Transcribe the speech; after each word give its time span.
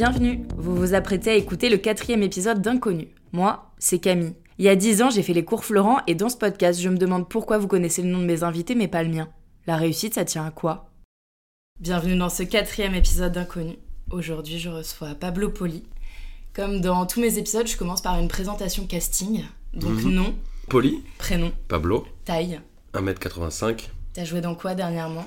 Bienvenue, 0.00 0.42
vous 0.58 0.76
vous 0.76 0.92
apprêtez 0.92 1.30
à 1.30 1.34
écouter 1.36 1.70
le 1.70 1.78
quatrième 1.78 2.22
épisode 2.22 2.60
d'Inconnu. 2.60 3.08
Moi, 3.32 3.72
c'est 3.78 3.98
Camille. 3.98 4.34
Il 4.58 4.66
y 4.66 4.68
a 4.68 4.76
dix 4.76 5.00
ans, 5.00 5.08
j'ai 5.08 5.22
fait 5.22 5.32
les 5.32 5.42
cours 5.46 5.64
Florent 5.64 6.00
et 6.06 6.14
dans 6.14 6.28
ce 6.28 6.36
podcast, 6.36 6.78
je 6.78 6.90
me 6.90 6.98
demande 6.98 7.30
pourquoi 7.30 7.56
vous 7.56 7.66
connaissez 7.66 8.02
le 8.02 8.10
nom 8.10 8.18
de 8.18 8.26
mes 8.26 8.42
invités 8.42 8.74
mais 8.74 8.88
pas 8.88 9.02
le 9.02 9.08
mien. 9.08 9.30
La 9.66 9.78
réussite, 9.78 10.12
ça 10.12 10.26
tient 10.26 10.44
à 10.44 10.50
quoi? 10.50 10.90
Bienvenue 11.80 12.14
dans 12.14 12.28
ce 12.28 12.42
quatrième 12.42 12.94
épisode 12.94 13.32
d'Inconnu. 13.32 13.78
Aujourd'hui, 14.10 14.58
je 14.58 14.68
reçois 14.68 15.14
Pablo 15.14 15.48
Poli. 15.48 15.82
Comme 16.52 16.82
dans 16.82 17.06
tous 17.06 17.20
mes 17.22 17.38
épisodes, 17.38 17.66
je 17.66 17.78
commence 17.78 18.02
par 18.02 18.20
une 18.20 18.28
présentation 18.28 18.86
casting. 18.86 19.44
Donc 19.72 20.02
Mhm. 20.04 20.10
nom, 20.12 20.34
Poli, 20.68 21.02
prénom, 21.16 21.52
Pablo, 21.68 22.06
taille. 22.26 22.60
1m85. 22.92 23.88
T'as 24.12 24.24
joué 24.24 24.42
dans 24.42 24.56
quoi 24.56 24.74
dernièrement? 24.74 25.24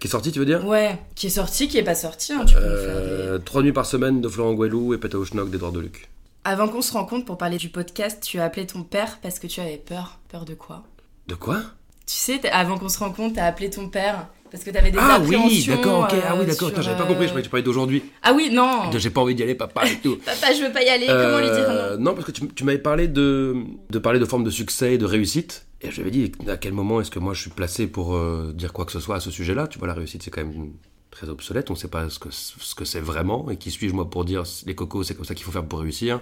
Qui 0.00 0.06
est 0.06 0.10
sorti, 0.10 0.32
tu 0.32 0.38
veux 0.38 0.46
dire 0.46 0.66
Ouais, 0.66 0.98
qui 1.14 1.26
est 1.26 1.30
sorti, 1.30 1.68
qui 1.68 1.76
est 1.78 1.82
pas 1.82 1.94
sorti, 1.94 2.32
hein, 2.32 2.44
tu 2.46 2.54
peux 2.54 2.60
me 2.60 2.76
faire 2.76 2.94
des... 2.96 3.00
euh, 3.02 3.38
Trois 3.38 3.62
nuits 3.62 3.72
par 3.72 3.84
semaine 3.86 4.20
de 4.22 4.28
Florent 4.28 4.54
Gouelou 4.54 4.94
et 4.94 4.98
Peta 4.98 5.18
Schnock 5.22 5.50
d'Edouard 5.50 5.72
Deluc. 5.72 6.08
Avant 6.44 6.68
qu'on 6.68 6.80
se 6.80 6.92
rencontre 6.94 7.26
pour 7.26 7.36
parler 7.36 7.58
du 7.58 7.68
podcast, 7.68 8.22
tu 8.22 8.40
as 8.40 8.44
appelé 8.44 8.66
ton 8.66 8.82
père 8.82 9.18
parce 9.22 9.38
que 9.38 9.46
tu 9.46 9.60
avais 9.60 9.76
peur. 9.76 10.18
Peur 10.30 10.46
de 10.46 10.54
quoi? 10.54 10.84
De 11.26 11.34
quoi? 11.34 11.58
Tu 12.06 12.16
sais, 12.16 12.40
avant 12.50 12.78
qu'on 12.78 12.88
se 12.88 12.98
rencontre, 12.98 13.34
t'as 13.36 13.44
appelé 13.44 13.68
ton 13.68 13.88
père 13.90 14.26
parce 14.50 14.64
que 14.64 14.70
t'avais 14.70 14.90
des 14.90 14.98
Ah 14.98 15.20
oui, 15.22 15.64
d'accord, 15.68 16.04
ok. 16.04 16.14
Ah 16.26 16.32
euh, 16.32 16.40
oui, 16.40 16.46
d'accord. 16.46 16.54
sur, 16.56 16.68
Putain, 16.70 16.80
J'avais 16.82 16.96
pas 16.96 17.04
euh, 17.04 17.06
compris, 17.06 17.24
je 17.24 17.28
croyais 17.28 17.42
que 17.42 17.46
tu 17.46 17.50
parlais 17.50 17.62
d'aujourd'hui. 17.62 18.02
Ah 18.22 18.32
oui, 18.32 18.48
non 18.50 18.90
J'ai 18.96 19.10
pas 19.10 19.20
envie 19.20 19.34
d'y 19.34 19.42
aller, 19.42 19.54
papa 19.54 19.86
et 19.86 19.98
tout. 20.02 20.16
Papa, 20.24 20.52
je 20.54 20.64
veux 20.64 20.72
pas 20.72 20.82
y 20.82 20.88
aller, 20.88 21.06
comment 21.06 21.38
lui 21.38 21.44
dire 21.44 21.66
Euh, 21.68 21.96
non? 21.98 22.04
Non, 22.04 22.14
parce 22.14 22.24
que 22.26 22.32
tu, 22.32 22.48
tu 22.48 22.64
m'avais 22.64 22.78
parlé 22.78 23.06
de, 23.06 23.54
de 23.90 23.98
parler 23.98 24.18
de 24.18 24.24
forme 24.24 24.44
de 24.44 24.50
succès 24.50 24.94
et 24.94 24.98
de 24.98 25.04
réussite. 25.04 25.66
Et 25.82 25.90
je 25.90 25.94
lui 25.96 26.00
avais 26.02 26.10
dit 26.10 26.32
à 26.48 26.56
quel 26.56 26.72
moment 26.72 27.00
est-ce 27.00 27.10
que 27.10 27.18
moi 27.18 27.32
je 27.32 27.40
suis 27.40 27.50
placé 27.50 27.86
pour 27.86 28.14
euh, 28.14 28.52
dire 28.54 28.72
quoi 28.72 28.84
que 28.84 28.92
ce 28.92 29.00
soit 29.00 29.16
à 29.16 29.20
ce 29.20 29.30
sujet-là? 29.30 29.66
Tu 29.66 29.78
vois, 29.78 29.88
la 29.88 29.94
réussite 29.94 30.22
c'est 30.22 30.30
quand 30.30 30.44
même 30.44 30.72
très 31.10 31.28
obsolète. 31.28 31.70
On 31.70 31.74
sait 31.74 31.88
pas 31.88 32.08
ce 32.10 32.18
que, 32.18 32.28
ce 32.30 32.74
que 32.74 32.84
c'est 32.84 33.00
vraiment. 33.00 33.50
Et 33.50 33.56
qui 33.56 33.70
suis-je 33.70 33.94
moi 33.94 34.08
pour 34.10 34.24
dire 34.24 34.44
les 34.66 34.74
cocos, 34.74 35.04
c'est 35.04 35.14
comme 35.14 35.24
ça 35.24 35.34
qu'il 35.34 35.44
faut 35.44 35.52
faire 35.52 35.64
pour 35.64 35.80
réussir? 35.80 36.20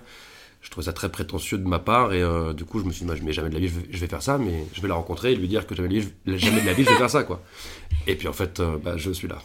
Je 0.60 0.70
trouvais 0.70 0.86
ça 0.86 0.92
très 0.92 1.08
prétentieux 1.10 1.58
de 1.58 1.66
ma 1.68 1.78
part. 1.78 2.12
Et 2.12 2.22
euh, 2.22 2.52
du 2.52 2.64
coup, 2.64 2.80
je 2.80 2.84
me 2.84 2.90
suis 2.90 3.00
dit, 3.00 3.06
moi, 3.06 3.14
je- 3.14 3.22
mais 3.22 3.32
jamais 3.32 3.48
de 3.48 3.54
la 3.54 3.60
vie 3.60 3.68
je 3.68 3.74
vais, 3.80 3.86
je 3.90 3.98
vais 3.98 4.06
faire 4.08 4.22
ça. 4.22 4.38
Mais 4.38 4.64
je 4.72 4.80
vais 4.80 4.88
la 4.88 4.94
rencontrer 4.94 5.32
et 5.32 5.36
lui 5.36 5.46
dire 5.48 5.66
que 5.66 5.74
jamais 5.74 5.88
de 5.88 5.94
la 5.94 6.00
vie, 6.00 6.08
je- 6.26 6.36
jamais 6.36 6.60
de, 6.60 6.66
la 6.66 6.72
vie 6.72 6.84
je 6.84 6.90
vais 6.90 6.96
faire 6.96 7.10
ça. 7.10 7.22
quoi. 7.24 7.42
Et 8.06 8.14
puis 8.16 8.28
en 8.28 8.32
fait, 8.32 8.60
euh, 8.60 8.76
bah, 8.78 8.96
je 8.96 9.10
suis 9.10 9.28
là. 9.28 9.38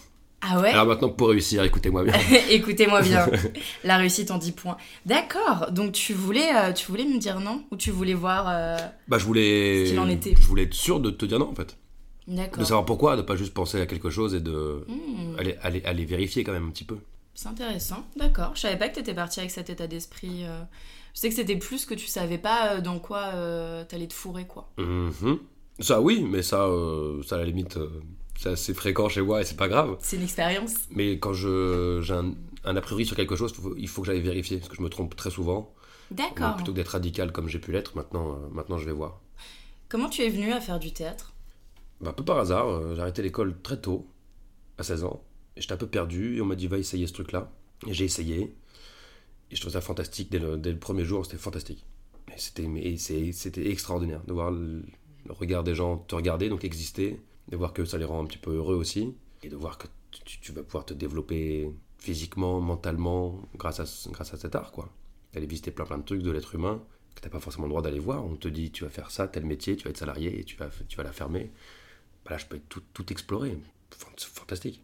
Ah 0.45 0.59
ouais 0.59 0.69
Alors 0.72 0.86
maintenant, 0.88 1.09
pour 1.09 1.30
réussir, 1.30 1.63
écoutez-moi 1.63 2.03
bien. 2.03 2.13
Écoutez-moi 2.49 3.02
bien. 3.02 3.25
La 3.86 3.95
réussite 3.97 4.30
en 4.30 4.38
10 4.38 4.52
points. 4.52 4.75
D'accord, 5.05 5.72
donc 5.72 5.94
tu 5.94 6.13
voulais, 6.13 6.49
euh, 6.55 6.73
tu 6.73 6.88
voulais 6.91 7.05
me 7.05 7.17
dire 7.17 7.39
non 7.39 7.63
Ou 7.72 7.77
tu 7.77 7.91
voulais 7.91 8.13
voir... 8.13 8.47
euh, 8.49 8.77
Bah, 9.08 9.17
je 9.17 9.25
voulais. 9.25 9.86
Ce 9.86 9.91
qu'il 9.91 9.99
en 9.99 10.09
était? 10.09 10.33
Je 10.38 10.45
voulais 10.45 10.64
être 10.64 10.73
sûr 10.73 10.99
de 10.99 11.09
te 11.11 11.25
dire 11.25 11.39
non, 11.39 11.49
en 11.49 11.55
fait. 11.55 11.77
De 12.27 12.36
D'accord. 12.36 12.66
savoir 12.66 12.86
pourquoi, 12.86 13.16
de 13.16 13.21
pas 13.21 13.36
juste 13.38 13.53
penser 13.53 13.80
à 13.81 13.86
quelque 13.86 14.09
chose 14.09 14.33
et 14.36 14.39
de 14.41 14.86
Hmm, 14.88 15.36
aller, 15.39 15.58
aller, 15.61 15.81
aller 15.86 16.05
vérifier 16.05 16.44
quand 16.44 16.53
même 16.53 16.67
un 16.67 16.71
petit 16.71 16.86
peu. 16.86 16.97
c'est 17.33 17.47
intéressant, 17.49 18.03
d'accord. 18.17 18.52
Je 18.55 18.61
savais 18.61 18.77
pas 18.77 18.89
que 18.89 18.95
t'étais 18.95 19.14
parti 19.14 19.39
avec 19.39 19.52
cet 19.52 19.69
état 19.69 19.88
d'esprit. 19.88 20.44
euh. 20.45 20.61
Je 21.14 21.19
sais 21.19 21.30
que 21.30 21.36
c'était 21.36 21.55
plus 21.58 21.86
que 21.86 21.94
tu 21.94 22.08
savais 22.08 22.38
pas 22.38 22.81
dans 22.81 22.99
quoi 22.99 23.31
euh, 23.36 23.83
t'allais 23.86 24.08
te 24.08 24.14
fourrer, 24.14 24.45
quoi. 24.47 24.69
Mhm. 24.77 25.38
Ça 25.80 26.02
oui, 26.02 26.25
mais 26.30 26.41
ça, 26.44 26.67
ça 27.27 27.36
à 27.36 27.39
la 27.39 27.45
limite, 27.45 27.77
c'est 28.44 28.49
assez 28.49 28.73
fréquent 28.73 29.08
chez 29.08 29.22
moi 29.22 29.41
et 29.41 29.45
c'est 29.45 29.55
pas 29.55 29.69
grave. 29.69 29.95
C'est 30.02 30.17
une 30.17 30.23
expérience. 30.23 30.73
Mais 30.91 31.17
quand 31.17 31.33
j'ai 31.33 32.13
un, 32.13 32.33
un 32.66 32.75
a 32.75 32.81
priori 32.81 33.05
sur 33.05 33.16
quelque 33.16 33.38
chose, 33.38 33.53
il 33.77 33.88
faut 33.88 34.02
que 34.02 34.08
j'aille 34.08 34.19
vérifier, 34.19 34.58
parce 34.58 34.69
que 34.69 34.75
je 34.75 34.81
me 34.81 34.89
trompe 34.89 35.16
très 35.16 35.30
souvent. 35.30 35.73
D'accord. 36.11 36.55
Plutôt 36.55 36.73
que 36.73 36.76
d'être 36.76 36.89
radical 36.89 37.31
comme 37.31 37.48
j'ai 37.48 37.59
pu 37.59 37.71
l'être, 37.71 37.95
maintenant, 37.95 38.33
euh, 38.33 38.49
maintenant 38.52 38.77
je 38.77 38.86
vais 38.86 38.92
voir. 38.92 39.21
Comment 39.87 40.09
tu 40.09 40.23
es 40.23 40.30
venu 40.30 40.52
à 40.52 40.59
faire 40.59 40.77
du 40.77 40.92
théâtre? 40.92 41.33
Bah, 42.02 42.09
un 42.09 42.14
peu 42.14 42.26
par 42.26 42.37
hasard, 42.37 42.67
euh, 42.67 42.95
j'ai 42.95 43.02
arrêté 43.02 43.21
l'école 43.21 43.55
très 43.61 43.80
tôt, 43.80 44.08
à 44.77 44.83
16 44.83 45.05
ans. 45.05 45.23
Et 45.55 45.61
j'étais 45.61 45.73
un 45.73 45.77
peu 45.77 45.87
perdu, 45.87 46.36
et 46.36 46.42
on 46.42 46.45
m'a 46.45 46.55
dit 46.55 46.67
va 46.67 46.77
essayer 46.77 47.08
ce 47.08 47.14
truc-là. 47.14 47.49
Et 47.87 47.93
j'ai 47.93 48.04
essayé. 48.04 48.58
Et 49.52 49.55
je 49.55 49.61
trouvais 49.61 49.73
ça 49.73 49.81
fantastique 49.81 50.30
dès 50.30 50.39
le, 50.39 50.58
dès 50.58 50.71
le 50.71 50.80
premier 50.80 51.05
jour, 51.05 51.25
c'était 51.25 51.37
fantastique. 51.37 51.86
Et 52.36 52.98
c'était, 52.98 53.70
extraordinaire 53.70 54.21
de 54.27 54.33
voir 54.33 54.52
le, 54.52 54.83
le 55.25 55.31
regard 55.31 55.64
des 55.64 55.75
gens 55.75 55.98
te 55.98 56.15
regarder, 56.15 56.49
donc 56.49 56.65
exister, 56.65 57.21
de 57.49 57.58
voir 57.58 57.73
que 57.73 57.86
ça 57.86 57.98
les 57.98 58.05
rend 58.05 58.21
un 58.23 58.26
petit 58.26 58.37
peu 58.37 58.52
heureux 58.55 58.76
aussi, 58.76 59.14
et 59.43 59.49
de 59.49 59.55
voir 59.55 59.77
que 59.77 59.87
tu, 60.26 60.39
tu 60.39 60.52
vas 60.52 60.64
pouvoir 60.64 60.86
te 60.86 60.93
développer 60.93 61.70
physiquement, 61.98 62.59
mentalement, 62.61 63.39
grâce 63.55 63.80
à, 63.80 63.86
ce- 63.86 64.09
grâce 64.09 64.33
à 64.33 64.37
cet 64.37 64.55
art, 64.55 64.71
quoi. 64.71 64.89
D'aller 65.33 65.48
visiter 65.48 65.71
plein 65.71 65.86
plein 65.86 65.98
de 65.98 66.04
trucs 66.04 66.21
de 66.21 66.31
l'être 66.31 66.54
humain 66.55 66.81
que 67.15 67.21
t'as 67.21 67.30
pas 67.30 67.39
forcément 67.39 67.65
le 67.65 67.70
droit 67.70 67.81
d'aller 67.81 67.99
voir. 67.99 68.26
On 68.26 68.36
te 68.36 68.48
dit 68.48 68.71
tu 68.71 68.83
vas 68.83 68.89
faire 68.89 69.11
ça, 69.11 69.27
tel 69.27 69.45
métier, 69.45 69.76
tu 69.76 69.83
vas 69.83 69.89
être 69.92 69.98
salarié 69.98 70.39
et 70.39 70.43
tu 70.43 70.55
vas, 70.58 70.70
tu 70.87 70.98
vas 70.98 71.04
la 71.04 71.11
fermer. 71.11 71.52
Bah 72.26 72.31
là, 72.31 72.37
je 72.37 72.45
peux 72.45 72.59
tout, 72.70 72.81
tout 72.93 73.11
explorer. 73.11 73.58
C'est 74.17 74.27
fantastique. 74.30 74.81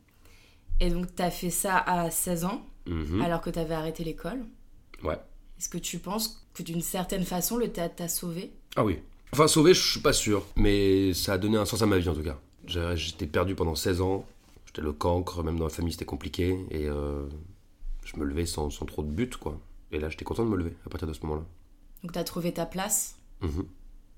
Et 0.79 0.89
donc 0.89 1.13
t'as 1.15 1.31
fait 1.31 1.49
ça 1.49 1.77
à 1.77 2.09
16 2.11 2.45
ans, 2.45 2.65
Mhm. 2.87 3.21
alors 3.21 3.41
que 3.41 3.49
t'avais 3.49 3.73
arrêté 3.75 4.03
l'école. 4.03 4.45
Ouais. 5.03 5.17
Est-ce 5.59 5.69
que 5.69 5.77
tu 5.77 5.99
penses 5.99 6.47
que 6.53 6.63
d'une 6.63 6.81
certaine 6.81 7.23
façon 7.25 7.57
le 7.57 7.71
théâtre 7.71 7.95
t'a 7.95 8.07
sauvé? 8.07 8.51
Ah 8.75 8.83
oui. 8.83 8.99
Enfin, 9.33 9.47
sauvé, 9.47 9.73
je 9.73 9.91
suis 9.91 9.99
pas 9.99 10.13
sûr. 10.13 10.45
Mais 10.55 11.13
ça 11.13 11.33
a 11.33 11.37
donné 11.37 11.57
un 11.57 11.65
sens 11.65 11.81
à 11.81 11.85
ma 11.85 11.97
vie, 11.99 12.09
en 12.09 12.15
tout 12.15 12.23
cas. 12.23 12.39
J'étais 12.95 13.27
perdu 13.27 13.55
pendant 13.55 13.75
16 13.75 14.01
ans. 14.01 14.25
J'étais 14.65 14.81
le 14.81 14.93
cancre, 14.93 15.43
même 15.43 15.57
dans 15.57 15.65
la 15.65 15.69
famille, 15.71 15.91
c'était 15.93 16.05
compliqué. 16.05 16.57
Et 16.71 16.87
euh, 16.87 17.25
je 18.05 18.17
me 18.17 18.23
levais 18.25 18.45
sans, 18.45 18.69
sans 18.69 18.85
trop 18.85 19.01
de 19.03 19.09
but, 19.09 19.35
quoi. 19.37 19.59
Et 19.91 19.99
là, 19.99 20.09
j'étais 20.09 20.25
content 20.25 20.43
de 20.45 20.49
me 20.49 20.55
lever 20.57 20.75
à 20.85 20.89
partir 20.89 21.07
de 21.07 21.13
ce 21.13 21.21
moment-là. 21.23 21.43
Donc 22.03 22.11
t'as 22.13 22.23
trouvé 22.23 22.53
ta 22.53 22.65
place 22.65 23.15
Mhm. 23.41 23.65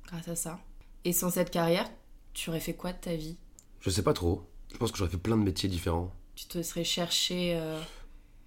grâce 0.07 0.27
à 0.27 0.35
ça. 0.35 0.59
Et 1.05 1.13
sans 1.13 1.29
cette 1.31 1.49
carrière, 1.51 1.89
tu 2.33 2.49
aurais 2.49 2.59
fait 2.59 2.73
quoi 2.73 2.91
de 2.91 2.97
ta 2.97 3.15
vie? 3.15 3.37
Je 3.79 3.89
sais 3.89 4.03
pas 4.03 4.13
trop. 4.13 4.43
Je 4.71 4.77
pense 4.77 4.91
que 4.91 4.97
j'aurais 4.97 5.09
fait 5.11 5.17
plein 5.17 5.37
de 5.37 5.43
métiers 5.43 5.69
différents. 5.69 6.13
Tu 6.35 6.45
te 6.45 6.61
serais 6.61 6.83
cherché 6.83 7.55
euh, 7.55 7.79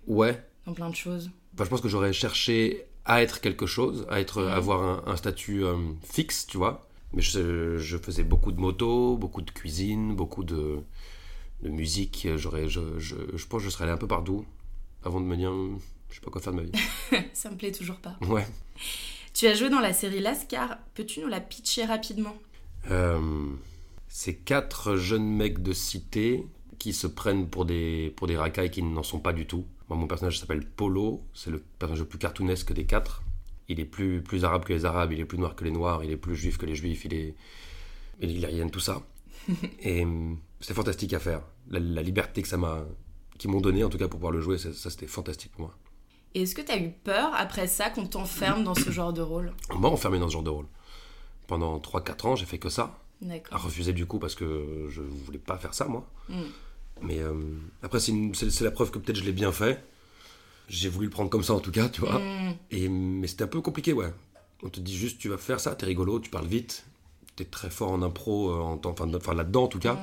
Ouais, 0.06 0.42
dans 0.66 0.72
plein 0.74 0.90
de 0.90 0.94
choses? 0.94 1.30
Enfin, 1.54 1.64
je 1.64 1.70
pense 1.70 1.80
que 1.80 1.88
j'aurais 1.88 2.12
cherché 2.12 2.84
à 3.04 3.22
être 3.22 3.40
quelque 3.40 3.66
chose, 3.66 4.06
à 4.10 4.20
être, 4.20 4.42
Mhm. 4.42 4.48
avoir 4.48 4.82
un, 4.82 5.12
un 5.12 5.16
statut 5.16 5.64
euh, 5.64 5.76
fixe, 6.02 6.46
tu 6.46 6.56
vois. 6.58 6.86
Mais 7.14 7.22
je, 7.22 7.78
je 7.78 7.96
faisais 7.96 8.24
beaucoup 8.24 8.52
de 8.52 8.60
moto, 8.60 9.16
beaucoup 9.16 9.42
de 9.42 9.50
cuisine, 9.50 10.14
beaucoup 10.14 10.44
de, 10.44 10.78
de 11.62 11.68
musique. 11.68 12.28
J'aurais, 12.36 12.68
je, 12.68 12.98
je, 12.98 13.14
je 13.34 13.46
pense 13.46 13.60
que 13.62 13.64
je 13.66 13.70
serais 13.70 13.84
allé 13.84 13.92
un 13.92 13.98
peu 13.98 14.08
partout 14.08 14.44
avant 15.04 15.20
de 15.20 15.26
me 15.26 15.36
dire, 15.36 15.52
je 16.10 16.14
sais 16.14 16.20
pas 16.20 16.30
quoi 16.30 16.40
faire 16.40 16.52
de 16.52 16.58
ma 16.58 16.64
vie. 16.64 16.72
Ça 17.32 17.50
me 17.50 17.56
plaît 17.56 17.72
toujours 17.72 17.96
pas. 17.96 18.16
Ouais. 18.22 18.46
Tu 19.32 19.46
as 19.46 19.54
joué 19.54 19.68
dans 19.68 19.80
la 19.80 19.92
série 19.92 20.20
Lascar. 20.20 20.78
Peux-tu 20.94 21.20
nous 21.20 21.28
la 21.28 21.40
pitcher 21.40 21.84
rapidement? 21.84 22.36
Euh, 22.90 23.46
c'est 24.08 24.34
quatre 24.34 24.96
jeunes 24.96 25.26
mecs 25.28 25.62
de 25.62 25.72
cité 25.72 26.46
qui 26.78 26.92
se 26.92 27.06
prennent 27.06 27.48
pour 27.48 27.64
des, 27.64 28.12
pour 28.16 28.26
des 28.26 28.36
racailles 28.36 28.70
qui 28.70 28.82
n'en 28.82 29.02
sont 29.02 29.20
pas 29.20 29.32
du 29.32 29.46
tout. 29.46 29.64
Moi, 29.88 29.98
mon 29.98 30.06
personnage 30.06 30.38
s'appelle 30.38 30.66
Polo, 30.66 31.22
c'est 31.34 31.50
le 31.50 31.62
personnage 31.78 32.00
le 32.00 32.06
plus 32.06 32.18
cartoonesque 32.18 32.72
des 32.72 32.86
quatre. 32.86 33.22
Il 33.68 33.80
est 33.80 33.84
plus, 33.84 34.22
plus 34.22 34.44
arabe 34.44 34.64
que 34.64 34.72
les 34.72 34.84
arabes, 34.84 35.12
il 35.12 35.20
est 35.20 35.24
plus 35.24 35.38
noir 35.38 35.56
que 35.56 35.64
les 35.64 35.70
noirs, 35.70 36.04
il 36.04 36.10
est 36.10 36.16
plus 36.16 36.36
juif 36.36 36.58
que 36.58 36.66
les 36.66 36.74
juifs, 36.74 37.04
il 37.04 37.14
est. 37.14 37.34
Il 38.20 38.44
est 38.44 38.46
rien 38.46 38.66
de 38.66 38.70
tout 38.70 38.80
ça. 38.80 39.02
Et 39.80 40.06
c'est 40.60 40.74
fantastique 40.74 41.12
à 41.12 41.18
faire. 41.18 41.42
La, 41.70 41.80
la 41.80 42.02
liberté 42.02 42.42
que 42.42 42.48
ça 42.48 42.56
m'a. 42.56 42.84
qu'ils 43.38 43.50
m'ont 43.50 43.60
donné 43.60 43.82
en 43.84 43.88
tout 43.88 43.98
cas 43.98 44.08
pour 44.08 44.18
pouvoir 44.20 44.32
le 44.32 44.40
jouer, 44.40 44.58
ça, 44.58 44.72
ça, 44.72 44.90
c'était 44.90 45.06
fantastique 45.06 45.52
pour 45.52 45.62
moi. 45.62 45.74
Et 46.34 46.42
est-ce 46.42 46.54
que 46.54 46.62
t'as 46.62 46.78
eu 46.78 46.90
peur 46.90 47.32
après 47.34 47.66
ça 47.68 47.90
qu'on 47.90 48.06
t'enferme 48.06 48.64
dans 48.64 48.74
ce 48.74 48.90
genre 48.90 49.12
de 49.12 49.22
rôle? 49.22 49.52
On 49.70 49.78
m'a 49.78 49.88
enfermé 49.88 50.18
dans 50.18 50.28
ce 50.28 50.32
genre 50.32 50.42
de 50.42 50.50
rôle. 50.50 50.66
Pendant 51.46 51.78
3-4 51.78 52.26
ans, 52.26 52.36
j'ai 52.36 52.46
fait 52.46 52.58
que 52.58 52.68
ça. 52.68 52.98
à 53.50 53.56
refuser 53.56 53.92
du 53.92 54.06
coup 54.06 54.18
parce 54.18 54.34
que 54.34 54.88
je 54.90 55.00
voulais 55.00 55.38
pas 55.38 55.56
faire 55.58 55.74
ça 55.74 55.86
moi. 55.86 56.06
Mm. 56.28 56.42
Mais 57.02 57.18
euh, 57.20 57.34
après 57.82 58.00
c'est 58.00 58.60
la 58.60 58.70
preuve 58.70 58.90
que 58.90 58.98
peut-être 58.98 59.16
je 59.16 59.24
l'ai 59.24 59.32
bien 59.32 59.52
fait. 59.52 59.84
J'ai 60.68 60.88
voulu 60.88 61.06
le 61.06 61.10
prendre 61.10 61.30
comme 61.30 61.42
ça 61.42 61.54
en 61.54 61.60
tout 61.60 61.70
cas, 61.72 61.88
tu 61.88 62.00
vois. 62.00 62.18
Mm. 62.18 62.54
Et 62.70 62.88
mais 62.88 63.26
c'était 63.26 63.44
un 63.44 63.48
peu 63.48 63.60
compliqué 63.60 63.92
ouais. 63.92 64.12
On 64.62 64.68
te 64.70 64.80
dit 64.80 64.96
juste 64.96 65.18
tu 65.18 65.28
vas 65.28 65.36
faire 65.38 65.60
ça, 65.60 65.74
t'es 65.74 65.86
rigolo, 65.86 66.20
tu 66.20 66.30
parles 66.30 66.46
vite, 66.46 66.84
t'es 67.36 67.44
très 67.44 67.68
fort 67.70 67.90
en 67.92 68.00
impro, 68.02 68.50
euh, 68.50 68.60
en 68.60 68.78
temps- 68.78 68.90
enfin, 68.90 69.12
enfin 69.14 69.34
là-dedans 69.34 69.64
en 69.64 69.68
tout 69.68 69.78
cas. 69.78 69.94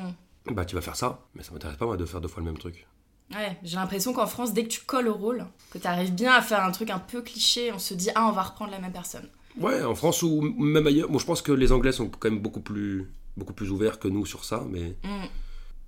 Mm. 0.48 0.54
Bah 0.54 0.66
tu 0.66 0.76
vas 0.76 0.82
faire 0.82 0.96
ça, 0.96 1.22
mais 1.36 1.44
ça 1.44 1.52
m'intéresse 1.52 1.78
pas 1.78 1.86
moi 1.86 1.98
de 1.98 2.06
faire 2.06 2.22
deux 2.22 2.28
fois 2.28 2.42
le 2.42 2.46
même 2.46 2.58
truc. 2.58 2.86
Ouais, 3.34 3.58
j'ai 3.64 3.78
l'impression 3.78 4.12
qu'en 4.14 4.28
France, 4.28 4.54
dès 4.54 4.64
que 4.64 4.70
tu 4.70 4.82
colles 4.82 5.08
au 5.08 5.14
rôle, 5.14 5.46
que 5.72 5.78
t'arrives 5.78 6.14
bien 6.14 6.34
à 6.34 6.42
faire 6.42 6.64
un 6.64 6.72
truc 6.72 6.90
un 6.90 7.00
peu 7.00 7.22
cliché, 7.22 7.72
on 7.72 7.80
se 7.80 7.94
dit 7.94 8.10
ah 8.16 8.28
on 8.28 8.32
va 8.34 8.44
reprendre 8.44 8.72
la 8.72 8.80
même 8.80 8.92
personne. 8.92 9.28
Ouais, 9.58 9.82
en 9.84 9.96
France 9.96 10.22
ou 10.24 10.42
même 10.42 10.86
ailleurs. 10.88 11.10
Bon, 11.10 11.18
je 11.20 11.26
pense 11.26 11.42
que 11.42 11.52
les 11.52 11.72
Anglais 11.72 11.92
sont 11.92 12.08
quand 12.10 12.30
même 12.30 12.40
beaucoup 12.40 12.62
plus 12.62 13.10
beaucoup 13.38 13.54
plus 13.54 13.70
ouverts 13.72 14.00
que 14.00 14.08
nous 14.10 14.26
sur 14.26 14.44
ça, 14.44 14.64
mais 14.70 14.96
Mm. 15.04 15.26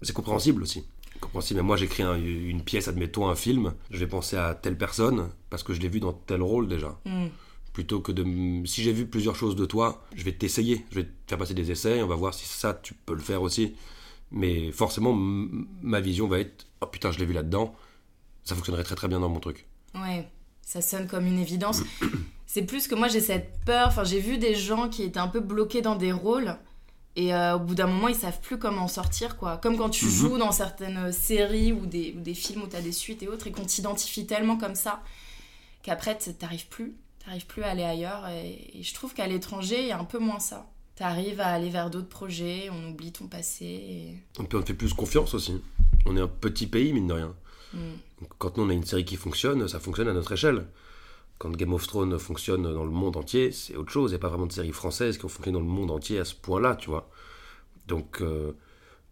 C'est 0.06 0.14
compréhensible 0.14 0.64
aussi. 0.64 0.84
Compréhensible. 1.24 1.60
Mais 1.62 1.66
moi, 1.66 1.78
j'écris 1.78 2.04
un- 2.04 2.16
une 2.18 2.62
pièce, 2.64 2.88
admettons 2.88 3.28
un 3.30 3.36
film, 3.36 3.74
je 3.92 3.98
vais 3.98 4.08
penser 4.08 4.36
à 4.38 4.54
telle 4.56 4.78
personne 4.78 5.30
parce 5.50 5.64
que 5.64 5.74
je 5.74 5.80
l'ai 5.82 5.90
vu 5.90 6.00
dans 6.00 6.14
tel 6.14 6.42
rôle 6.42 6.68
déjà. 6.68 7.00
Mm. 7.06 7.28
Plutôt 7.74 8.02
que 8.02 8.12
de. 8.12 8.24
Si 8.68 8.84
j'ai 8.84 8.94
vu 8.94 9.08
plusieurs 9.08 9.36
choses 9.36 9.56
de 9.56 9.66
toi, 9.66 10.04
je 10.16 10.24
vais 10.24 10.34
t'essayer. 10.34 10.86
Je 10.92 10.96
vais 11.00 11.04
te 11.06 11.10
faire 11.28 11.38
passer 11.40 11.54
des 11.56 11.72
essais, 11.72 12.04
on 12.04 12.08
va 12.08 12.16
voir 12.16 12.34
si 12.34 12.46
ça, 12.46 12.74
tu 12.84 12.94
peux 12.94 13.14
le 13.16 13.20
faire 13.22 13.42
aussi. 13.42 13.74
Mais 14.32 14.72
forcément, 14.72 15.14
ma 15.16 16.00
vision 16.00 16.28
va 16.28 16.40
être 16.40 16.68
Oh 16.82 16.86
putain, 16.88 17.12
je 17.12 17.20
l'ai 17.20 17.26
vu 17.26 17.34
là-dedans. 17.34 17.74
Ça 18.44 18.56
fonctionnerait 18.56 18.84
très 18.84 18.96
très 18.96 19.08
bien 19.08 19.20
dans 19.20 19.30
mon 19.30 19.40
truc. 19.40 19.66
Ouais, 19.96 20.28
ça 20.62 20.82
sonne 20.82 21.08
comme 21.08 21.26
une 21.26 21.40
évidence. 21.40 21.82
C'est 22.46 22.64
plus 22.64 22.88
que 22.88 22.94
moi 22.94 23.08
j'ai 23.08 23.22
cette 23.22 23.58
peur, 23.66 23.88
enfin 23.88 24.04
j'ai 24.04 24.20
vu 24.20 24.38
des 24.38 24.54
gens 24.54 24.88
qui 24.90 25.02
étaient 25.04 25.20
un 25.20 25.28
peu 25.28 25.40
bloqués 25.40 25.82
dans 25.82 25.96
des 25.96 26.12
rôles 26.12 26.56
Et 27.16 27.34
euh, 27.34 27.56
au 27.56 27.60
bout 27.60 27.76
d'un 27.76 27.86
moment, 27.88 28.08
ils 28.08 28.16
savent 28.16 28.40
plus 28.42 28.58
comment 28.58 28.84
en 28.84 28.88
sortir, 28.88 29.38
quoi. 29.38 29.58
Comme 29.58 29.78
quand 29.78 29.90
tu 29.92 30.06
Mhm. 30.06 30.12
joues 30.12 30.38
dans 30.40 30.52
certaines 30.52 31.12
séries 31.12 31.72
ou 31.72 31.86
des, 31.86 32.16
ou 32.18 32.22
des 32.22 32.34
films 32.34 32.64
où 32.64 32.68
t'as 32.68 32.82
des 32.82 32.92
suites 32.92 33.22
et 33.22 33.28
autres, 33.28 33.46
et 33.48 33.52
qu'on 33.52 33.66
t'identifie 33.66 34.26
tellement 34.26 34.58
comme 34.58 34.74
ça 34.76 35.04
qu'après, 35.84 36.18
t'arrives 36.18 36.68
plus. 36.68 36.96
T'arrives 37.24 37.46
plus 37.46 37.64
à 37.64 37.68
aller 37.70 37.84
ailleurs. 37.84 38.28
Et, 38.30 38.72
et 38.80 38.84
je 38.84 38.94
trouve 38.94 39.14
qu'à 39.14 39.28
l'étranger, 39.28 39.82
il 39.82 39.88
y 39.88 39.92
a 39.92 40.00
un 40.00 40.06
peu 40.06 40.18
moins 40.20 40.40
ça. 40.40 40.70
T'arrives 40.96 41.40
à 41.40 41.48
aller 41.48 41.70
vers 41.70 41.90
d'autres 41.90 42.10
projets, 42.10 42.70
on 42.72 42.90
oublie 42.92 43.12
ton 43.12 43.28
passé. 43.28 43.66
Et... 43.66 44.18
On 44.40 44.46
te 44.46 44.62
fait 44.62 44.74
plus 44.74 44.94
confiance 44.94 45.34
aussi. 45.34 45.62
On 46.06 46.16
est 46.18 46.22
un 46.22 46.28
petit 46.28 46.68
pays, 46.68 46.94
mine 46.94 47.08
de 47.08 47.14
rien. 47.14 47.36
Mm. 47.74 47.78
Quand 48.38 48.58
nous 48.58 48.64
on 48.64 48.70
a 48.70 48.74
une 48.74 48.86
série 48.86 49.06
qui 49.06 49.16
fonctionne, 49.16 49.68
ça 49.68 49.80
fonctionne 49.80 50.08
à 50.08 50.14
notre 50.14 50.32
échelle. 50.34 50.68
Quand 51.40 51.50
Game 51.52 51.74
of 51.74 51.86
Thrones 51.88 52.18
fonctionne 52.20 52.64
dans 52.74 52.86
le 52.86 52.92
monde 52.92 53.18
entier, 53.18 53.52
c'est 53.52 53.76
autre 53.76 53.92
chose. 53.92 54.12
Il 54.12 54.14
n'y 54.14 54.18
a 54.18 54.20
pas 54.20 54.30
vraiment 54.30 54.46
de 54.48 54.54
séries 54.54 54.72
françaises 54.72 55.18
qui 55.18 55.26
ont 55.26 55.30
fonctionné 55.30 55.56
dans 55.58 55.64
le 55.64 55.70
monde 55.70 55.92
entier 55.92 56.20
à 56.20 56.26
ce 56.26 56.36
point-là, 56.36 56.76
tu 56.76 56.90
vois. 56.90 57.10
Donc 57.88 58.22
euh, 58.22 58.54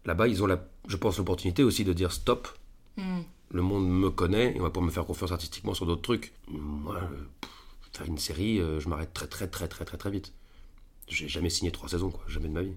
là-bas, 0.06 0.28
ils 0.28 0.42
ont, 0.42 0.46
la, 0.46 0.64
je 0.88 0.96
pense, 0.96 1.18
l'opportunité 1.18 1.62
aussi 1.62 1.84
de 1.84 1.92
dire 1.92 2.10
stop. 2.12 2.48
Mm. 2.96 3.20
Le 3.50 3.62
monde 3.62 3.86
me 3.86 4.08
connaît 4.10 4.56
et 4.56 4.60
on 4.60 4.62
va 4.62 4.70
pouvoir 4.70 4.86
me 4.86 4.90
faire 4.90 5.04
confiance 5.04 5.30
artistiquement 5.32 5.74
sur 5.74 5.84
d'autres 5.84 6.00
trucs. 6.02 6.32
Moi, 6.48 6.96
euh, 6.96 7.46
faire 7.92 8.06
une 8.06 8.16
série, 8.18 8.60
euh, 8.60 8.80
je 8.80 8.88
m'arrête 8.88 9.12
très 9.12 9.26
très 9.26 9.46
très 9.48 9.68
très 9.68 9.84
très 9.84 9.98
très 9.98 10.10
vite. 10.10 10.32
J'ai 11.08 11.28
jamais 11.28 11.50
signé 11.50 11.70
trois 11.70 11.90
saisons, 11.90 12.10
quoi. 12.10 12.22
Jamais 12.28 12.48
de 12.48 12.54
ma 12.54 12.62
vie. 12.62 12.72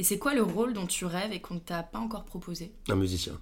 Et 0.00 0.02
c'est 0.02 0.18
quoi 0.18 0.34
le 0.34 0.42
rôle 0.42 0.72
dont 0.72 0.86
tu 0.86 1.04
rêves 1.04 1.30
et 1.32 1.40
qu'on 1.40 1.54
ne 1.54 1.60
t'a 1.60 1.84
pas 1.84 1.98
encore 2.00 2.24
proposé? 2.24 2.72
Un 2.88 2.96
musicien. 2.96 3.38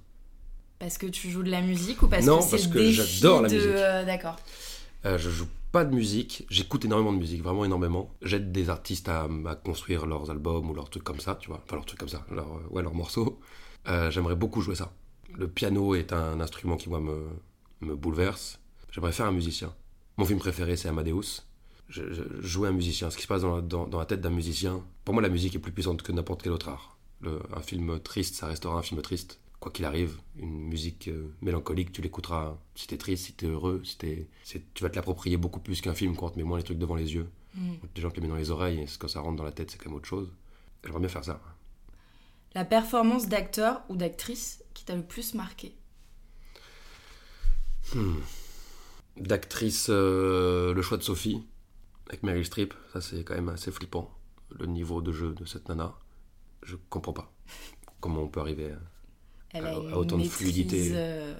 Parce 0.80 0.98
que 0.98 1.06
tu 1.06 1.30
joues 1.30 1.42
de 1.44 1.50
la 1.50 1.62
musique 1.62 2.02
ou 2.02 2.08
parce 2.08 2.26
Non, 2.26 2.38
que 2.38 2.44
c'est 2.44 2.50
parce 2.50 2.66
le 2.68 2.72
que 2.74 2.90
j'adore 2.90 3.42
la 3.42 3.48
musique. 3.48 3.64
euh, 3.66 4.04
D'accord. 4.04 4.36
Euh, 5.04 5.18
je 5.18 5.30
joue 5.30 5.48
pas 5.70 5.84
de 5.84 5.94
musique, 5.94 6.46
j'écoute 6.50 6.84
énormément 6.84 7.12
de 7.12 7.18
musique, 7.18 7.42
vraiment 7.42 7.64
énormément. 7.64 8.14
J'aide 8.22 8.52
des 8.52 8.70
artistes 8.70 9.08
à, 9.08 9.28
construire 9.64 10.06
leurs 10.06 10.30
albums 10.30 10.68
ou 10.70 10.74
leurs 10.74 10.90
trucs 10.90 11.04
comme 11.04 11.20
ça, 11.20 11.36
tu 11.40 11.48
vois. 11.48 11.60
Enfin, 11.64 11.76
leurs 11.76 11.84
trucs 11.84 12.00
comme 12.00 12.08
ça, 12.08 12.24
leurs, 12.30 12.56
euh, 12.56 12.68
ouais, 12.70 12.82
leurs 12.82 12.94
morceaux. 12.94 13.38
Euh, 13.86 14.10
J'aimerais 14.10 14.36
beaucoup 14.36 14.60
jouer 14.60 14.74
ça. 14.74 14.92
Le 15.34 15.46
piano 15.46 15.94
est 15.94 16.12
un 16.12 16.40
instrument 16.40 16.76
qui, 16.76 16.88
moi, 16.88 17.00
me, 17.00 17.26
me 17.80 17.94
bouleverse. 17.94 18.58
J'aimerais 18.90 19.12
faire 19.12 19.26
un 19.26 19.32
musicien. 19.32 19.74
Mon 20.16 20.24
film 20.24 20.38
préféré, 20.38 20.76
c'est 20.76 20.88
Amadeus. 20.88 21.42
Je, 21.88 22.02
jouer 22.40 22.68
un 22.68 22.72
musicien, 22.72 23.10
ce 23.10 23.16
qui 23.16 23.22
se 23.22 23.28
passe 23.28 23.42
dans 23.42 23.98
la, 23.98 24.06
tête 24.06 24.20
d'un 24.20 24.30
musicien. 24.30 24.82
Pour 25.04 25.14
moi, 25.14 25.22
la 25.22 25.28
musique 25.28 25.54
est 25.54 25.58
plus 25.58 25.72
puissante 25.72 26.02
que 26.02 26.12
n'importe 26.12 26.42
quel 26.42 26.52
autre 26.52 26.68
art. 26.68 26.98
Un 27.24 27.60
film 27.60 28.00
triste, 28.00 28.34
ça 28.34 28.46
restera 28.46 28.76
un 28.76 28.82
film 28.82 29.00
triste. 29.02 29.40
Quoi 29.60 29.72
qu'il 29.72 29.84
arrive, 29.84 30.20
une 30.36 30.68
musique 30.68 31.08
euh, 31.08 31.34
mélancolique, 31.40 31.90
tu 31.90 32.00
l'écouteras 32.00 32.56
si 32.76 32.86
t'es 32.86 32.96
triste, 32.96 33.26
si 33.26 33.32
t'es 33.32 33.46
heureux, 33.46 33.82
si 33.84 33.98
t'es- 33.98 34.28
tu 34.44 34.82
vas 34.84 34.88
te 34.90 34.94
l'approprier 34.96 35.36
beaucoup 35.36 35.58
plus 35.58 35.80
qu'un 35.80 35.94
film 35.94 36.14
quand 36.14 36.26
on 36.26 36.30
te 36.30 36.38
met 36.38 36.44
moins 36.44 36.58
les 36.58 36.64
trucs 36.64 36.78
devant 36.78 36.94
les 36.94 37.12
yeux. 37.14 37.28
Mm. 37.54 37.72
Des 37.94 38.00
gens 38.00 38.10
qui 38.10 38.16
les 38.16 38.22
mettent 38.22 38.30
dans 38.30 38.36
les 38.36 38.50
oreilles, 38.52 38.80
et 38.80 38.86
quand 39.00 39.08
ça 39.08 39.20
rentre 39.20 39.36
dans 39.36 39.44
la 39.44 39.50
tête, 39.52 39.70
c'est 39.70 39.78
quand 39.78 39.90
même 39.90 39.96
autre 39.96 40.06
chose. 40.08 40.32
J'aimerais 40.84 41.00
bien 41.00 41.08
faire 41.08 41.24
ça. 41.24 41.40
La 42.54 42.64
performance 42.64 43.26
d'acteur 43.28 43.82
ou 43.88 43.96
d'actrice 43.96 44.62
qui 44.74 44.84
t'a 44.84 44.94
le 44.94 45.02
plus 45.02 45.34
marqué? 45.34 45.74
D'actrice, 49.16 49.88
euh, 49.90 50.72
le 50.72 50.82
choix 50.82 50.98
de 50.98 51.02
Sophie, 51.02 51.42
avec 52.08 52.22
Meryl 52.22 52.44
Streep, 52.44 52.74
ça 52.92 53.00
c'est 53.00 53.24
quand 53.24 53.34
même 53.34 53.48
assez 53.48 53.72
flippant. 53.72 54.14
Le 54.58 54.66
niveau 54.66 55.02
de 55.02 55.10
jeu 55.12 55.34
de 55.34 55.44
cette 55.44 55.68
nana, 55.68 55.94
je 56.62 56.76
comprends 56.88 57.12
pas. 57.12 57.32
Comment 58.00 58.22
on 58.22 58.28
peut 58.28 58.40
arriver 58.40 58.72
à... 58.72 58.78
Elle 59.52 59.64
À- 59.66 59.70
a 59.70 59.74
une 59.78 59.94
autant 59.94 60.18
de 60.18 60.24
fluidité. 60.24 60.90
euh, 60.92 61.34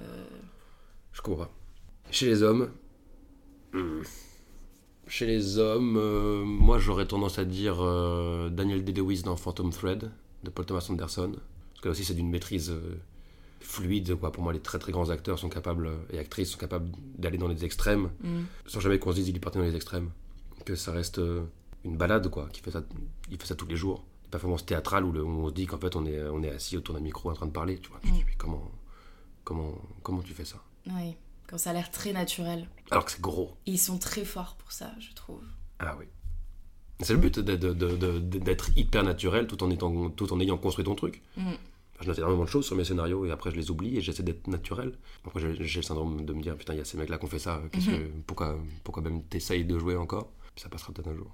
Je 1.13 1.21
comprends 1.21 1.45
pas. 1.45 1.51
Chez 2.11 2.25
les 2.25 2.41
hommes, 2.41 2.71
hmm. 3.73 4.01
chez 5.07 5.25
les 5.27 5.57
hommes, 5.59 5.95
euh, 5.97 6.43
moi 6.43 6.79
j'aurais 6.79 7.05
tendance 7.05 7.37
à 7.37 7.45
dire 7.45 7.77
euh, 7.81 8.49
Daniel 8.49 8.83
Day-Lewis 8.83 9.21
dans 9.23 9.35
Phantom 9.35 9.69
Thread 9.71 10.09
de 10.43 10.49
Paul 10.49 10.65
Thomas 10.65 10.85
Anderson, 10.89 11.33
parce 11.33 11.81
que 11.81 11.87
là 11.87 11.91
aussi 11.91 12.03
c'est 12.05 12.15
d'une 12.15 12.29
maîtrise 12.31 12.71
euh, 12.71 12.95
fluide. 13.59 14.15
Quoi. 14.15 14.31
Pour 14.31 14.41
moi, 14.43 14.53
les 14.53 14.59
très 14.59 14.79
très 14.79 14.91
grands 14.91 15.09
acteurs 15.11 15.37
sont 15.37 15.49
capables 15.49 15.89
et 16.11 16.17
actrices 16.17 16.49
sont 16.51 16.57
capables 16.57 16.89
d'aller 17.17 17.37
dans 17.37 17.47
les 17.47 17.63
extrêmes, 17.65 18.09
mm. 18.23 18.39
sans 18.65 18.79
jamais 18.79 18.97
qu'on 18.97 19.11
se 19.11 19.17
dise 19.17 19.29
il 19.29 19.35
est 19.35 19.39
parti 19.39 19.57
dans 19.59 19.63
les 19.65 19.75
extrêmes. 19.75 20.09
Que 20.65 20.75
ça 20.75 20.91
reste 20.91 21.19
euh, 21.19 21.43
une 21.85 21.95
balade 21.97 22.29
quoi, 22.29 22.47
qui 22.51 22.61
fait 22.61 22.71
ça, 22.71 22.83
il 23.29 23.37
fait 23.37 23.45
ça 23.47 23.55
tous 23.55 23.67
les 23.67 23.75
jours. 23.75 24.03
Performance 24.31 24.65
théâtrale 24.65 25.05
où, 25.05 25.11
le- 25.11 25.23
où 25.23 25.45
on 25.45 25.49
se 25.49 25.53
dit 25.53 25.65
qu'en 25.65 25.77
fait 25.79 25.95
on 25.95 26.05
est, 26.05 26.21
on 26.23 26.43
est 26.43 26.51
assis 26.51 26.77
autour 26.77 26.95
d'un 26.95 27.01
micro 27.01 27.29
en 27.31 27.33
train 27.33 27.47
de 27.47 27.51
parler, 27.51 27.79
tu 27.79 27.89
vois. 27.89 27.99
Tu 28.03 28.09
te 28.09 28.13
dis, 28.13 28.23
mais 28.27 28.35
comment, 28.37 28.71
comment, 29.43 29.73
comment 30.03 30.21
tu 30.21 30.33
fais 30.33 30.45
ça? 30.45 30.57
Oui, 30.87 31.15
quand 31.47 31.57
ça 31.57 31.71
a 31.71 31.73
l'air 31.73 31.89
très 31.91 32.13
naturel. 32.13 32.67
Alors 32.91 33.05
que 33.05 33.11
c'est 33.11 33.21
gros. 33.21 33.55
Et 33.65 33.71
ils 33.71 33.77
sont 33.79 33.97
très 33.97 34.25
forts 34.25 34.55
pour 34.55 34.71
ça, 34.71 34.91
je 34.99 35.13
trouve. 35.13 35.43
Ah 35.79 35.95
oui. 35.99 36.05
C'est 37.01 37.13
le 37.13 37.19
but 37.19 37.39
d'être 37.39 38.77
hyper 38.77 39.03
naturel 39.03 39.47
tout 39.47 39.63
en, 39.63 39.69
étant, 39.71 40.09
tout 40.09 40.31
en 40.33 40.39
ayant 40.41 40.57
construit 40.57 40.83
ton 40.85 40.95
truc. 40.95 41.21
Mm. 41.37 41.51
Je 42.01 42.07
note 42.07 42.17
énormément 42.17 42.43
de 42.43 42.49
choses 42.49 42.65
sur 42.65 42.75
mes 42.75 42.83
scénarios 42.85 43.25
et 43.25 43.31
après 43.31 43.51
je 43.51 43.55
les 43.57 43.71
oublie 43.71 43.97
et 43.97 44.01
j'essaie 44.01 44.23
d'être 44.23 44.47
naturel. 44.47 44.97
Après 45.25 45.39
j'ai 45.39 45.53
le 45.77 45.81
syndrome 45.81 46.23
de 46.25 46.33
me 46.33 46.41
dire 46.41 46.55
putain 46.55 46.73
il 46.73 46.77
y 46.77 46.81
a 46.81 46.85
ces 46.85 46.97
mecs 46.97 47.09
là 47.09 47.17
qui 47.17 47.25
ont 47.25 47.29
fait 47.29 47.39
ça, 47.39 47.61
que, 47.71 48.07
pourquoi, 48.27 48.57
pourquoi 48.83 49.03
même 49.03 49.23
t'essayes 49.23 49.65
de 49.65 49.77
jouer 49.77 49.97
encore? 49.97 50.29
Ça 50.55 50.69
passera 50.69 50.93
peut-être 50.93 51.09
un 51.09 51.15
jour. 51.15 51.31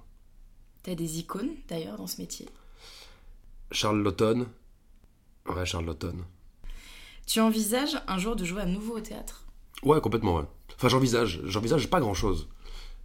T'as 0.82 0.94
des 0.94 1.18
icônes 1.18 1.50
d'ailleurs 1.68 1.96
dans 1.96 2.06
ce 2.06 2.20
métier? 2.20 2.48
Charles 3.70 4.02
Lawton. 4.02 4.46
Ouais 5.48 5.66
Charles 5.66 5.86
Lawton. 5.86 6.24
Tu 7.26 7.40
envisages 7.40 8.00
un 8.06 8.18
jour 8.18 8.36
de 8.36 8.44
jouer 8.44 8.62
à 8.62 8.66
nouveau 8.66 8.96
au 8.96 9.00
théâtre? 9.00 9.44
Ouais 9.82 10.00
complètement 10.00 10.36
ouais. 10.36 10.44
Enfin 10.76 10.88
j'envisage, 10.88 11.40
j'envisage 11.44 11.88
pas 11.88 12.00
grand 12.00 12.14
chose. 12.14 12.48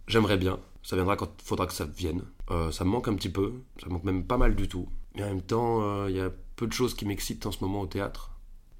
J'aimerais 0.06 0.36
bien, 0.36 0.58
ça 0.82 0.96
viendra 0.96 1.16
quand 1.16 1.32
il 1.38 1.44
faudra 1.44 1.66
que 1.66 1.72
ça 1.72 1.84
vienne. 1.84 2.22
Euh, 2.50 2.70
ça 2.70 2.84
me 2.84 2.90
manque 2.90 3.08
un 3.08 3.14
petit 3.14 3.28
peu, 3.28 3.54
ça 3.80 3.86
me 3.86 3.92
manque 3.92 4.04
même 4.04 4.26
pas 4.26 4.36
mal 4.36 4.54
du 4.54 4.68
tout. 4.68 4.88
Mais 5.14 5.22
en 5.24 5.28
même 5.28 5.42
temps, 5.42 5.82
euh, 5.82 6.10
il 6.10 6.16
y 6.16 6.20
a 6.20 6.30
peu 6.56 6.66
de 6.66 6.72
choses 6.72 6.94
qui 6.94 7.04
m'excitent 7.04 7.46
en 7.46 7.52
ce 7.52 7.60
moment 7.60 7.82
au 7.82 7.86
théâtre. 7.86 8.30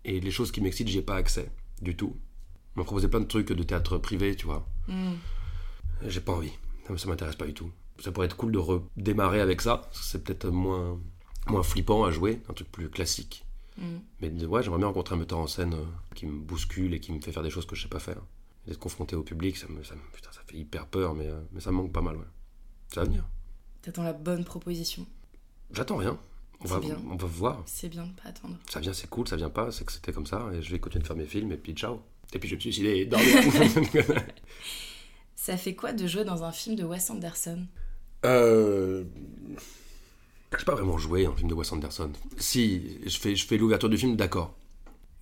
Et 0.05 0.21
les 0.21 0.31
choses 0.31 0.51
qui 0.51 0.61
m'excitent, 0.61 0.89
j'y 0.89 0.99
ai 0.99 1.03
pas 1.03 1.17
accès 1.17 1.51
du 1.81 1.97
tout. 1.97 2.17
On 2.75 2.81
m'a 2.81 2.85
proposé 2.85 3.09
plein 3.09 3.21
de 3.21 3.27
trucs 3.27 3.53
de 3.53 3.63
théâtre 3.63 3.99
privé, 3.99 4.35
tu 4.35 4.47
vois. 4.47 4.67
Mm. 4.89 5.13
J'ai 6.07 6.21
pas 6.21 6.33
envie. 6.33 6.53
Ça, 6.89 6.99
ça 6.99 7.09
m'intéresse 7.09 7.37
pas 7.37 7.47
du 7.47 7.55
tout. 7.55 7.71
Ça 7.99 8.11
pourrait 8.13 8.27
être 8.27 8.37
cool 8.37 8.53
de 8.53 8.59
redémarrer 8.59 9.41
avec 9.41 9.61
ça. 9.61 9.83
C'est 9.93 10.25
peut-être 10.25 10.49
moins, 10.51 10.99
moins 11.47 11.63
flippant 11.63 12.05
à 12.05 12.11
jouer, 12.11 12.41
un 12.49 12.53
truc 12.53 12.71
plus 12.71 12.89
classique. 12.89 13.45
Mm. 13.79 13.99
Mais 14.21 14.45
ouais, 14.45 14.63
j'aimerais 14.63 14.79
bien 14.79 14.89
rencontrer 14.89 15.15
un 15.15 15.19
metteur 15.19 15.39
en 15.39 15.47
scène 15.47 15.75
euh, 15.75 15.85
qui 16.15 16.27
me 16.27 16.41
bouscule 16.41 16.95
et 16.95 17.01
qui 17.01 17.13
me 17.13 17.21
fait 17.21 17.33
faire 17.33 17.43
des 17.43 17.51
choses 17.51 17.67
que 17.67 17.75
je 17.75 17.83
sais 17.83 17.89
pas 17.89 17.99
faire. 18.01 18.21
D'être 18.67 18.79
confronté 18.79 19.17
au 19.17 19.23
public, 19.23 19.57
ça 19.57 19.67
me, 19.69 19.83
ça 19.83 19.95
me- 19.95 20.01
putain, 20.13 20.31
ça 20.33 20.41
fait 20.47 20.57
hyper 20.57 20.87
peur, 20.87 21.15
mais, 21.15 21.27
euh, 21.27 21.41
mais 21.53 21.61
ça 21.61 21.71
me 21.71 21.77
manque 21.77 21.93
pas 21.93 22.03
mal, 22.03 22.17
ouais. 22.17 22.27
Ça 22.93 23.01
va 23.01 23.07
venir. 23.07 23.25
T'attends 23.81 24.05
la 24.05 24.13
bonne 24.13 24.45
proposition. 24.45 25.07
J'attends 25.73 25.97
rien. 25.97 26.19
On 26.61 26.69
va, 26.69 26.79
bien. 26.79 26.97
on 27.11 27.17
va 27.17 27.27
voir. 27.27 27.63
C'est 27.67 27.89
bien 27.89 28.07
de 28.07 28.13
pas 28.13 28.29
attendre. 28.29 28.57
Ça 28.71 28.79
vient, 28.79 28.93
c'est 28.93 29.09
cool, 29.11 29.27
ça 29.27 29.35
vient 29.35 29.51
pas, 29.51 29.73
c'est 29.73 29.85
que 29.85 29.91
c'était 29.91 30.13
comme 30.13 30.27
ça, 30.27 30.49
et 30.55 30.63
je 30.63 30.71
vais 30.71 30.79
continuer 30.79 31.03
de 31.03 31.07
faire 31.09 31.17
mes 31.17 31.27
films, 31.27 31.51
et 31.51 31.57
puis 31.57 31.73
ciao. 31.73 32.01
Et 32.33 32.39
puis 32.39 32.49
je 32.49 32.55
vais 32.55 32.59
me 32.59 32.61
suicider 32.61 32.99
et 32.99 33.07
dormir. 33.07 33.35
Ça 35.35 35.57
fait 35.57 35.75
quoi 35.75 35.93
de 35.93 36.07
jouer 36.07 36.25
dans 36.25 36.45
un 36.45 36.53
film 36.53 36.77
de 36.77 36.85
Wes 36.85 37.11
Anderson? 37.11 37.67
Euh... 38.25 39.05
J'ai 40.59 40.65
pas 40.65 40.75
vraiment 40.75 40.99
joué 40.99 41.25
un 41.27 41.33
film 41.35 41.49
de 41.49 41.55
Wes 41.55 41.73
Anderson. 41.73 42.11
Si, 42.37 42.99
je 43.07 43.19
fais, 43.19 43.35
je 43.35 43.47
fais 43.47 43.57
l'ouverture 43.57 43.89
du 43.89 43.97
film, 43.97 44.17
d'accord. 44.17 44.55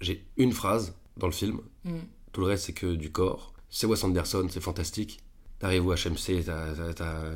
J'ai 0.00 0.26
une 0.36 0.52
phrase 0.52 0.94
dans 1.16 1.26
le 1.26 1.32
film, 1.32 1.60
Mm. 1.84 1.98
tout 2.32 2.40
le 2.42 2.48
reste 2.48 2.64
c'est 2.66 2.72
que 2.72 2.94
du 2.94 3.10
corps. 3.12 3.52
C'est 3.70 3.86
Wes 3.86 4.02
Anderson, 4.04 4.46
c'est 4.50 4.60
fantastique. 4.60 5.20
T'arrives 5.60 5.86
au 5.86 5.94
HMC, 5.94 6.44
t'as, 6.44 7.32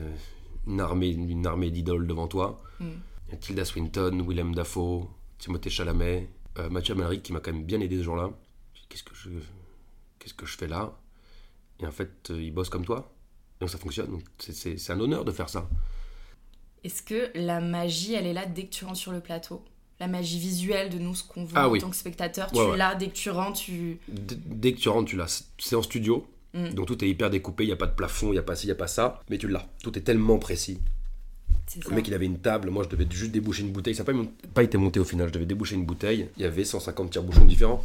une 0.66 0.80
armée, 0.80 1.11
une 1.11 1.47
armée 1.47 1.71
d'idoles 1.71 2.06
devant 2.06 2.26
toi. 2.26 2.61
Mm. 2.80 2.85
Il 3.28 3.30
y 3.33 3.35
a 3.35 3.37
Tilda 3.38 3.64
Swinton, 3.64 4.25
Willem 4.26 4.54
Dafoe, 4.54 5.06
Timothée 5.38 5.71
Chalamet, 5.71 6.28
euh, 6.59 6.68
Mathieu 6.71 6.94
Amalric 6.94 7.23
qui 7.23 7.33
m'a 7.33 7.40
quand 7.40 7.52
même 7.52 7.64
bien 7.64 7.80
aidé 7.80 7.99
ce 7.99 8.02
jour-là. 8.02 8.30
Qu'est-ce 8.88 9.04
que 9.04 9.14
je, 9.14 9.30
qu'est-ce 10.18 10.35
que 10.35 10.47
je 10.47 10.56
fais 10.56 10.68
là? 10.68 10.99
Et 11.80 11.87
en 11.87 11.90
fait, 11.92 12.30
euh, 12.30 12.42
ils 12.42 12.52
bossent 12.52 12.68
comme 12.71 12.85
toi. 12.85 13.12
Donc 13.61 13.70
ça 13.70 13.78
fonctionne. 13.78 14.20
C'est, 14.38 14.90
un 14.90 15.00
honneur 15.00 15.25
de 15.25 15.32
faire 15.32 15.49
ça. 15.49 15.68
Est-ce 16.82 17.02
que 17.02 17.30
la 17.34 17.61
magie, 17.61 18.14
elle 18.14 18.26
est 18.26 18.32
là 18.34 18.46
dès 18.46 18.64
que 18.66 18.70
tu 18.75 18.84
rentres 18.84 18.99
sur 18.99 19.12
le 19.12 19.20
plateau? 19.20 19.64
La 20.00 20.06
magie 20.08 20.38
visuelle 20.38 20.90
de 20.90 20.99
nous, 20.99 21.14
ce 21.14 21.23
qu'on 21.25 21.44
voit 21.44 21.58
Ah 21.61 21.68
en 21.68 21.73
oui. 21.73 21.78
tant 21.80 21.88
que 21.88 21.96
spectateur, 21.96 22.52
Ouais, 22.52 22.64
tu 22.64 22.70
ouais. 22.73 22.76
l'as 22.76 22.94
dès 22.94 23.08
que 23.08 23.14
tu 23.14 23.30
rentres, 23.30 23.61
tu... 23.61 23.99
D- 24.08 24.37
dès 24.44 24.73
que 24.75 24.80
tu 24.80 24.88
rentres, 24.88 25.08
tu 25.08 25.16
l'as. 25.16 25.44
C'est 25.58 25.76
en 25.76 25.82
studio, 25.82 26.26
Mm. 26.52 26.68
donc 26.75 26.87
tout 26.87 27.04
est 27.04 27.08
hyper 27.08 27.30
découpé, 27.30 27.64
il 27.64 27.66
n'y 27.66 27.73
a 27.73 27.76
pas 27.76 27.88
de 27.88 27.94
plafond, 27.96 28.28
il 28.28 28.32
n'y 28.34 28.38
a 28.38 28.42
pas 28.44 28.54
ci, 28.54 28.66
il 28.66 28.68
n'y 28.68 28.73
a 28.73 28.76
pas 28.76 28.87
ça, 28.87 29.20
mais 29.28 29.38
tu 29.38 29.49
l'as. 29.49 29.66
Tout 29.82 29.96
est 29.99 30.02
tellement 30.02 30.38
précis. 30.38 30.78
C'est 31.66 31.82
ça. 31.82 31.90
Le 31.90 31.96
mec, 31.96 32.06
il 32.06 32.14
avait 32.14 32.26
une 32.26 32.38
table, 32.38 32.70
moi 32.70 32.84
je 32.84 32.88
devais 32.90 33.06
juste 33.11 33.32
déboucher 33.32 33.62
une 33.62 33.73
bouteille. 33.73 33.94
Ça 33.96 34.04
n'a 34.04 34.12
pas, 34.12 34.18
pas 34.54 34.62
été 34.62 34.78
monté 34.78 35.00
au 35.00 35.04
final, 35.04 35.26
je 35.28 35.32
devais 35.32 35.46
déboucher 35.46 35.75
une 35.75 35.84
bouteille. 35.84 36.28
Il 36.37 36.42
y 36.42 36.44
avait 36.44 36.64
150 36.64 37.11
tire-bouchons 37.11 37.44
différents. 37.44 37.84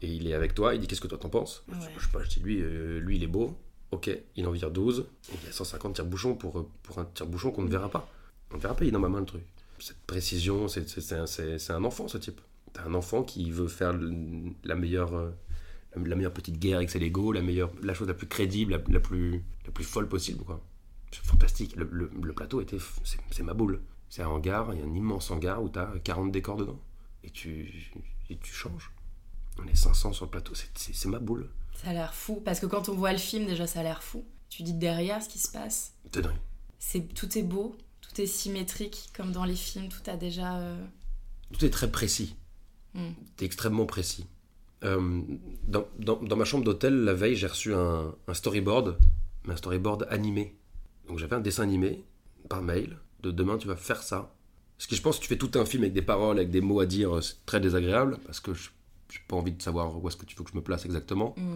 Et 0.00 0.08
il 0.08 0.26
est 0.26 0.34
avec 0.34 0.52
toi, 0.52 0.74
il 0.74 0.80
dit 0.80 0.88
Qu'est-ce 0.88 1.00
que 1.00 1.06
toi 1.06 1.16
t'en 1.18 1.28
penses? 1.28 1.62
Ouais. 1.68 1.74
Je 1.96 2.02
sais 2.04 2.10
pas, 2.12 2.24
je 2.24 2.28
dis 2.28 2.40
lui, 2.40 2.58
euh, 2.60 2.98
lui 2.98 3.16
il 3.18 3.22
est 3.22 3.28
beau, 3.28 3.56
ok, 3.92 4.10
il 4.36 4.46
en 4.46 4.50
vire 4.50 4.70
12. 4.70 5.06
Et 5.30 5.34
il 5.40 5.46
y 5.46 5.48
a 5.48 5.52
150 5.52 5.94
tire-bouchons 5.94 6.34
pour, 6.34 6.58
euh, 6.58 6.68
pour 6.82 6.98
un 6.98 7.04
tire-bouchon 7.04 7.52
qu'on 7.52 7.62
ne 7.62 7.70
verra 7.70 7.88
pas. 7.88 8.08
On 8.50 8.56
ne 8.56 8.60
verra 8.60 8.74
pas, 8.74 8.84
il 8.84 8.88
est 8.88 8.92
dans 8.92 8.98
ma 9.00 9.08
main 9.08 9.20
le 9.20 9.26
truc. 9.26 9.42
Cette 9.78 9.98
précision, 10.06 10.68
c'est 10.68 11.12
un, 11.12 11.24
un 11.76 11.84
enfant 11.84 12.08
ce 12.08 12.18
type. 12.18 12.40
T'as 12.72 12.84
un 12.84 12.94
enfant 12.94 13.22
qui 13.22 13.50
veut 13.50 13.68
faire 13.68 13.92
la 14.64 14.74
meilleure. 14.74 15.14
euh, 15.14 15.30
la- 15.94 16.16
meilleure 16.16 16.32
petite 16.32 16.58
guerre 16.58 16.78
avec 16.78 16.88
ses 16.90 16.98
Lego, 16.98 17.32
la 17.32 17.42
meilleure, 17.42 17.70
la 17.82 17.92
chose 17.92 18.08
la 18.08 18.14
plus 18.14 18.26
crédible, 18.28 18.72
la, 18.72 18.78
plus, 18.78 19.42
la 19.66 19.72
plus 19.72 19.84
folle 19.84 20.08
possible. 20.08 20.42
C'est 21.10 21.22
fantastique. 21.24 21.76
Le, 21.76 21.84
le- 21.92 22.32
plateau 22.32 22.60
était, 22.62 22.78
c'est 23.30 23.42
ma 23.42 23.52
boule. 23.54 23.80
C'est 24.08 24.22
un 24.22 24.28
hangar, 24.28 24.72
il 24.72 24.80
y 24.80 24.82
a 24.82 24.86
un 24.86 24.94
immense 24.94 25.30
hangar 25.30 25.62
où 25.62 25.68
tu 25.68 25.78
as 25.78 25.92
40 26.04 26.32
décors 26.32 26.56
dedans. 26.56 26.80
Et 27.24 27.30
tu, 27.30 27.90
et 28.30 28.36
tu 28.36 28.52
changes. 28.52 28.90
On 29.58 29.66
est 29.66 29.74
500 29.74 30.12
sur 30.14 30.24
le 30.26 30.30
plateau, 30.30 30.54
c'est 30.54 31.06
ma 31.08 31.18
boule. 31.18 31.48
Ça 31.74 31.90
a 31.90 31.92
l'air 31.92 32.14
fou. 32.14 32.40
Parce 32.44 32.60
que 32.60 32.66
quand 32.66 32.88
on 32.88 32.94
voit 32.94 33.12
le 33.12 33.18
film, 33.18 33.46
déjà, 33.46 33.66
ça 33.66 33.80
a 33.80 33.82
l'air 33.82 34.02
fou. 34.02 34.24
Tu 34.48 34.62
dis 34.62 34.74
derrière 34.74 35.22
ce 35.22 35.28
qui 35.28 35.38
se 35.38 35.50
passe. 35.50 35.94
C'est 36.12 36.20
dingue. 36.22 36.36
C'est 36.78 37.00
Tout 37.14 37.38
est 37.38 37.42
beau, 37.42 37.76
tout 38.00 38.20
est 38.20 38.26
symétrique, 38.26 39.10
comme 39.16 39.32
dans 39.32 39.44
les 39.44 39.54
films, 39.56 39.88
tout 39.88 40.08
a 40.10 40.16
déjà. 40.16 40.56
euh, 40.58 40.76
Tout 41.52 41.64
est 41.64 41.70
très 41.70 41.90
précis. 41.90 42.36
Mm. 42.94 43.10
T'es 43.36 43.44
extrêmement 43.46 43.86
précis. 43.86 44.26
Euh, 44.84 45.22
dans, 45.68 45.86
dans- 45.98 46.20
dans 46.22 46.36
ma 46.36 46.44
chambre 46.44 46.64
d'hôtel, 46.64 47.04
la 47.04 47.14
veille, 47.14 47.36
j'ai 47.36 47.46
reçu 47.46 47.72
un, 47.72 48.14
un 48.26 48.34
storyboard, 48.34 48.98
mais 49.46 49.54
un 49.54 49.56
storyboard 49.56 50.06
animé. 50.10 50.56
Donc 51.08 51.18
j'avais 51.18 51.36
un 51.36 51.40
dessin 51.40 51.62
animé 51.62 52.04
par 52.48 52.62
mail 52.62 52.96
de 53.22 53.30
demain 53.30 53.56
tu 53.58 53.68
vas 53.68 53.76
faire 53.76 54.02
ça. 54.02 54.34
Parce 54.76 54.88
que 54.88 54.96
je 54.96 55.00
pense 55.02 55.16
que 55.18 55.22
tu 55.22 55.28
fais 55.28 55.38
tout 55.38 55.52
un 55.58 55.64
film 55.64 55.84
avec 55.84 55.92
des 55.94 56.02
paroles, 56.02 56.38
avec 56.38 56.50
des 56.50 56.60
mots 56.60 56.80
à 56.80 56.86
dire, 56.86 57.22
c'est 57.22 57.46
très 57.46 57.60
désagréable, 57.60 58.18
parce 58.26 58.40
que 58.40 58.52
je 58.52 58.70
j'ai 59.12 59.20
pas 59.28 59.36
envie 59.36 59.52
de 59.52 59.62
savoir 59.62 60.02
où 60.02 60.08
est-ce 60.08 60.16
que 60.16 60.24
tu 60.24 60.36
veux 60.36 60.44
que 60.44 60.50
je 60.50 60.56
me 60.56 60.62
place 60.62 60.84
exactement. 60.84 61.34
Mm. 61.36 61.54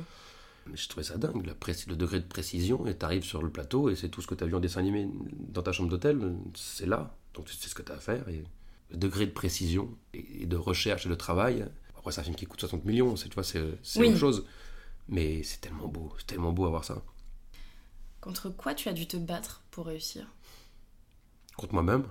Mais 0.66 0.76
je 0.76 0.88
trouvais 0.88 1.04
ça 1.04 1.16
dingue, 1.16 1.46
la 1.46 1.54
le 1.86 1.96
degré 1.96 2.18
de 2.18 2.26
précision, 2.26 2.86
et 2.86 2.94
t'arrives 2.94 3.24
sur 3.24 3.42
le 3.42 3.50
plateau, 3.50 3.88
et 3.88 3.94
c'est 3.94 4.08
tout 4.08 4.20
ce 4.20 4.26
que 4.26 4.34
t'as 4.34 4.46
vu 4.46 4.54
en 4.54 4.60
dessin 4.60 4.80
animé 4.80 5.08
dans 5.48 5.62
ta 5.62 5.72
chambre 5.72 5.88
d'hôtel, 5.88 6.36
c'est 6.54 6.86
là. 6.86 7.16
Donc 7.34 7.48
sais 7.48 7.68
ce 7.68 7.74
que 7.74 7.82
t'as 7.82 7.94
à 7.94 7.98
faire, 8.00 8.28
et 8.28 8.42
le 8.90 8.96
degré 8.96 9.26
de 9.26 9.30
précision, 9.30 9.96
et 10.12 10.46
de 10.46 10.56
recherche 10.56 11.06
et 11.06 11.08
de 11.08 11.14
travail. 11.14 11.66
Après, 11.96 12.10
c'est 12.10 12.20
un 12.20 12.24
film 12.24 12.36
qui 12.36 12.46
coûte 12.46 12.60
60 12.60 12.84
millions, 12.84 13.14
c'est, 13.16 13.28
tu 13.28 13.34
vois, 13.34 13.44
c'est, 13.44 13.62
c'est 13.82 14.00
Oui. 14.00 14.08
autre 14.08 14.18
chose. 14.18 14.44
Mais 15.08 15.42
c'est 15.44 15.60
tellement 15.60 15.86
beau, 15.86 16.12
c'est 16.18 16.26
tellement 16.26 16.52
beau 16.52 16.66
à 16.66 16.70
voir 16.70 16.84
ça. 16.84 17.02
Contre 18.20 18.50
quoi 18.50 18.74
tu 18.74 18.88
as 18.88 18.92
dû 18.92 19.06
te 19.06 19.16
battre 19.16 19.62
pour 19.70 19.86
réussir? 19.86 20.26
Contre 21.56 21.74
moi-même. 21.74 22.04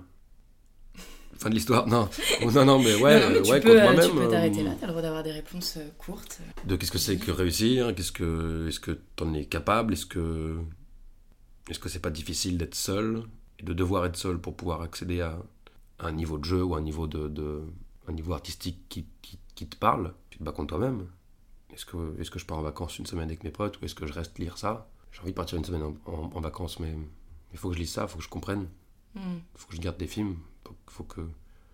Fin 1.38 1.50
de 1.50 1.54
l'histoire 1.54 1.86
Non, 1.86 2.08
non, 2.54 2.64
non, 2.64 2.78
mais 2.82 2.94
ouais, 2.96 3.20
Non, 3.20 3.26
non, 3.26 3.34
mais 3.34 3.42
tu 3.42 3.50
ouais 3.50 3.60
peux, 3.60 3.68
contre 3.68 3.80
euh, 3.80 3.82
moi-même. 3.92 4.10
tu 4.10 4.16
peux 4.16 4.28
t'arrêter 4.28 4.60
euh, 4.60 4.64
là, 4.64 4.74
t'as 4.80 4.86
le 4.86 4.92
droit 4.92 5.02
d'avoir 5.02 5.22
des 5.22 5.32
réponses 5.32 5.76
euh, 5.76 5.88
courtes. 5.98 6.40
de 6.66 6.76
qu'est-ce 6.76 6.90
que 6.92 6.98
c'est 6.98 7.16
que 7.18 7.30
réussir 7.30 7.94
Qu'est-ce 7.94 8.12
que 8.12 8.66
est-ce 8.68 8.80
que 8.80 8.92
t'en 9.16 9.32
es 9.34 9.44
capable 9.44 9.92
Est-ce 9.92 10.06
que 10.06 10.56
est-ce 11.68 11.78
que 11.78 11.88
c'est 11.88 12.00
pas 12.00 12.10
difficile 12.10 12.58
d'être 12.58 12.74
seul 12.74 13.22
et 13.58 13.62
de 13.64 13.72
devoir 13.72 14.04
être 14.06 14.16
seul 14.16 14.38
pour 14.38 14.54
pouvoir 14.56 14.82
accéder 14.82 15.20
à 15.20 15.38
un 15.98 16.12
niveau 16.12 16.38
de 16.38 16.44
jeu 16.44 16.62
ou 16.62 16.74
un 16.74 16.80
niveau 16.82 17.06
de, 17.06 17.28
de- 17.28 17.62
un 18.08 18.12
niveau 18.12 18.34
artistique 18.34 18.78
qui, 18.88 19.06
qui, 19.22 19.38
qui 19.54 19.66
te 19.66 19.76
parle 19.76 20.14
Tu 20.30 20.38
te 20.38 20.44
bats 20.44 20.52
contre 20.52 20.76
toi-même. 20.76 21.06
Est-ce 21.74 21.84
que 21.84 22.14
est-ce 22.20 22.30
que 22.30 22.38
je 22.38 22.46
pars 22.46 22.58
en 22.58 22.62
vacances 22.62 22.98
une 22.98 23.06
semaine 23.06 23.28
avec 23.28 23.42
mes 23.44 23.50
potes 23.50 23.80
ou 23.80 23.84
est-ce 23.84 23.94
que 23.94 24.06
je 24.06 24.12
reste 24.12 24.38
lire 24.38 24.58
ça? 24.58 24.88
J'ai 25.12 25.20
envie 25.22 25.32
de 25.32 25.36
partir 25.36 25.58
une 25.58 25.64
semaine 25.64 25.82
en, 25.82 25.94
en- 26.06 26.30
en 26.34 26.40
vacances, 26.40 26.78
mais 26.78 26.94
il 27.52 27.58
faut 27.58 27.68
que 27.70 27.74
je 27.74 27.80
lise 27.80 27.90
ça, 27.90 28.02
il 28.02 28.08
faut 28.08 28.18
que 28.18 28.24
je 28.24 28.28
comprenne, 28.28 28.68
Mm. 29.16 29.38
faut 29.54 29.68
que 29.68 29.76
je 29.76 29.80
garde 29.80 29.96
des 29.96 30.06
films, 30.06 30.36
il 30.66 30.72
faut 30.88 31.04
que 31.04 31.22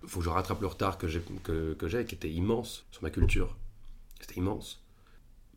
faut 0.07 0.19
que 0.21 0.25
je 0.25 0.31
rattrape 0.31 0.61
le 0.61 0.67
retard 0.67 0.99
que 0.99 1.07
j'ai 1.09 1.21
que, 1.45 1.75
que 1.75 1.89
j'ai 1.89 2.05
qui 2.05 2.15
était 2.15 2.31
immense 2.31 2.85
sur 2.91 3.03
ma 3.03 3.11
culture. 3.11 3.57
C'était 4.21 4.37
immense. 4.37 4.83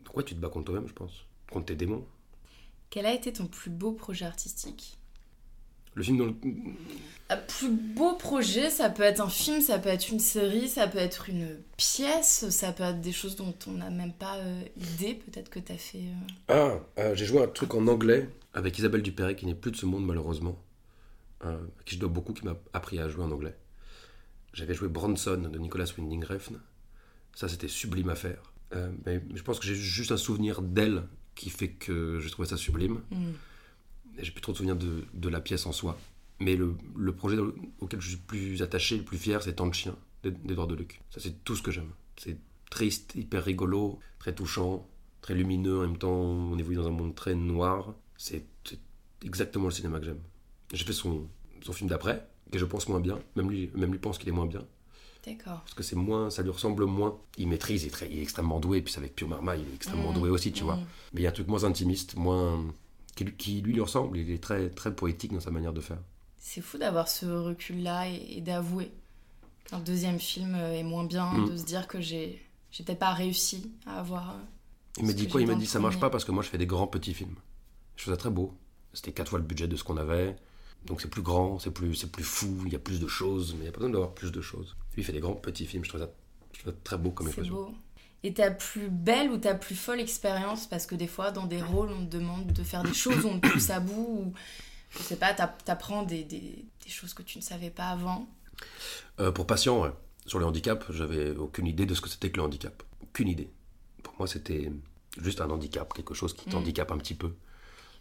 Pourquoi 0.04 0.24
tu 0.24 0.36
te 0.36 0.40
bats 0.40 0.50
contre 0.50 0.66
toi-même, 0.66 0.88
je 0.88 0.94
pense? 0.94 1.26
Contre 1.52 1.68
tes 1.68 1.76
démons? 1.76 2.06
Quel 2.90 3.06
a 3.06 3.14
été 3.14 3.34
ton 3.34 3.48
plus 3.48 3.72
beau 3.72 3.92
projet 3.92 4.26
artistique? 4.26 4.98
Le 5.96 6.04
film 6.04 6.18
dans 6.18 6.26
le... 6.26 6.36
Un 7.30 7.38
plus 7.38 7.70
beau 7.70 8.16
projet, 8.16 8.70
ça 8.70 8.90
peut 8.90 9.04
être 9.04 9.22
un 9.22 9.30
film, 9.30 9.62
ça 9.62 9.80
peut 9.80 9.90
être 9.90 10.10
une 10.10 10.20
série, 10.20 10.68
ça 10.68 10.88
peut 10.88 10.98
être 10.98 11.30
une 11.30 11.58
pièce, 11.78 12.50
ça 12.50 12.72
peut 12.72 12.84
être 12.84 13.02
des 13.02 13.12
choses 13.14 13.36
dont 13.36 13.56
on 13.68 13.72
n'a 13.72 13.90
même 13.90 14.14
pas 14.14 14.36
euh, 14.38 14.62
idée. 14.78 15.16
Peut-être 15.16 15.50
que 15.50 15.60
t'as 15.60 15.78
fait. 15.78 16.04
euh, 16.52 16.78
Ah, 16.98 17.02
euh, 17.02 17.16
j'ai 17.16 17.26
joué 17.26 17.42
un 17.42 17.48
truc 17.48 17.74
en 17.74 17.88
anglais 17.88 18.30
avec 18.54 18.78
Isabelle 18.78 19.02
Dupéret, 19.02 19.36
qui 19.36 19.46
n'est 19.46 19.56
plus 19.56 19.72
de 19.72 19.78
ce 19.78 19.86
monde, 19.86 20.06
malheureusement. 20.06 20.58
Euh, 21.44 21.58
à 21.80 21.84
qui 21.84 21.96
je 21.96 22.00
dois 22.00 22.10
beaucoup, 22.10 22.34
qui 22.34 22.46
m'a 22.46 22.56
appris 22.74 23.00
à 23.00 23.10
jouer 23.10 23.24
en 23.24 23.32
anglais. 23.32 23.58
J'avais 24.54 24.74
joué 24.74 24.88
Bronson 24.88 25.50
de 25.52 25.60
Nicolas 25.60 25.86
Winding 25.98 26.24
Refn. 26.24 26.56
Ça, 27.34 27.50
c'était 27.50 27.68
sublime 27.68 28.10
à 28.10 28.16
faire. 28.16 28.54
Euh, 28.74 28.90
mais, 29.06 29.22
je 29.34 29.44
pense 29.44 29.60
que 29.60 29.66
j'ai 29.66 29.76
juste 29.76 30.12
un 30.12 30.18
souvenir 30.18 30.62
d'elle 30.62 31.04
qui 31.36 31.50
fait 31.50 31.70
que 31.70 32.20
j'ai 32.22 32.30
trouvé 32.30 32.48
ça 32.48 32.56
sublime. 32.56 33.02
Et 34.18 34.24
J'ai 34.24 34.32
plus 34.32 34.42
trop 34.42 34.54
de 34.54 34.58
souvenirs 34.58 34.78
de, 34.78 35.04
de 35.14 35.30
la 35.30 35.42
pièce 35.42 35.66
en 35.66 35.74
soi. 35.74 35.98
Mais 36.40 36.56
le, 36.56 36.76
le 36.96 37.14
projet 37.14 37.38
auquel 37.80 38.00
je 38.00 38.10
suis 38.10 38.18
plus 38.18 38.62
attaché, 38.62 38.98
le 38.98 39.04
plus 39.04 39.18
fier, 39.18 39.44
c'est 39.44 39.56
Tant 39.56 39.68
de 39.68 39.74
chien 39.74 39.96
d'Edouard 40.24 40.68
Deluc. 40.68 41.02
Ça, 41.10 41.20
c'est 41.20 41.44
tout 41.44 41.56
ce 41.56 41.62
que 41.62 41.72
j'aime. 41.72 41.92
C'est 42.18 42.38
triste, 42.70 43.14
hyper 43.16 43.44
rigolo, 43.44 44.00
très 44.20 44.34
touchant, 44.34 44.88
très 45.22 45.36
lumineux. 45.36 45.80
En 45.80 45.82
même 45.82 45.98
temps, 45.98 46.16
on 46.16 46.58
évolue 46.58 46.78
dans 46.78 46.88
un 46.88 46.92
monde 46.92 47.14
très 47.14 47.36
noir. 47.36 47.94
C'est 48.18 48.46
exactement 49.24 49.66
le 49.66 49.72
cinéma 49.72 50.00
que 50.00 50.06
j'aime. 50.06 50.22
J'ai 50.74 50.86
fait 50.86 50.94
son, 50.94 51.28
son 51.62 51.74
film 51.74 51.90
d'après, 51.90 52.28
que 52.52 52.58
je 52.60 52.66
pense 52.66 52.88
moins 52.88 53.00
bien. 53.00 53.20
Même 53.36 53.50
lui, 53.50 53.70
même 53.76 53.92
lui 53.92 54.00
pense 54.00 54.18
qu'il 54.18 54.30
est 54.30 54.34
moins 54.34 54.46
bien. 54.46 54.64
D'accord. 55.26 55.62
Parce 55.62 55.74
que 55.74 55.84
c'est 55.84 55.96
moins, 55.96 56.30
ça 56.30 56.44
lui 56.44 56.52
ressemble 56.52 56.86
moins. 56.86 57.18
Il 57.38 57.48
maîtrise, 57.48 57.84
il 57.84 57.88
est, 57.88 57.92
très- 57.92 58.10
il 58.12 58.20
est 58.20 58.22
extrêmement 58.22 58.60
doué. 58.60 58.82
Puis 58.82 58.94
avec 58.98 59.16
Pio 59.16 59.28
Marma, 59.28 59.56
il 59.56 59.64
est 59.64 59.74
extrêmement 59.76 60.12
Mm. 60.12 60.16
doué 60.16 60.30
aussi, 60.30 60.52
tu 60.52 60.64
vois. 60.64 60.76
Mm. 60.76 60.86
Mais 61.14 61.22
il 61.22 61.24
y 61.24 61.28
a 61.28 61.30
un 61.30 61.34
truc 61.34 61.48
moins 61.48 61.64
intimiste, 61.64 62.16
moins. 62.16 62.64
qui, 63.16 63.24
lui- 63.24 63.36
qui 63.38 63.62
lui 63.62 63.72
lui 63.74 63.82
ressemble. 63.82 64.18
Il 64.18 64.30
est 64.30 64.44
très, 64.44 64.70
très 64.70 64.94
poétique 64.94 65.32
dans 65.34 65.40
sa 65.40 65.50
manière 65.50 65.72
de 65.74 65.80
faire. 65.82 65.98
C'est 66.38 66.60
fou 66.62 66.78
d'avoir 66.78 67.08
ce 67.08 67.26
recul-là 67.26 68.10
et, 68.10 68.38
et 68.38 68.42
d'avouer 68.42 68.92
qu'un 69.70 69.80
deuxième 69.80 70.20
film 70.20 70.54
euh, 70.54 70.74
est 70.74 70.84
moins 70.84 71.06
bien, 71.06 71.32
Mm. 71.34 71.50
de 71.50 71.58
se 71.58 71.64
dire 71.64 71.88
que 71.88 72.02
j'ai 72.02 72.42
j'ai 72.72 72.84
peut-être 72.84 73.00
pas 73.00 73.14
réussi 73.14 73.72
à 73.88 74.00
avoir. 74.00 74.32
euh, 74.32 74.40
Il 74.98 75.06
m'a 75.06 75.14
dit 75.14 75.28
quoi? 75.30 75.40
Il 75.42 75.48
m'a 75.48 75.56
dit 75.56 75.66
ça 75.66 75.80
marche 75.80 75.98
pas 76.00 76.10
parce 76.10 76.26
que 76.26 76.32
moi 76.34 76.44
je 76.44 76.50
fais 76.50 76.58
des 76.58 76.68
grands 76.68 76.88
petits 76.88 77.14
films. 77.14 77.36
Je 77.96 78.04
trouve 78.04 78.14
ça 78.14 78.18
très 78.18 78.30
beau. 78.30 78.54
C'était 78.94 79.14
quatre 79.14 79.30
fois 79.30 79.40
le 79.40 79.46
budget 79.46 79.68
de 79.70 79.76
ce 79.78 79.84
qu'on 79.86 79.96
avait. 79.98 80.36
Donc 80.86 81.02
c'est 81.02 81.10
plus 81.10 81.22
grand, 81.24 81.58
c'est 81.60 81.72
plus, 81.72 81.96
c'est 81.96 82.12
plus 82.12 82.24
fou, 82.24 82.64
il 82.66 82.74
y 82.74 82.76
a 82.76 82.80
plus 82.80 83.00
de 83.00 83.08
choses, 83.08 83.54
mais 83.54 83.60
il 83.60 83.64
n'y 83.64 83.68
a 83.70 83.72
pas 83.72 83.80
besoin 83.80 83.92
d'avoir 83.92 84.14
plus 84.14 84.32
de 84.32 84.42
choses. 84.42 84.76
Lui 84.96 85.02
il 85.02 85.06
fait 85.06 85.14
des 85.14 85.20
grands 85.20 85.34
petits 85.34 85.66
films, 85.66 85.84
je 85.84 85.90
trouve 85.90 86.02
ça, 86.02 86.10
je 86.54 86.60
trouve 86.60 86.74
ça 86.74 86.80
très 86.84 86.98
beau 86.98 87.12
comme 87.12 87.26
C'est 87.28 87.32
expression. 87.32 87.56
beau. 87.56 87.74
Et 88.24 88.34
ta 88.34 88.50
plus 88.52 88.90
belle 88.90 89.30
ou 89.32 89.38
ta 89.38 89.54
plus 89.56 89.76
folle 89.76 90.00
expérience 90.00 90.66
Parce 90.68 90.88
que 90.88 90.96
des 90.96 91.06
fois, 91.08 91.30
dans 91.32 91.46
des 91.46 91.62
rôles, 91.62 91.90
on 91.92 92.06
te 92.06 92.10
demande 92.18 92.48
de 92.54 92.64
faire 92.64 92.82
des 92.84 92.94
choses, 92.94 93.24
on 93.26 93.40
te 93.40 93.48
pousse 93.50 93.70
à 93.70 93.80
bout, 93.80 93.94
ou 94.26 94.34
je 94.92 95.00
sais 95.00 95.16
pas, 95.18 95.34
t'app- 95.34 95.64
t'apprends 95.64 96.02
des, 96.04 96.24
des, 96.24 96.66
des 96.84 96.90
choses 96.90 97.14
que 97.14 97.22
tu 97.24 97.38
ne 97.38 97.44
savais 97.44 97.70
pas 97.70 97.90
avant? 97.90 98.28
Euh, 99.20 99.32
pour 99.32 99.46
patient, 99.46 99.82
ouais. 99.82 99.92
sur 100.26 100.40
le 100.40 100.46
handicap, 100.46 100.86
j'avais 100.92 101.32
aucune 101.36 101.68
idée 101.68 101.86
de 101.86 101.94
ce 101.94 102.02
que 102.02 102.10
c'était 102.10 102.30
que 102.32 102.38
le 102.38 102.44
handicap. 102.44 102.82
Aucune 103.04 103.28
idée. 103.28 103.50
Pour 104.04 104.14
moi 104.18 104.28
c'était 104.28 104.72
juste 105.22 105.42
un 105.42 105.50
handicap, 105.50 105.94
quelque 105.94 106.14
chose 106.14 106.34
qui 106.34 106.48
Mm. 106.50 106.52
t'handicape 106.54 106.92
un 106.92 106.98
petit 106.98 107.16
peu. 107.16 107.34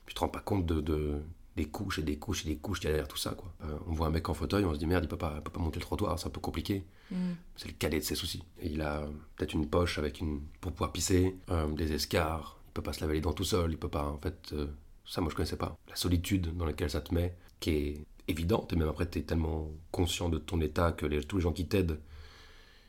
Tu 0.06 0.14
te 0.14 0.20
rends 0.20 0.28
pas 0.28 0.40
compte 0.40 0.64
de, 0.66 0.80
de- 0.80 1.20
des 1.56 1.66
couches 1.66 2.00
et 2.00 2.02
des 2.02 2.18
couches 2.18 2.44
et 2.46 2.49
des 2.49 2.56
couches 2.56 2.80
derrière 2.80 3.06
tout 3.06 3.16
ça. 3.16 3.30
Quoi. 3.32 3.54
Euh, 3.64 3.78
on 3.87 3.92
voit 3.92 4.08
un 4.08 4.11
mec 4.11 4.28
en 4.28 4.34
fauteuil, 4.34 4.64
on 4.64 4.75
se 4.75 4.78
dit 4.78 4.87
merde, 4.87 5.04
il 5.04 5.08
peut 5.08 5.16
pas, 5.16 5.40
peut 5.40 5.50
pas 5.52 5.61
monter 5.61 5.78
le 5.78 5.84
trottoir, 5.84 6.18
c'est 6.18 6.26
un 6.26 6.30
peu 6.30 6.40
compliqué. 6.40 6.84
Mm. 7.11 7.32
C'est 7.56 7.68
le 7.68 7.75
cadet 7.75 7.99
de 8.00 8.04
ses 8.04 8.16
soucis. 8.16 8.42
Et 8.61 8.68
il 8.73 8.82
a 8.82 9.06
peut-être 9.37 9.52
une 9.54 9.68
poche 9.68 9.99
avec 9.99 10.20
une 10.20 10.40
pour 10.61 10.73
pouvoir 10.73 10.90
pisser, 10.92 11.37
euh, 11.50 11.68
des 11.68 11.92
escarres. 11.92 12.58
Il 12.68 12.73
peut 12.73 12.82
pas 12.82 12.92
se 12.92 13.00
laver 13.00 13.14
les 13.14 13.20
dents 13.20 13.32
tout 13.32 13.44
seul. 13.44 13.70
Il 13.70 13.78
peut 13.78 13.88
pas. 13.88 14.06
En 14.08 14.18
fait, 14.18 14.50
euh, 14.52 14.66
ça, 15.06 15.20
moi, 15.20 15.30
je 15.30 15.37
connaissais 15.37 15.56
pas. 15.56 15.76
La 15.88 15.94
solitude 15.96 16.56
dans 16.56 16.64
laquelle 16.66 16.90
ça 16.90 17.00
te 17.00 17.14
met, 17.14 17.37
qui 17.61 17.70
est 17.70 18.06
évidente. 18.26 18.73
Et 18.73 18.76
même 18.76 18.88
après, 18.88 19.08
tu 19.08 19.20
es 19.20 19.23
tellement 19.23 19.70
conscient 19.92 20.28
de 20.28 20.38
ton 20.38 20.61
état 20.61 20.90
que 20.90 21.06
les- 21.06 21.23
tous 21.23 21.37
les 21.37 21.42
gens 21.42 21.52
qui 21.52 21.68
t'aident, 21.68 22.00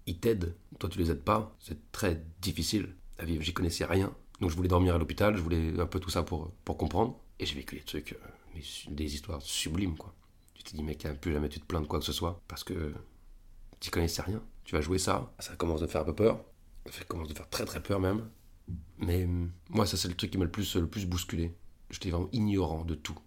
ils 0.07 0.17
t'aident. 0.19 0.55
Toi, 0.79 0.89
tu 0.89 0.97
les 0.97 1.11
aides 1.11 1.23
pas. 1.23 1.55
C'est 1.59 1.91
très 1.91 2.23
difficile 2.41 2.95
à 3.19 3.25
vivre. 3.25 3.43
J'y 3.43 3.53
connaissais 3.53 3.85
rien. 3.85 4.11
Donc, 4.41 4.49
je 4.49 4.55
voulais 4.55 4.69
dormir 4.69 4.95
à 4.95 4.97
l'hôpital. 4.97 5.35
Je 5.37 5.41
voulais 5.41 5.79
un 5.79 5.85
peu 5.85 5.99
tout 5.99 6.09
ça 6.09 6.23
pour, 6.23 6.51
pour 6.63 6.77
comprendre. 6.77 7.19
Et 7.39 7.45
j'ai 7.45 7.55
vécu 7.55 7.75
des 7.75 7.83
trucs, 7.83 8.13
euh, 8.13 8.17
mais 8.55 8.95
des 8.95 9.13
histoires 9.13 9.41
sublimes, 9.41 9.97
quoi. 9.97 10.13
Tu 10.53 10.63
te 10.63 10.75
dis, 10.75 10.83
mec, 10.83 11.05
plus 11.21 11.33
jamais 11.33 11.49
tu 11.49 11.59
te 11.59 11.65
plains 11.65 11.81
de 11.81 11.87
quoi 11.87 11.99
que 11.99 12.05
ce 12.05 12.13
soit. 12.13 12.41
Parce 12.47 12.63
que 12.63 12.93
tu 13.79 13.91
connaissais 13.91 14.21
rien. 14.21 14.41
Tu 14.63 14.75
vas 14.75 14.81
jouer 14.81 14.97
ça, 14.97 15.31
ça 15.39 15.55
commence 15.55 15.81
à 15.83 15.87
faire 15.87 16.01
un 16.01 16.05
peu 16.05 16.15
peur. 16.15 16.43
Ça 16.89 17.03
commence 17.03 17.29
à 17.31 17.35
faire 17.35 17.49
très 17.49 17.65
très 17.65 17.83
peur 17.83 17.99
même. 17.99 18.27
Mais 18.97 19.25
hum, 19.25 19.51
moi, 19.69 19.85
ça 19.85 19.97
c'est 19.97 20.07
le 20.07 20.15
truc 20.15 20.31
qui 20.31 20.37
m'a 20.37 20.45
le 20.45 20.51
plus, 20.51 20.75
le 20.75 20.87
plus 20.87 21.05
bousculé. 21.05 21.53
J'étais 21.91 22.09
vraiment 22.09 22.29
ignorant 22.31 22.83
de 22.83 22.95
tout. 22.95 23.17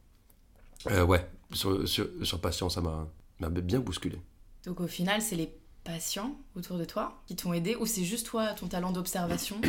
Euh, 0.88 1.04
ouais, 1.04 1.28
sur, 1.52 1.86
sur, 1.88 2.08
sur 2.22 2.40
Patient, 2.40 2.68
ça 2.68 2.80
m'a 2.80 3.08
m'a 3.40 3.48
bien 3.50 3.80
bousculé. 3.80 4.18
Donc 4.64 4.80
au 4.80 4.86
final, 4.86 5.22
c'est 5.22 5.36
les 5.36 5.52
patients 5.84 6.36
autour 6.56 6.76
de 6.76 6.84
toi 6.84 7.22
qui 7.26 7.36
t'ont 7.36 7.52
aidé, 7.52 7.76
ou 7.76 7.86
c'est 7.86 8.04
juste 8.04 8.26
toi, 8.26 8.52
ton 8.52 8.66
talent 8.66 8.92
d'observation? 8.92 9.60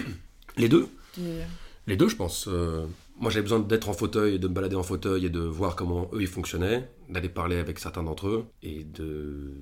Les 0.57 0.69
deux 0.69 0.89
de... 1.17 1.41
Les 1.87 1.97
deux, 1.97 2.09
je 2.09 2.15
pense. 2.15 2.47
Euh, 2.47 2.87
moi, 3.19 3.29
j'avais 3.31 3.43
besoin 3.43 3.59
d'être 3.59 3.89
en 3.89 3.93
fauteuil, 3.93 4.39
de 4.39 4.47
me 4.47 4.53
balader 4.53 4.75
en 4.75 4.83
fauteuil 4.83 5.25
et 5.25 5.29
de 5.29 5.39
voir 5.41 5.75
comment 5.75 6.09
eux 6.13 6.21
ils 6.21 6.27
fonctionnaient, 6.27 6.89
d'aller 7.09 7.29
parler 7.29 7.57
avec 7.57 7.79
certains 7.79 8.03
d'entre 8.03 8.27
eux 8.27 8.45
et 8.61 8.83
de, 8.85 9.53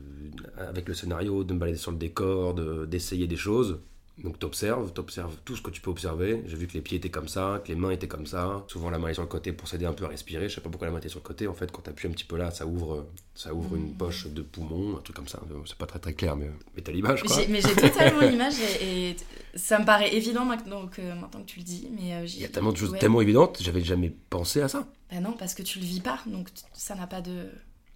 avec 0.57 0.87
le 0.87 0.93
scénario, 0.93 1.43
de 1.43 1.53
me 1.53 1.59
balader 1.59 1.77
sur 1.77 1.91
le 1.91 1.97
décor, 1.97 2.53
de- 2.53 2.85
d'essayer 2.85 3.27
des 3.27 3.35
choses. 3.37 3.81
Donc 4.23 4.39
t'observes, 4.39 4.91
t'observes 4.93 5.35
tout 5.45 5.55
ce 5.55 5.61
que 5.61 5.69
tu 5.69 5.79
peux 5.79 5.91
observer. 5.91 6.41
J'ai 6.47 6.57
vu 6.57 6.65
que 6.65 6.73
les 6.73 6.81
pieds 6.81 6.97
étaient 6.97 7.11
comme 7.11 7.27
ça, 7.27 7.61
que 7.63 7.69
les 7.69 7.75
mains 7.75 7.91
étaient 7.91 8.07
comme 8.07 8.25
ça. 8.25 8.65
Souvent 8.67 8.89
la 8.89 8.97
main 8.97 9.09
est 9.09 9.13
sur 9.13 9.21
le 9.21 9.27
côté 9.27 9.51
pour 9.51 9.67
s'aider 9.67 9.85
un 9.85 9.93
peu 9.93 10.05
à 10.05 10.07
respirer. 10.07 10.49
Je 10.49 10.55
sais 10.55 10.61
pas 10.61 10.69
pourquoi 10.69 10.87
la 10.87 10.93
main 10.93 10.97
était 10.97 11.09
sur 11.09 11.19
le 11.19 11.23
côté. 11.23 11.47
En 11.47 11.53
fait, 11.53 11.71
quand 11.71 11.83
t'appuies 11.83 12.07
un 12.07 12.11
petit 12.11 12.23
peu 12.23 12.35
là, 12.35 12.49
ça 12.49 12.65
ouvre, 12.65 13.07
ça 13.35 13.53
ouvre 13.53 13.75
une 13.75 13.93
poche 13.93 14.27
de 14.27 14.41
poumon, 14.41 14.97
un 14.97 15.01
truc 15.01 15.15
comme 15.15 15.27
ça. 15.27 15.39
C'est 15.65 15.77
pas 15.77 15.85
très 15.85 15.99
très 15.99 16.13
clair, 16.13 16.35
mais, 16.35 16.49
mais 16.75 16.81
t'as 16.81 16.91
l'image 16.91 17.23
quoi. 17.23 17.37
Mais 17.47 17.61
j'ai 17.61 17.75
totalement 17.75 18.21
l'image 18.27 18.55
et, 18.81 19.09
et 19.11 19.15
ça 19.53 19.77
me 19.77 19.85
paraît 19.85 20.15
évident 20.15 20.45
maintenant 20.45 20.87
que, 20.87 21.01
maintenant 21.01 21.41
que 21.41 21.47
tu 21.47 21.59
le 21.59 21.65
dis. 21.65 21.87
Mais 21.91 22.15
euh, 22.15 22.25
Il 22.25 22.41
y 22.41 22.45
a 22.45 22.49
tellement 22.49 22.71
de 22.71 22.77
choses 22.77 22.91
ouais. 22.91 22.99
tellement 22.99 23.21
évidentes, 23.21 23.59
j'avais 23.61 23.83
jamais 23.83 24.09
pensé 24.29 24.61
à 24.61 24.67
ça. 24.67 24.87
Bah 25.11 25.19
non, 25.19 25.33
parce 25.33 25.53
que 25.53 25.61
tu 25.61 25.77
le 25.77 25.85
vis 25.85 26.01
pas, 26.01 26.19
donc 26.25 26.49
ça 26.73 26.95
n'a 26.95 27.05
pas 27.05 27.21
de. 27.21 27.49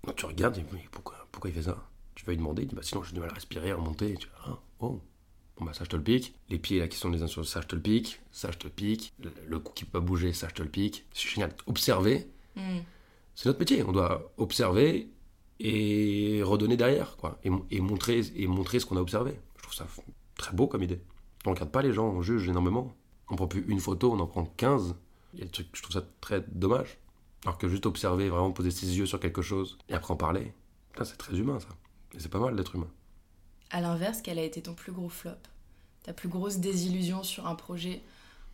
Donc 0.06 0.16
tu 0.18 0.26
regardes 0.26 0.58
et 0.58 0.66
mais 0.72 0.86
pourquoi, 0.92 1.28
pourquoi 1.32 1.50
il 1.50 1.54
fait 1.54 1.64
ça? 1.64 1.78
Tu 2.14 2.26
vas 2.26 2.34
lui 2.34 2.38
demander, 2.38 2.62
il 2.62 2.68
dit, 2.68 2.76
bah 2.76 2.82
sinon 2.84 3.02
j'ai 3.04 3.14
du 3.14 3.20
mal 3.20 3.30
à 3.32 3.34
respirer, 3.34 3.72
à 3.72 3.76
remonter. 3.76 4.16
Tu 4.16 4.28
ah, 4.46 4.60
oh, 4.82 5.02
bon 5.62 5.68
bah 5.68 5.74
ça 5.74 5.86
je 5.86 5.90
te 5.90 5.96
le 5.96 6.04
pique. 6.04 6.36
Les 6.50 6.60
pieds 6.60 6.86
sont 6.92 7.10
les 7.10 7.22
uns 7.24 7.28
sur 7.28 7.46
ça 7.48 7.62
je 7.62 7.68
te 7.68 7.76
le 7.76 7.82
pique, 7.82 8.20
ça 8.32 8.52
je 8.52 8.58
te 8.58 8.66
le 8.66 8.70
pique. 8.72 9.14
Le, 9.24 9.32
le 9.48 9.60
cou 9.60 9.72
qui 9.74 9.86
peut 9.86 10.00
pas 10.00 10.06
bouger, 10.06 10.34
ça 10.34 10.50
je 10.50 10.56
te 10.56 10.62
le 10.64 10.68
pique. 10.70 11.06
C'est 11.14 11.30
génial. 11.30 11.56
Observer, 11.68 12.28
Hmm. 12.58 12.80
c'est 13.36 13.46
notre 13.46 13.60
métier. 13.60 13.82
On 13.84 13.94
doit 13.94 14.34
observer 14.38 15.08
et 15.62 16.42
redonner 16.44 16.76
derrière, 16.76 17.16
quoi. 17.16 17.40
Et, 17.46 17.50
mon- 17.50 17.66
et 17.72 17.80
montrer, 17.80 18.22
et 18.36 18.46
montrer 18.48 18.80
ce 18.80 18.86
qu'on 18.86 18.98
a 18.98 19.02
observé. 19.02 19.40
Je 19.58 19.62
trouve 19.64 19.74
ça 19.76 19.88
très 20.36 20.54
beau 20.54 20.68
comme 20.68 20.84
idée. 20.84 21.00
On 21.46 21.52
regarde 21.52 21.72
pas 21.72 21.82
les 21.82 21.94
gens, 21.94 22.08
on 22.10 22.22
juge 22.22 22.50
énormément. 22.50 22.94
On 23.30 23.36
prend 23.38 23.48
plus 23.48 23.64
une 23.70 23.80
photo, 23.80 24.12
on 24.12 24.20
en 24.20 24.28
prend 24.28 24.44
15. 24.58 24.96
Il 25.34 25.40
y 25.40 25.44
a 25.44 25.46
des 25.46 25.52
trucs, 25.52 25.70
je 25.74 25.82
trouve 25.82 25.94
ça 25.94 26.04
très 26.20 26.44
dommage. 26.52 26.98
Alors 27.46 27.58
que 27.58 27.70
juste 27.70 27.86
observer, 27.86 28.28
vraiment 28.30 28.52
poser 28.52 28.70
ses 28.72 28.98
yeux 28.98 29.06
sur 29.06 29.20
quelque 29.20 29.42
chose 29.42 29.78
et 29.88 29.94
après 29.94 30.12
en 30.14 30.18
parler, 30.18 30.54
c'est 31.04 31.18
très 31.18 31.38
humain 31.38 31.60
ça. 31.60 31.70
Et 32.14 32.20
c'est 32.20 32.30
pas 32.30 32.40
mal 32.40 32.56
d'être 32.56 32.76
humain. 32.76 32.90
À 33.72 33.82
l'inverse, 33.82 34.20
quel 34.24 34.38
a 34.40 34.44
été 34.44 34.62
ton 34.62 34.74
plus 34.74 34.92
gros 34.92 35.10
flop 35.10 35.32
Ta 36.04 36.14
plus 36.14 36.30
grosse 36.30 36.58
désillusion 36.58 37.24
sur 37.24 37.48
un 37.48 37.56
projet 37.56 38.02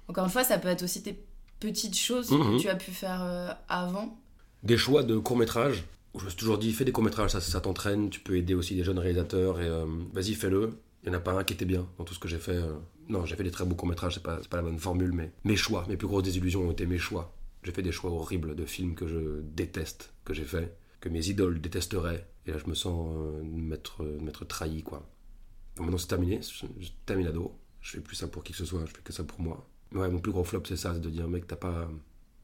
Encore 0.07 0.25
une 0.25 0.31
fois, 0.31 0.43
ça 0.43 0.57
peut 0.57 0.67
être 0.67 0.83
aussi 0.83 1.01
tes 1.03 1.17
petites 1.59 1.97
choses 1.97 2.29
Mhm. 2.31 2.57
que 2.57 2.61
tu 2.61 2.69
as 2.69 2.75
pu 2.75 2.91
faire 2.91 3.21
euh, 3.23 3.51
avant. 3.69 4.17
Des 4.63 4.77
choix 4.77 5.03
de 5.03 5.17
courts-métrages, 5.17 5.83
où 6.13 6.19
je 6.19 6.25
me 6.25 6.29
suis 6.29 6.37
toujours 6.39 6.57
dit, 6.57 6.71
fais 6.73 6.85
des 6.85 6.91
courts-métrages, 6.91 7.31
ça, 7.31 7.41
ça 7.41 7.61
t'entraîne, 7.61 8.09
tu 8.09 8.19
peux 8.19 8.37
aider 8.37 8.53
aussi 8.53 8.75
des 8.75 8.83
jeunes 8.83 8.99
réalisateurs, 8.99 9.59
et 9.61 9.65
euh, 9.67 9.85
vas-y, 10.13 10.33
fais-le. 10.33 10.77
Il 11.03 11.09
n'y 11.09 11.15
en 11.15 11.19
a 11.19 11.21
pas 11.21 11.31
un 11.33 11.43
qui 11.43 11.53
était 11.53 11.65
bien 11.65 11.85
dans 11.97 12.03
tout 12.03 12.13
ce 12.13 12.19
que 12.19 12.27
j'ai 12.27 12.37
fait. 12.39 12.51
euh. 12.55 12.73
Non, 13.09 13.25
j'ai 13.25 13.35
fait 13.35 13.43
des 13.43 13.51
très 13.51 13.63
beaux 13.65 13.75
courts-métrages, 13.75 14.15
c'est 14.15 14.23
pas, 14.23 14.39
c'est 14.41 14.49
pas 14.49 14.57
la 14.57 14.63
bonne 14.63 14.77
formule, 14.79 15.13
mais 15.13 15.31
mes 15.45 15.55
choix, 15.55 15.85
mes 15.87 15.95
plus 15.95 16.07
grosses 16.07 16.23
désillusions 16.23 16.67
ont 16.67 16.71
été 16.71 16.85
mes 16.85 16.97
choix. 16.97 17.33
J'ai 17.63 17.71
fait 17.71 17.81
des 17.81 17.91
choix 17.93 18.11
horribles 18.11 18.55
de 18.55 18.65
films 18.65 18.93
que 18.95 19.07
je 19.07 19.41
déteste, 19.55 20.11
que 20.25 20.33
j'ai 20.33 20.43
fait, 20.43 20.75
que 20.99 21.09
mes 21.09 21.27
idoles 21.27 21.61
détesteraient, 21.61 22.27
et 22.45 22.51
là 22.51 22.57
je 22.57 22.67
me 22.67 22.75
sens 22.75 23.15
euh, 23.15 23.43
m'être 23.43 24.03
euh, 24.03 24.45
trahi, 24.47 24.83
quoi. 24.83 25.07
Bon, 25.75 25.83
maintenant 25.83 25.97
c'est 25.97 26.07
terminé, 26.07 26.39
je, 26.41 27.13
l'ado, 27.13 27.55
je 27.81 27.91
fais 27.91 28.01
plus 28.01 28.15
ça 28.15 28.27
pour 28.27 28.43
qui 28.43 28.51
que 28.51 28.57
ce 28.57 28.65
soit, 28.65 28.85
je 28.85 28.91
fais 28.91 29.01
que 29.03 29.13
ça 29.13 29.23
pour 29.23 29.39
moi. 29.39 29.67
Mais 29.91 30.01
ouais, 30.01 30.09
mon 30.09 30.19
plus 30.19 30.31
gros 30.31 30.43
flop 30.43 30.63
c'est 30.67 30.77
ça, 30.77 30.93
c'est 30.93 31.01
de 31.01 31.09
dire, 31.09 31.27
mec, 31.27 31.47
t'as 31.47 31.55
pas, 31.55 31.89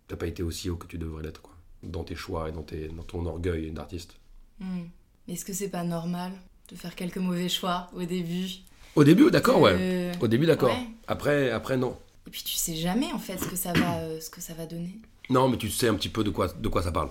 pas 0.07 0.27
été 0.27 0.43
aussi 0.43 0.69
haut 0.69 0.77
que 0.77 0.87
tu 0.87 0.97
devrais 0.97 1.23
l'être, 1.23 1.41
quoi 1.41 1.53
dans 1.83 2.03
tes 2.03 2.15
choix 2.15 2.49
et 2.49 2.51
dans, 2.51 2.63
tes, 2.63 2.87
dans 2.87 3.03
ton 3.03 3.25
orgueil 3.25 3.71
d'artiste. 3.71 4.15
Hmm. 4.59 4.83
Est-ce 5.27 5.45
que 5.45 5.53
c'est 5.53 5.69
pas 5.69 5.83
normal 5.83 6.31
de 6.69 6.75
faire 6.75 6.95
quelques 6.95 7.17
mauvais 7.17 7.49
choix 7.49 7.89
au 7.93 8.03
début? 8.03 8.47
Au 8.95 9.03
début, 9.03 9.29
d'accord, 9.31 9.59
ouais. 9.61 9.75
Euh, 9.77 10.13
Au 10.19 10.27
début, 10.27 10.45
d'accord. 10.45 10.69
ouais. 10.69 10.87
Après, 11.07 11.51
après, 11.51 11.77
non. 11.77 11.97
Et 12.27 12.29
puis 12.29 12.43
tu 12.43 12.53
sais 12.53 12.75
jamais 12.75 13.11
en 13.11 13.19
fait 13.19 13.37
ce 13.37 13.47
que 13.47 13.55
ça 13.55 13.73
va, 13.73 13.97
euh, 13.99 14.19
ce 14.21 14.29
que 14.29 14.39
ça 14.39 14.53
va 14.53 14.65
donner. 14.65 14.97
Non, 15.29 15.49
mais 15.49 15.57
tu 15.57 15.69
sais 15.69 15.87
un 15.87 15.95
petit 15.95 16.09
peu 16.09 16.23
de 16.23 16.29
quoi, 16.29 16.47
de 16.47 16.67
quoi 16.69 16.81
ça 16.83 16.91
parle. 16.91 17.09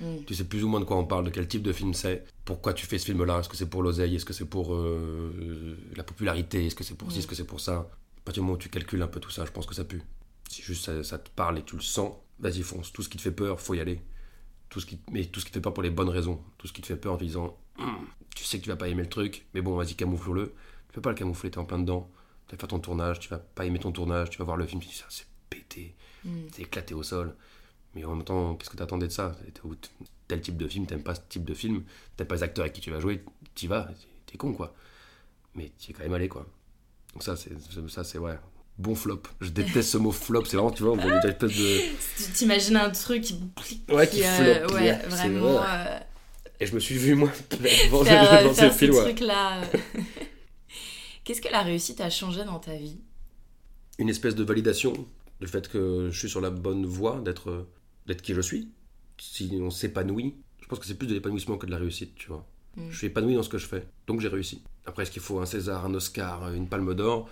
Hmm. 0.00 0.24
Tu 0.26 0.34
sais 0.34 0.44
plus 0.44 0.62
ou 0.64 0.68
moins 0.68 0.80
de 0.80 0.84
quoi 0.84 0.96
on 0.96 1.04
parle, 1.06 1.24
de 1.24 1.30
quel 1.30 1.48
type 1.48 1.62
de 1.62 1.72
film 1.72 1.92
c'est, 1.94 2.24
pourquoi 2.44 2.72
tu 2.72 2.86
fais 2.86 2.98
ce 2.98 3.06
film-là, 3.06 3.40
est-ce 3.40 3.48
que 3.48 3.56
c'est 3.56 3.68
pour 3.68 3.82
l'oseille, 3.82 4.14
est-ce 4.14 4.24
que 4.24 4.32
c'est 4.32 4.44
pour 4.48 4.72
euh, 4.74 5.76
la 5.96 6.04
popularité, 6.04 6.66
est-ce 6.66 6.74
que 6.74 6.84
c'est 6.84 6.94
pour 6.94 7.10
ci, 7.10 7.16
Mm. 7.16 7.20
est-ce 7.20 7.26
que 7.26 7.34
c'est 7.34 7.44
pour 7.46 7.60
ça? 7.60 7.74
À 8.18 8.20
partir 8.24 8.42
du 8.42 8.46
moment 8.46 8.54
où 8.54 8.58
tu 8.58 8.68
calcules 8.68 9.02
un 9.02 9.08
peu 9.08 9.20
tout 9.20 9.30
ça, 9.30 9.44
je 9.44 9.50
pense 9.50 9.66
que 9.66 9.74
ça 9.74 9.84
pue. 9.84 10.02
Si 10.48 10.62
juste 10.62 10.84
ça, 10.84 11.02
ça 11.02 11.18
te 11.18 11.30
parle 11.30 11.58
et 11.58 11.62
tu 11.62 11.74
le 11.76 11.82
sens, 11.82 12.12
vas-y 12.38 12.62
fonce. 12.62 12.92
Tout 12.92 13.02
ce 13.02 13.08
qui 13.08 13.16
te 13.16 13.22
fait 13.22 13.32
peur, 13.32 13.60
faut 13.60 13.74
y 13.74 13.80
aller. 13.80 14.00
Tout 14.68 14.80
ce 14.80 14.86
qui, 14.86 15.00
mais 15.10 15.24
tout 15.24 15.40
ce 15.40 15.46
qui 15.46 15.50
te 15.50 15.56
fait 15.56 15.62
peur 15.62 15.74
pour 15.74 15.82
les 15.82 15.90
bonnes 15.90 16.08
raisons. 16.10 16.40
Tout 16.58 16.66
ce 16.68 16.72
qui 16.72 16.80
te 16.82 16.86
fait 16.86 16.96
peur 16.96 17.14
en 17.14 17.16
te 17.16 17.24
disant, 17.24 17.56
Hum, 17.78 18.06
tu 18.36 18.44
sais 18.44 18.58
que 18.58 18.64
tu 18.64 18.68
vas 18.70 18.76
pas 18.76 18.88
aimer 18.88 19.02
le 19.02 19.08
truc, 19.08 19.46
mais 19.54 19.62
bon, 19.62 19.74
vas-y, 19.76 19.94
camoufle-le. 19.94 20.46
Tu 20.88 20.92
peux 20.94 21.00
pas 21.00 21.10
le 21.10 21.16
camoufler, 21.16 21.50
t'es 21.50 21.58
en 21.58 21.64
plein 21.64 21.78
dedans. 21.78 22.10
Tu 22.46 22.54
vas 22.54 22.60
faire 22.60 22.68
ton 22.68 22.78
tournage, 22.80 23.18
tu 23.20 23.28
vas 23.28 23.38
pas 23.38 23.64
aimer 23.66 23.78
ton 23.78 23.92
tournage, 23.92 24.30
tu 24.30 24.38
vas 24.38 24.44
voir 24.44 24.56
le 24.56 24.66
film, 24.66 24.80
tu 24.80 24.88
dis 24.88 24.94
ça, 24.94 25.06
c'est 25.08 25.26
pété, 25.50 25.94
Hmm. 26.24 26.46
c'est 26.52 26.62
éclaté 26.62 26.94
au 26.94 27.02
sol. 27.02 27.34
Mais 27.94 28.04
en 28.04 28.14
même 28.14 28.24
temps, 28.24 28.54
qu'est-ce 28.54 28.70
que 28.70 28.76
t'attendais 28.76 29.06
de 29.08 29.12
ça? 29.12 29.36
Tel 30.28 30.40
type 30.40 30.56
de 30.58 30.68
film, 30.68 30.86
t'aimes 30.86 31.02
pas 31.02 31.14
ce 31.14 31.20
type 31.28 31.44
de 31.44 31.54
film, 31.54 31.82
t'aimes 32.16 32.26
pas 32.26 32.34
les 32.36 32.42
acteurs 32.42 32.64
avec 32.64 32.74
qui 32.74 32.80
tu 32.82 32.90
vas 32.90 33.00
jouer, 33.00 33.24
t'y 33.54 33.66
vas, 33.66 33.88
t'es 34.26 34.36
con 34.36 34.52
quoi. 34.52 34.74
Mais 35.54 35.72
t'y 35.78 35.90
es 35.90 35.94
quand 35.94 36.02
même 36.02 36.12
allé 36.12 36.28
quoi. 36.28 36.46
Donc 37.14 37.22
ça, 37.22 37.34
c'est 37.36 37.50
ça, 37.88 38.04
c'est 38.04 38.18
ouais. 38.18 38.38
Bon 38.76 38.94
flop. 38.94 39.22
Je 39.40 39.48
déteste 39.48 39.90
ce 39.90 39.98
mot 39.98 40.12
flop. 40.12 40.44
C'est 40.44 40.56
vraiment, 40.56 40.70
tu 40.70 40.82
vois, 40.84 40.92
on 40.92 40.96
dirait 40.96 41.08
une 41.22 41.28
espèce 41.28 41.56
de. 41.56 41.78
Tu 42.26 42.32
T'imagines 42.32 42.76
un 42.76 42.90
truc 42.90 43.22
qui, 43.22 43.40
Ouais, 43.88 44.06
qui 44.06 44.22
euh, 44.22 44.66
floppe, 44.68 44.72
ouais, 44.78 44.92
vraiment 45.08 45.54
vrai. 45.54 45.66
euh, 45.68 45.98
Et 46.60 46.66
je 46.66 46.74
me 46.74 46.78
suis 46.78 46.94
vu 46.96 47.14
moi 47.16 47.30
devant, 47.50 48.04
faire, 48.04 48.42
devant 48.42 48.54
faire 48.54 48.72
ce 48.72 48.78
film. 48.78 48.94
ouais. 48.94 49.14
euh. 49.22 49.78
Qu'est-ce 51.24 51.40
que 51.40 51.48
la 51.50 51.62
réussite 51.62 52.00
a 52.00 52.10
changé 52.10 52.44
dans 52.44 52.58
ta 52.58 52.74
vie? 52.76 53.00
Une 53.98 54.08
espèce 54.08 54.34
de 54.34 54.44
validation 54.44 54.92
du 55.40 55.46
fait 55.46 55.68
que 55.68 56.08
je 56.12 56.18
suis 56.18 56.28
sur 56.30 56.40
la 56.40 56.50
bonne 56.50 56.86
voie 56.86 57.20
d'être 57.20 57.66
d'être 58.08 58.22
qui 58.22 58.34
je 58.34 58.40
suis. 58.40 58.68
Si 59.18 59.56
on 59.60 59.70
s'épanouit, 59.70 60.34
je 60.60 60.66
pense 60.66 60.80
que 60.80 60.86
c'est 60.86 60.96
plus 60.96 61.06
de 61.06 61.14
l'épanouissement 61.14 61.56
que 61.56 61.66
de 61.66 61.70
la 61.70 61.78
réussite, 61.78 62.14
tu 62.16 62.28
vois. 62.28 62.44
Mm. 62.76 62.90
Je 62.90 62.96
suis 62.96 63.06
épanoui 63.06 63.34
dans 63.34 63.42
ce 63.42 63.48
que 63.48 63.58
je 63.58 63.66
fais, 63.66 63.86
donc 64.06 64.20
j'ai 64.20 64.28
réussi. 64.28 64.62
Après, 64.86 65.02
est-ce 65.02 65.10
qu'il 65.10 65.22
faut 65.22 65.38
un 65.38 65.46
César, 65.46 65.84
un 65.84 65.94
Oscar, 65.94 66.52
une 66.52 66.68
Palme 66.68 66.94
d'Or? 66.94 67.28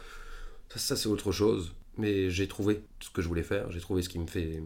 Ça, 0.69 0.79
ça 0.79 0.97
c'est 0.97 1.09
autre 1.09 1.33
chose. 1.33 1.73
Mais 1.99 2.29
j'ai 2.29 2.47
trouvé 2.47 2.83
ce 3.01 3.09
que 3.09 3.23
je 3.23 3.29
voulais 3.29 3.43
faire, 3.43 3.71
j'ai 3.73 3.81
trouvé 3.81 4.03
ce 4.03 4.11
qui 4.11 4.19
me 4.19 4.27
fait, 4.27 4.63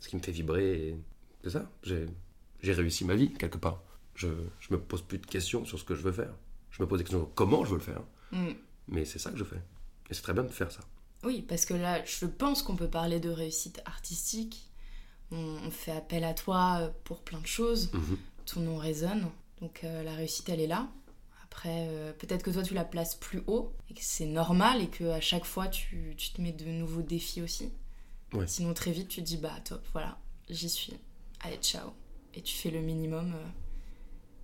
ce 0.00 0.08
qui 0.08 0.16
me 0.16 0.22
fait 0.22 0.30
vibrer. 0.30 0.88
et 0.88 0.96
C'est 1.42 1.50
ça, 1.50 1.68
j'ai 1.82 2.72
réussi 2.72 3.04
ma 3.04 3.16
vie 3.16 3.32
quelque 3.32 3.58
part. 3.58 3.82
Je, 4.14 4.28
je 4.60 4.72
me 4.72 4.78
pose 4.78 5.02
plus 5.02 5.18
de 5.18 5.26
questions 5.26 5.64
sur 5.64 5.78
ce 5.78 5.84
que 5.84 5.94
je 5.94 6.02
veux 6.02 6.12
faire. 6.12 6.32
Je 6.70 6.82
me 6.82 6.86
pose 6.86 6.98
des 6.98 7.04
questions 7.04 7.20
sur 7.20 7.34
comment 7.34 7.64
je 7.64 7.70
veux 7.70 7.78
le 7.78 7.82
faire. 7.82 8.02
Hmm. 8.30 8.52
Mais 8.86 9.04
c'est 9.04 9.18
ça 9.18 9.30
que 9.30 9.38
je 9.38 9.44
fais. 9.44 9.60
Et 10.10 10.14
c'est 10.14 10.22
très 10.22 10.32
bien 10.32 10.44
de 10.44 10.48
faire 10.48 10.70
ça. 10.70 10.80
Oui, 11.24 11.44
parce 11.48 11.64
que 11.64 11.74
là, 11.74 12.04
je 12.04 12.26
pense 12.26 12.62
qu'on 12.62 12.76
peut 12.76 12.88
parler 12.88 13.18
de 13.18 13.30
réussite 13.30 13.82
artistique. 13.84 14.69
On, 15.32 15.58
on 15.66 15.70
fait 15.70 15.92
appel 15.92 16.24
à 16.24 16.34
toi 16.34 16.78
euh, 16.80 16.90
pour 17.04 17.20
plein 17.20 17.40
de 17.40 17.46
choses. 17.46 17.92
Mhm. 17.92 18.18
Ton 18.46 18.60
nom 18.60 18.76
résonne. 18.78 19.28
Donc 19.60 19.80
euh, 19.84 20.02
la 20.02 20.14
réussite, 20.14 20.48
elle 20.48 20.60
est 20.60 20.66
là. 20.66 20.88
Après, 21.44 21.88
euh, 21.88 22.12
peut-être 22.12 22.42
que 22.42 22.50
toi, 22.50 22.62
tu 22.62 22.74
la 22.74 22.84
places 22.84 23.14
plus 23.14 23.42
haut. 23.46 23.72
Et 23.90 23.94
que 23.94 24.00
c'est 24.02 24.26
normal 24.26 24.80
et 24.82 24.88
que 24.88 25.04
à 25.10 25.20
chaque 25.20 25.44
fois, 25.44 25.68
tu, 25.68 26.14
tu 26.16 26.32
te 26.32 26.40
mets 26.40 26.52
de 26.52 26.64
nouveaux 26.66 27.02
défis 27.02 27.42
aussi. 27.42 27.70
Ouais. 28.32 28.46
Sinon, 28.46 28.72
très 28.74 28.92
vite, 28.92 29.08
tu 29.08 29.20
te 29.20 29.26
dis, 29.26 29.36
bah 29.36 29.54
top, 29.64 29.84
voilà, 29.92 30.18
j'y 30.48 30.68
suis. 30.68 30.94
Allez, 31.40 31.56
ciao. 31.56 31.90
Et 32.34 32.42
tu 32.42 32.54
fais 32.54 32.70
le 32.70 32.80
minimum 32.80 33.32
euh, 33.34 33.46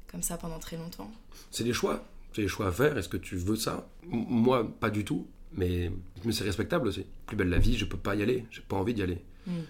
comme 0.09 0.23
ça 0.23 0.37
pendant 0.37 0.59
très 0.59 0.77
longtemps. 0.77 1.11
C'est 1.51 1.63
des 1.63 1.73
choix. 1.73 2.05
C'est 2.35 2.43
des 2.43 2.49
choix 2.49 2.67
à 2.67 2.73
faire. 2.73 2.99
Est-ce 2.99 3.09
que 3.09 3.17
tu 3.17 3.37
veux 3.37 3.57
ça? 3.57 3.89
Moi, 4.05 4.69
pas 4.81 4.91
du 4.91 5.05
tout. 5.05 5.29
Mais, 5.53 5.91
mais 6.25 6.33
c'est 6.33 6.45
respectable 6.45 6.89
aussi. 6.89 7.07
Plus 7.27 7.37
belle 7.37 7.49
la 7.49 7.59
vie, 7.59 7.79
je 7.79 7.85
peux 7.85 7.97
pas 7.97 8.17
y 8.17 8.23
aller. 8.23 8.45
J'ai 8.51 8.61
pas 8.61 8.77
envie 8.77 8.93
d'y 8.93 9.03
aller. 9.03 9.25
Mm. 9.47 9.61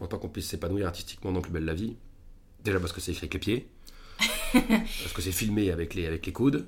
Je 0.00 0.06
pas 0.06 0.18
qu'on 0.18 0.28
puisse 0.28 0.48
s'épanouir 0.48 0.86
artistiquement 0.86 1.32
dans 1.32 1.40
Plus 1.40 1.52
belle 1.52 1.64
la 1.64 1.74
vie. 1.74 1.96
Déjà 2.64 2.80
parce 2.80 2.92
que 2.92 3.00
c'est 3.00 3.12
écrit 3.12 3.24
avec 3.26 3.34
les 3.34 3.40
pieds. 3.40 3.68
parce 4.52 5.12
que 5.14 5.22
c'est 5.22 5.32
filmé 5.32 5.70
avec 5.70 5.94
les, 5.94 6.06
avec 6.06 6.26
les 6.26 6.32
coudes. 6.32 6.66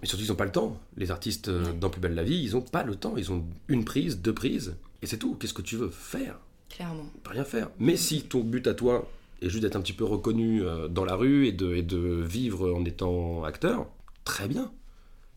Mais 0.00 0.08
surtout, 0.08 0.24
ils 0.24 0.28
n'ont 0.28 0.36
pas 0.36 0.44
le 0.44 0.52
temps. 0.52 0.80
Les 0.96 1.10
artistes 1.10 1.48
euh, 1.48 1.66
Ouais. 1.66 1.72
dans 1.74 1.90
Plus 1.90 2.00
belle 2.00 2.14
la 2.14 2.24
vie, 2.24 2.42
ils 2.42 2.56
ont 2.56 2.60
pas 2.62 2.82
le 2.82 2.96
temps. 2.96 3.14
Ils 3.16 3.30
ont 3.30 3.44
une 3.68 3.84
prise, 3.84 4.18
deux 4.20 4.34
prises. 4.34 4.76
Et 5.02 5.06
c'est 5.06 5.18
tout. 5.18 5.36
Qu'est-ce 5.36 5.54
que 5.54 5.62
tu 5.62 5.76
veux 5.76 5.90
faire? 5.90 6.38
Clairement. 6.68 7.06
Peut 7.22 7.30
rien 7.30 7.44
faire. 7.44 7.70
Mais 7.78 7.96
si 7.96 8.22
ton 8.22 8.40
but 8.40 8.66
à 8.66 8.74
toi 8.74 9.08
est 9.40 9.48
juste 9.48 9.62
d'être 9.62 9.76
un 9.76 9.80
petit 9.82 9.92
peu 9.92 10.04
reconnu 10.04 10.62
euh, 10.62 10.88
dans 10.88 11.04
la 11.04 11.14
rue 11.14 11.46
et 11.46 11.52
de, 11.52 11.74
et 11.74 11.82
de 11.82 11.98
vivre 11.98 12.72
en 12.72 12.84
étant 12.84 13.44
acteur, 13.44 13.86
très 14.24 14.48
bien. 14.48 14.72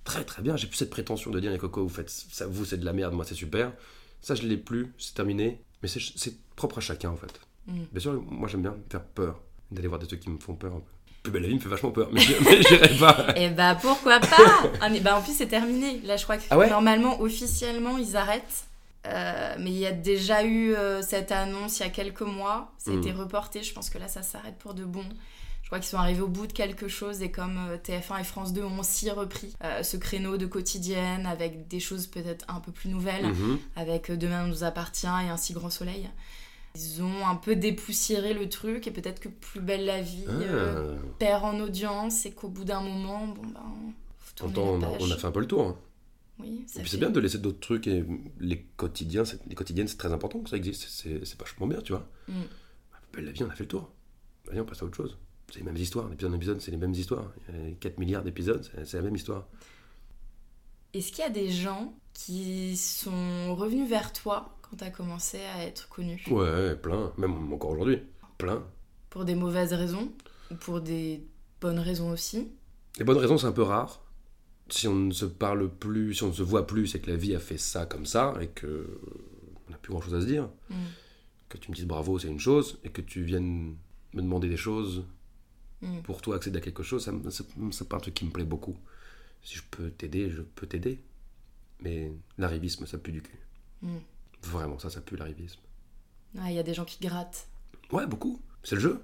Très 0.04 0.24
très 0.24 0.42
bien. 0.42 0.56
J'ai 0.56 0.68
plus 0.68 0.78
cette 0.78 0.90
prétention 0.92 1.32
de 1.32 1.40
dire, 1.40 1.52
les 1.52 1.58
cocos, 1.58 1.84
vous 1.84 1.90
faites 1.90 2.10
ça, 2.10 2.46
vous 2.48 2.64
c'est 2.66 2.78
de 2.78 2.86
la 2.86 2.94
merde, 2.94 3.14
moi 3.14 3.26
c'est 3.26 3.36
super. 3.36 3.74
Ça 4.22 4.36
je 4.36 4.44
l'ai 4.44 4.58
plus, 4.58 4.94
c'est 5.00 5.16
terminé. 5.16 5.60
Mais 5.94 6.02
c'est- 6.18 6.36
propre 6.56 6.80
à 6.80 6.82
chacun 6.82 7.10
en 7.12 7.16
fait. 7.18 7.40
Mm. 7.68 7.84
Bien 7.92 8.00
sûr, 8.02 8.24
moi 8.30 8.48
j'aime 8.48 8.62
bien 8.64 8.76
faire 8.90 9.04
peur, 9.04 9.40
d'aller 9.72 9.88
voir 9.88 10.00
des 10.00 10.08
trucs 10.08 10.22
qui 10.22 10.30
me 10.30 10.38
font 10.40 10.56
peur 10.56 10.74
un 10.74 10.80
peu. 10.80 10.92
Plus 11.24 11.32
belle 11.32 11.42
la 11.44 11.48
vie 11.50 11.56
me 11.56 11.60
fait 11.60 11.70
vachement 11.70 11.92
peur, 11.92 12.10
mais, 12.12 12.22
j'irai 12.70 12.98
pas. 12.98 13.34
Et 13.36 13.50
bah 13.50 13.76
pourquoi 13.80 14.20
pas? 14.20 14.64
Ah, 14.82 14.90
mais 14.90 15.00
bah 15.00 15.18
en 15.18 15.22
plus 15.22 15.34
c'est 15.36 15.48
terminé. 15.48 16.00
Là 16.04 16.18
je 16.18 16.24
crois 16.24 16.38
que 16.38 16.44
Ah 16.50 16.58
ouais? 16.58 16.70
normalement 16.70 17.20
officiellement 17.22 17.98
ils 17.98 18.16
arrêtent. 18.16 18.66
Euh, 19.08 19.56
mais 19.60 19.70
il 19.70 19.78
y 19.78 19.86
a 19.86 19.92
déjà 19.92 20.44
eu 20.44 20.74
euh, 20.74 21.02
cette 21.04 21.32
annonce 21.32 21.80
il 21.80 21.84
y 21.84 21.86
a 21.86 21.90
quelques 21.90 22.22
mois. 22.22 22.74
Ça 22.80 22.90
a 22.92 22.94
Mhm. 22.96 23.02
été 23.02 23.12
reporté. 23.12 23.62
Je 23.64 23.74
pense 23.74 23.90
que 23.92 23.98
là 24.00 24.08
ça 24.08 24.24
s'arrête 24.24 24.56
pour 24.58 24.74
de 24.74 24.84
bon. 24.86 25.06
Je 25.66 25.70
crois 25.70 25.80
qu'ils 25.80 25.88
sont 25.90 25.98
arrivés 25.98 26.22
au 26.22 26.28
bout 26.28 26.46
de 26.46 26.54
quelque 26.54 26.88
chose 26.88 27.24
et 27.24 27.32
comme 27.32 27.58
euh, 27.58 27.78
TF1 27.78 28.22
et 28.22 28.24
France 28.24 28.54
2 28.54 28.62
ont 28.64 28.78
aussi 28.80 29.10
repris 29.10 29.52
euh, 29.64 29.82
ce 29.82 29.98
créneau 29.98 30.38
de 30.38 30.46
quotidienne 30.46 31.26
avec 31.26 31.68
des 31.68 31.80
choses 31.80 32.06
peut-être 32.06 32.46
un 32.48 32.60
peu 32.60 32.72
plus 32.72 32.90
nouvelles, 32.90 33.26
Mhm. 33.26 33.58
avec 33.76 34.12
euh, 34.12 34.16
Demain 34.16 34.46
nous 34.48 34.64
appartient 34.64 35.08
et 35.08 35.30
Un 35.30 35.38
si 35.38 35.54
grand 35.54 35.72
soleil. 35.72 36.08
Ils 36.76 37.02
ont 37.02 37.26
un 37.28 37.36
peu 37.36 37.56
dépoussiéré 37.56 38.36
le 38.36 38.48
truc 38.48 38.86
et 38.86 38.92
peut-être 38.92 39.20
que 39.20 39.28
Plus 39.30 39.60
belle 39.60 39.86
la 39.86 40.02
vie 40.02 40.26
euh, 40.28 40.96
Ah. 41.00 41.06
perd 41.18 41.44
en 41.44 41.60
audience 41.60 42.28
et 42.28 42.32
qu'au 42.32 42.48
bout 42.50 42.64
d'un 42.66 42.82
moment, 42.82 43.26
bon 43.28 43.42
ben, 43.48 43.64
faut 44.20 44.46
on 44.60 44.82
a, 44.84 44.86
page. 44.88 44.98
on 45.02 45.10
a 45.12 45.18
fait 45.18 45.26
un 45.28 45.32
peu 45.32 45.40
le 45.40 45.48
tour. 45.48 45.66
hein. 45.68 45.78
Oui, 46.38 46.64
ça 46.68 46.80
Et 46.80 46.84
puis 46.84 46.90
fait- 46.92 46.98
c'est 46.98 47.00
bien 47.00 47.10
de 47.10 47.20
laisser 47.20 47.40
d'autres 47.40 47.62
trucs 47.62 47.88
et 47.88 48.06
les 48.40 48.62
quotidiens, 48.78 49.24
les 49.48 49.56
quotidiennes 49.56 49.88
c'est 49.88 49.98
très 49.98 50.14
important 50.14 50.42
que 50.42 50.50
ça 50.52 50.58
existe. 50.58 50.86
C'est 50.90 51.26
c'est 51.26 51.40
vachement 51.40 51.66
bien, 51.66 51.82
tu 51.82 51.94
vois. 51.94 52.08
Mm. 52.28 52.34
Belle 53.14 53.26
la 53.26 53.32
vie, 53.32 53.44
on 53.44 53.50
a 53.50 53.56
fait 53.56 53.64
le 53.64 53.70
tour. 53.70 53.90
Vas-y, 54.46 54.60
on 54.60 54.66
passe 54.66 54.84
à 54.84 54.86
autre 54.86 54.98
chose. 54.98 55.18
C'est 55.52 55.60
les 55.60 55.64
mêmes 55.66 55.78
histoires, 55.78 56.10
d'épisode 56.10 56.32
en 56.32 56.36
épisode, 56.36 56.62
c'est 56.62 56.72
les 56.72 56.78
mêmes 56.78 56.94
histoires. 56.94 57.32
Il 57.50 57.70
y 57.70 57.72
a 57.72 57.76
4 57.80 57.98
milliards 58.00 58.24
d'épisodes, 58.24 58.64
c'est- 58.76 58.86
c'est 58.86 58.98
la 58.98 59.04
même 59.04 59.16
histoire. 59.16 59.48
Est-ce 60.94 61.12
qu'il 61.12 61.20
y 61.24 61.28
a 61.28 61.30
des 61.30 61.52
gens 61.52 61.94
qui 62.14 62.78
sont 62.78 63.56
revenus 63.56 63.90
vers 63.90 64.14
toi 64.14 64.58
quand 64.62 64.78
tu 64.78 64.84
as 64.84 64.90
commencé 64.92 65.40
à 65.40 65.66
être 65.66 65.90
connu? 65.90 66.24
Ouais, 66.32 66.76
plein, 66.76 67.12
même 67.18 67.52
encore 67.54 67.72
aujourd'hui. 67.72 68.00
Plein. 68.38 68.64
Pour 69.10 69.26
des 69.26 69.36
mauvaises 69.36 69.74
raisons 69.74 70.12
ou 70.52 70.56
pour 70.56 70.82
des 70.82 71.24
bonnes 71.62 71.80
raisons 71.80 72.12
aussi? 72.12 72.50
Les 72.98 73.04
bonnes 73.04 73.18
raisons, 73.18 73.38
c'est 73.38 73.48
un 73.48 73.52
peu 73.52 73.62
rare. 73.64 74.02
Si 74.70 74.88
on 74.88 74.96
ne 74.96 75.12
se 75.12 75.26
parle 75.26 75.70
plus, 75.70 76.16
si 76.16 76.24
on 76.24 76.30
ne 76.30 76.34
se 76.34 76.44
voit 76.44 76.66
plus, 76.66 76.88
c'est 76.88 77.00
que 77.00 77.12
la 77.12 77.18
vie 77.18 77.36
a 77.36 77.40
fait 77.40 77.58
ça 77.58 77.86
comme 77.86 78.06
ça 78.06 78.34
et 78.42 78.48
que 78.48 79.00
on 79.68 79.72
n'a 79.72 79.78
plus 79.78 79.92
grand 79.92 80.02
chose 80.02 80.16
à 80.16 80.22
se 80.22 80.26
dire. 80.26 80.50
Mm. 80.70 80.76
Que 81.50 81.58
tu 81.58 81.70
me 81.72 81.76
dises 81.76 81.86
bravo, 81.86 82.18
c'est 82.20 82.30
une 82.30 82.40
chose, 82.40 82.80
et 82.84 82.90
que 82.90 83.02
tu 83.02 83.22
viennes 83.24 83.76
me 84.14 84.22
demander 84.22 84.50
des 84.50 84.58
choses 84.58 85.06
Mm. 85.82 86.02
pour 86.04 86.22
toi 86.22 86.38
accéder 86.38 86.58
à 86.60 86.62
quelque 86.62 86.84
chose, 86.84 87.04
c'est 87.04 87.12
c'est 87.72 87.90
pas 87.90 87.98
un 87.98 88.00
truc 88.00 88.14
qui 88.14 88.26
me 88.26 88.32
plaît 88.32 88.46
beaucoup. 88.46 88.78
Si 89.44 89.56
je 89.56 89.64
peux 89.70 89.90
t'aider, 89.92 90.30
je 90.30 90.42
peux 90.42 90.66
t'aider. 90.68 91.00
Mais 91.82 92.12
l'arrivisme, 92.38 92.86
ça 92.86 92.98
pue 92.98 93.12
du 93.12 93.22
cul. 93.22 93.38
Mm. 93.82 93.98
Vraiment, 94.44 94.80
ça, 94.80 94.90
ça 94.90 95.02
pue 95.02 95.18
l'arrivisme. 95.18 95.60
Ah, 96.40 96.50
Il 96.50 96.56
y 96.56 96.60
a 96.60 96.64
des 96.64 96.74
gens 96.74 96.86
qui 96.86 96.98
grattent. 97.00 97.48
Ouais, 97.92 98.08
beaucoup. 98.08 98.42
C'est 98.64 98.76
le 98.76 98.82
jeu. 98.82 99.02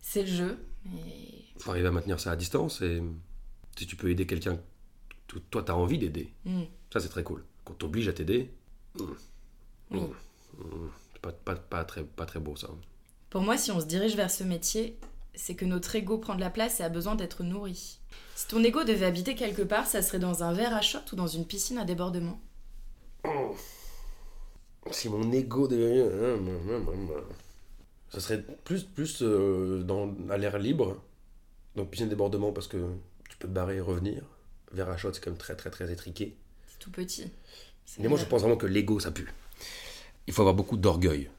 C'est 0.00 0.22
le 0.22 0.28
jeu. 0.28 0.58
Et... 0.86 1.44
faut 1.58 1.70
arriver 1.70 1.88
à 1.88 1.92
maintenir 1.92 2.18
ça 2.20 2.32
à 2.32 2.36
distance 2.36 2.82
et 2.82 3.02
si 3.78 3.86
tu 3.86 3.94
peux 3.96 4.10
aider 4.10 4.26
quelqu'un 4.26 4.58
que 5.28 5.38
toi 5.38 5.62
t'as 5.62 5.74
envie 5.74 5.98
d'aider, 5.98 6.32
Mm. 6.44 6.62
ça 6.92 7.00
c'est 7.00 7.08
très 7.08 7.22
cool. 7.24 7.44
Quand 7.64 7.74
t'oblige 7.74 8.08
à 8.08 8.12
t'aider, 8.12 8.50
pas, 11.22 11.32
pas, 11.32 11.54
pas, 11.54 11.84
très, 11.84 12.04
pas 12.04 12.26
très 12.26 12.40
beau 12.40 12.56
ça. 12.56 12.68
Pour 13.30 13.40
moi, 13.42 13.56
si 13.56 13.70
on 13.70 13.80
se 13.80 13.86
dirige 13.86 14.14
vers 14.16 14.30
ce 14.30 14.44
métier, 14.44 14.98
c'est 15.34 15.54
que 15.54 15.64
notre 15.64 15.94
ego 15.96 16.18
prend 16.18 16.34
de 16.34 16.40
la 16.40 16.50
place 16.50 16.80
et 16.80 16.82
a 16.82 16.88
besoin 16.88 17.14
d'être 17.14 17.42
nourri. 17.42 18.00
Si 18.34 18.46
ton 18.48 18.62
ego 18.62 18.84
devait 18.84 19.06
habiter 19.06 19.34
quelque 19.34 19.62
part, 19.62 19.86
ça 19.86 20.02
serait 20.02 20.18
dans 20.18 20.42
un 20.42 20.52
verre 20.52 20.74
à 20.74 20.80
shot 20.80 21.00
ou 21.12 21.16
dans 21.16 21.26
une 21.26 21.46
piscine 21.46 21.78
à 21.78 21.84
débordement. 21.84 22.40
Si 24.90 25.08
mon 25.08 25.30
ego 25.32 25.68
devait... 25.68 26.08
Ça 28.10 28.20
serait 28.20 28.42
plus, 28.64 28.84
plus 28.84 29.22
euh, 29.22 29.82
dans, 29.82 30.14
à 30.28 30.36
l'air 30.36 30.58
libre, 30.58 31.02
donc 31.76 31.90
piscine 31.90 32.06
de 32.06 32.10
débordement 32.10 32.52
parce 32.52 32.68
que 32.68 32.76
tu 33.30 33.36
peux 33.38 33.48
te 33.48 33.52
barrer 33.52 33.76
et 33.76 33.80
revenir. 33.80 34.22
Verre 34.72 34.90
à 34.90 34.96
shot 34.96 35.14
c'est 35.14 35.24
quand 35.24 35.30
même 35.30 35.38
très 35.38 35.56
très 35.56 35.70
très 35.70 35.90
étriqué. 35.90 36.36
C'est 36.68 36.78
tout 36.78 36.90
petit. 36.90 37.30
Mais 37.98 38.08
moi, 38.08 38.18
je 38.18 38.24
pense 38.24 38.40
vraiment 38.40 38.56
que 38.56 38.66
l'ego, 38.66 39.00
ça 39.00 39.10
pue. 39.10 39.32
Il 40.26 40.32
faut 40.32 40.42
avoir 40.42 40.54
beaucoup 40.54 40.76
d'orgueil 40.76 41.30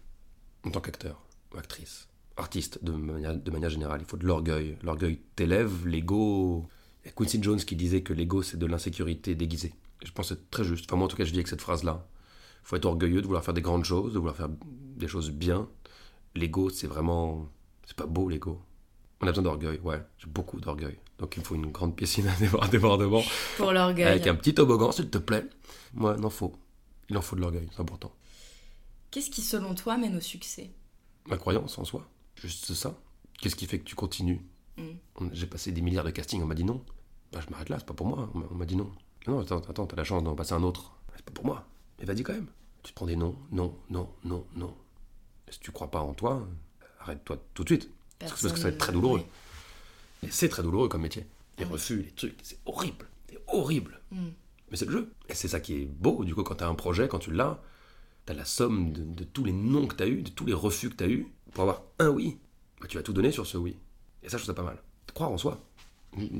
en 0.63 0.71
tant 0.71 0.81
qu'acteur 0.81 1.21
ou 1.53 1.57
actrice, 1.57 2.07
artiste 2.37 2.83
de 2.83 2.91
manière, 2.91 3.35
de 3.37 3.51
manière 3.51 3.69
générale. 3.69 4.01
Il 4.01 4.07
faut 4.07 4.17
de 4.17 4.25
l'orgueil. 4.25 4.77
L'orgueil 4.83 5.19
t'élève, 5.35 5.87
l'ego. 5.87 6.65
Il 7.03 7.07
y 7.07 7.09
a 7.09 7.11
Quincy 7.13 7.41
Jones 7.41 7.59
qui 7.59 7.75
disait 7.75 8.01
que 8.01 8.13
l'ego, 8.13 8.41
c'est 8.41 8.57
de 8.57 8.65
l'insécurité 8.65 9.35
déguisée. 9.35 9.73
Je 10.03 10.11
pense 10.11 10.29
que 10.29 10.35
c'est 10.35 10.49
très 10.49 10.63
juste. 10.63 10.85
Enfin, 10.87 10.97
moi, 10.97 11.05
en 11.05 11.07
tout 11.07 11.17
cas, 11.17 11.25
je 11.25 11.31
dis 11.31 11.37
avec 11.37 11.47
cette 11.47 11.61
phrase-là. 11.61 12.05
Il 12.63 12.67
faut 12.67 12.75
être 12.75 12.85
orgueilleux 12.85 13.21
de 13.21 13.25
vouloir 13.25 13.43
faire 13.43 13.53
des 13.53 13.61
grandes 13.61 13.85
choses, 13.85 14.13
de 14.13 14.19
vouloir 14.19 14.35
faire 14.35 14.49
des 14.65 15.07
choses 15.07 15.31
bien. 15.31 15.67
L'ego, 16.35 16.69
c'est 16.69 16.87
vraiment. 16.87 17.49
C'est 17.85 17.95
pas 17.95 18.05
beau, 18.05 18.29
l'ego. 18.29 18.61
On 19.21 19.27
a 19.27 19.31
besoin 19.31 19.43
d'orgueil, 19.43 19.79
ouais. 19.83 20.01
J'ai 20.17 20.27
beaucoup 20.27 20.59
d'orgueil. 20.59 20.97
Donc, 21.19 21.35
il 21.35 21.39
me 21.39 21.45
faut 21.45 21.55
une 21.55 21.71
grande 21.71 21.95
piscine 21.95 22.27
à 22.27 22.35
débord- 22.35 22.67
débordement. 22.69 23.21
Pour 23.57 23.71
l'orgueil. 23.71 24.05
Avec 24.05 24.27
un 24.27 24.35
petit 24.35 24.53
toboggan, 24.53 24.91
s'il 24.91 25.09
te 25.09 25.17
plaît. 25.17 25.45
Moi, 25.93 26.15
il 26.17 26.25
en 26.25 26.29
faut. 26.29 26.53
Il 27.09 27.17
en 27.17 27.21
faut 27.21 27.35
de 27.35 27.41
l'orgueil, 27.41 27.67
c'est 27.71 27.81
important. 27.81 28.13
Qu'est-ce 29.11 29.29
qui, 29.29 29.41
selon 29.41 29.75
toi, 29.75 29.97
mène 29.97 30.15
au 30.17 30.21
succès? 30.21 30.71
La 31.29 31.37
croyance 31.37 31.77
en 31.77 31.85
soi, 31.85 32.07
juste 32.35 32.73
ça. 32.73 32.95
Qu'est-ce 33.39 33.55
qui 33.55 33.65
fait 33.65 33.79
que 33.79 33.85
tu 33.85 33.95
continues 33.95 34.41
Mm. 34.75 35.27
J'ai 35.33 35.45
passé 35.45 35.71
des 35.71 35.81
milliards 35.81 36.03
de 36.03 36.09
castings, 36.09 36.41
on 36.41 36.47
m'a 36.47 36.55
dit 36.55 36.63
non. 36.63 36.83
Bah, 37.31 37.39
je 37.45 37.51
m'arrête 37.51 37.69
là, 37.69 37.77
c'est 37.77 37.85
pas 37.85 37.93
pour 37.93 38.07
moi. 38.07 38.27
On 38.33 38.55
m'a- 38.55 38.65
dit 38.65 38.75
non. 38.75 38.91
Non, 39.27 39.39
attends, 39.41 39.59
attends, 39.59 39.85
t'as 39.85 39.95
la 39.95 40.03
chance 40.03 40.23
d'en 40.23 40.33
passer 40.33 40.53
un 40.53 40.63
autre. 40.63 40.93
C'est 41.15 41.23
pas 41.23 41.31
pour 41.31 41.45
moi. 41.45 41.67
Mais 41.99 42.05
vas-y 42.05 42.23
quand 42.23 42.33
même. 42.33 42.47
Tu 42.81 42.91
te 42.91 42.95
prends 42.95 43.05
des 43.05 43.15
non, 43.15 43.35
non, 43.51 43.77
non, 43.91 44.09
non, 44.23 44.47
non. 44.55 44.73
Si 45.51 45.59
tu 45.59 45.71
crois 45.71 45.91
pas 45.91 45.99
en 46.01 46.15
toi, 46.15 46.47
arrête-toi 47.01 47.37
tout 47.53 47.63
de 47.63 47.69
suite. 47.69 47.89
Parce 48.17 48.31
que- 48.33 48.41
parce 48.41 48.53
que 48.53 48.59
ça 48.59 48.63
va 48.63 48.69
être 48.73 48.79
très 48.79 48.91
douloureux. 48.93 49.19
Oui. 50.23 50.27
Et 50.27 50.31
c'est 50.31 50.49
très 50.49 50.63
douloureux 50.63 50.87
comme 50.89 51.03
métier. 51.03 51.27
Les 51.59 51.65
Ah 51.65 51.69
refus, 51.69 52.01
les 52.01 52.11
trucs, 52.11 52.39
c'est 52.41 52.57
horrible. 52.65 53.05
C'est 53.29 53.39
horrible. 53.49 54.01
Mm. 54.11 54.29
Mais 54.71 54.77
c'est 54.77 54.85
le 54.85 54.91
jeu. 54.91 55.13
Et 55.29 55.35
c'est 55.35 55.47
ça 55.49 55.59
qui 55.59 55.75
est 55.83 55.85
beau, 55.85 56.25
du 56.25 56.33
coup, 56.33 56.41
quand 56.41 56.55
tu 56.55 56.63
as 56.63 56.67
un 56.67 56.73
projet, 56.73 57.07
quand 57.07 57.19
tu 57.19 57.31
l'as, 57.31 57.61
tu 58.25 58.31
as 58.31 58.35
la 58.35 58.45
somme 58.45 58.91
de, 58.91 59.03
de 59.03 59.23
tous 59.23 59.43
les 59.43 59.51
non 59.53 59.85
que 59.85 59.95
tu 59.95 60.01
as 60.01 60.07
eu, 60.07 60.23
de 60.23 60.31
tous 60.31 60.47
les 60.47 60.53
refus 60.53 60.89
que 60.89 60.95
tu 60.95 61.03
as 61.03 61.09
eu, 61.09 61.27
pour 61.53 61.61
avoir 61.63 61.83
un 61.99 62.09
oui. 62.09 62.37
Bah, 62.81 62.87
tu 62.87 62.97
vas 62.97 63.03
tout 63.03 63.13
donner 63.13 63.31
sur 63.31 63.45
ce 63.47 63.57
oui. 63.57 63.77
Et 64.23 64.29
ça, 64.29 64.37
je 64.37 64.43
trouve 64.43 64.55
ça 64.55 64.61
pas 64.61 64.67
mal. 64.67 64.81
Croire 65.13 65.31
en 65.31 65.37
soi. 65.37 65.59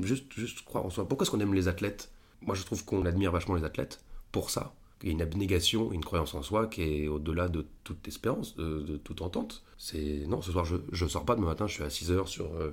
Juste, 0.02 0.32
juste 0.34 0.64
croire 0.64 0.84
en 0.86 0.90
soi. 0.90 1.06
Pourquoi 1.08 1.24
est-ce 1.24 1.30
qu'on 1.30 1.40
aime 1.40 1.54
les 1.54 1.68
athlètes? 1.68 2.10
Moi, 2.42 2.54
je 2.54 2.62
trouve 2.62 2.84
qu'on 2.84 3.04
admire 3.06 3.32
vachement 3.32 3.54
les 3.54 3.64
athlètes 3.64 4.04
pour 4.32 4.50
ça. 4.50 4.74
Il 5.02 5.08
y 5.08 5.10
a 5.10 5.12
une 5.12 5.22
abnégation, 5.22 5.92
une 5.92 6.04
croyance 6.04 6.34
en 6.34 6.42
soi 6.42 6.66
qui 6.66 6.82
est 6.82 7.08
au-delà 7.08 7.48
de 7.48 7.66
toute 7.82 8.06
espérance, 8.08 8.54
de, 8.56 8.80
de 8.80 8.96
toute 8.96 9.20
entente. 9.22 9.64
C'est 9.76 10.24
non, 10.28 10.40
ce 10.42 10.52
soir, 10.52 10.64
je, 10.64 10.76
je 10.92 11.06
sors 11.06 11.24
pas 11.24 11.34
demain 11.34 11.48
matin, 11.48 11.66
je 11.66 11.74
suis 11.74 11.82
à 11.82 11.90
6 11.90 12.10
heures 12.10 12.28
sur. 12.28 12.46
euh, 12.54 12.70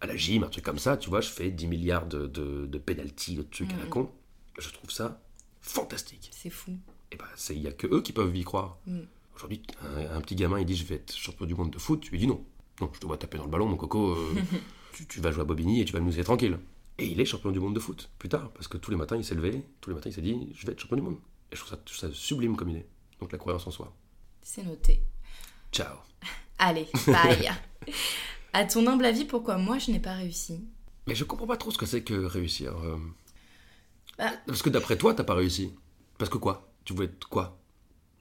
à 0.00 0.06
la 0.06 0.16
gym, 0.16 0.42
un 0.44 0.48
truc 0.48 0.64
comme 0.64 0.78
ça, 0.78 0.96
tu 0.98 1.08
vois, 1.08 1.20
je 1.22 1.28
fais 1.30 1.50
10 1.50 1.66
milliards 1.68 2.06
de, 2.06 2.26
de, 2.26 2.66
de 2.66 2.78
penalty, 2.78 3.36
de 3.36 3.42
trucs 3.42 3.72
à 3.72 3.76
la 3.76 3.84
Mhm. 3.84 3.90
con. 3.90 4.10
Je 4.58 4.68
trouve 4.70 4.90
ça 4.90 5.20
fantastique. 5.62 6.28
C'est 6.32 6.50
fou. 6.50 6.72
Et 7.12 7.16
bah, 7.16 7.24
il 7.50 7.60
n'y 7.60 7.66
a 7.66 7.72
que 7.72 7.86
eux 7.86 8.02
qui 8.02 8.12
peuvent 8.12 8.34
y 8.36 8.44
croire. 8.44 8.78
Mm. 8.86 9.00
Aujourd'hui, 9.36 9.62
un, 9.82 10.16
un 10.16 10.20
petit 10.20 10.34
gamin, 10.34 10.58
il 10.58 10.66
dit 10.66 10.74
Je 10.76 10.84
vais 10.84 10.96
être 10.96 11.14
champion 11.14 11.46
du 11.46 11.54
monde 11.54 11.70
de 11.70 11.78
foot. 11.78 12.00
Tu 12.00 12.10
lui 12.10 12.18
dis 12.18 12.26
non. 12.26 12.44
Non, 12.80 12.90
je 12.92 12.98
te 13.00 13.06
vois 13.06 13.16
taper 13.18 13.38
dans 13.38 13.44
le 13.44 13.50
ballon, 13.50 13.66
mon 13.66 13.76
coco. 13.76 14.12
euh, 14.12 14.34
tu, 14.94 15.06
tu 15.06 15.20
vas 15.20 15.30
jouer 15.30 15.42
à 15.42 15.44
Bobigny 15.44 15.80
et 15.80 15.84
tu 15.84 15.92
vas 15.92 16.00
me 16.00 16.06
laisser 16.10 16.24
tranquille. 16.24 16.58
Et 16.98 17.06
il 17.06 17.20
est 17.20 17.24
champion 17.26 17.50
du 17.50 17.60
monde 17.60 17.74
de 17.74 17.80
foot, 17.80 18.10
plus 18.18 18.28
tard. 18.30 18.50
Parce 18.52 18.68
que 18.68 18.78
tous 18.78 18.90
les 18.90 18.96
matins, 18.96 19.16
il 19.16 19.24
s'est 19.24 19.34
levé, 19.34 19.62
tous 19.80 19.90
les 19.90 19.96
matins, 19.96 20.08
il 20.10 20.12
s'est 20.14 20.22
dit 20.22 20.48
Je 20.54 20.66
vais 20.66 20.72
être 20.72 20.80
champion 20.80 20.96
du 20.96 21.02
monde. 21.02 21.16
Et 21.52 21.56
je 21.56 21.60
trouve 21.60 21.70
ça, 21.70 21.78
je 21.86 21.92
trouve 21.98 22.10
ça 22.10 22.16
sublime 22.16 22.56
comme 22.56 22.70
idée. 22.70 22.86
Donc 23.20 23.32
la 23.32 23.38
croyance 23.38 23.66
en 23.66 23.70
soi. 23.70 23.94
C'est 24.42 24.62
noté. 24.64 25.00
Ciao. 25.72 25.96
Allez, 26.58 26.86
bye. 27.06 27.50
à 28.54 28.64
ton 28.64 28.86
humble 28.86 29.04
avis, 29.04 29.24
pourquoi 29.26 29.58
moi 29.58 29.78
je 29.78 29.90
n'ai 29.90 30.00
pas 30.00 30.14
réussi? 30.14 30.64
Mais 31.06 31.14
je 31.14 31.24
comprends 31.24 31.46
pas 31.46 31.56
trop 31.58 31.70
ce 31.70 31.78
que 31.78 31.84
c'est 31.86 32.02
que 32.02 32.14
réussir. 32.14 32.74
euh. 32.78 32.96
Bah- 34.18 34.32
Parce 34.46 34.62
que 34.62 34.70
d'après 34.70 34.96
toi, 34.96 35.12
t'as 35.14 35.24
pas 35.24 35.34
réussi. 35.34 35.72
Parce 36.18 36.30
que 36.30 36.38
quoi? 36.38 36.72
Tu 36.84 36.94
voulais 36.94 37.08
être 37.08 37.28
quoi? 37.28 37.58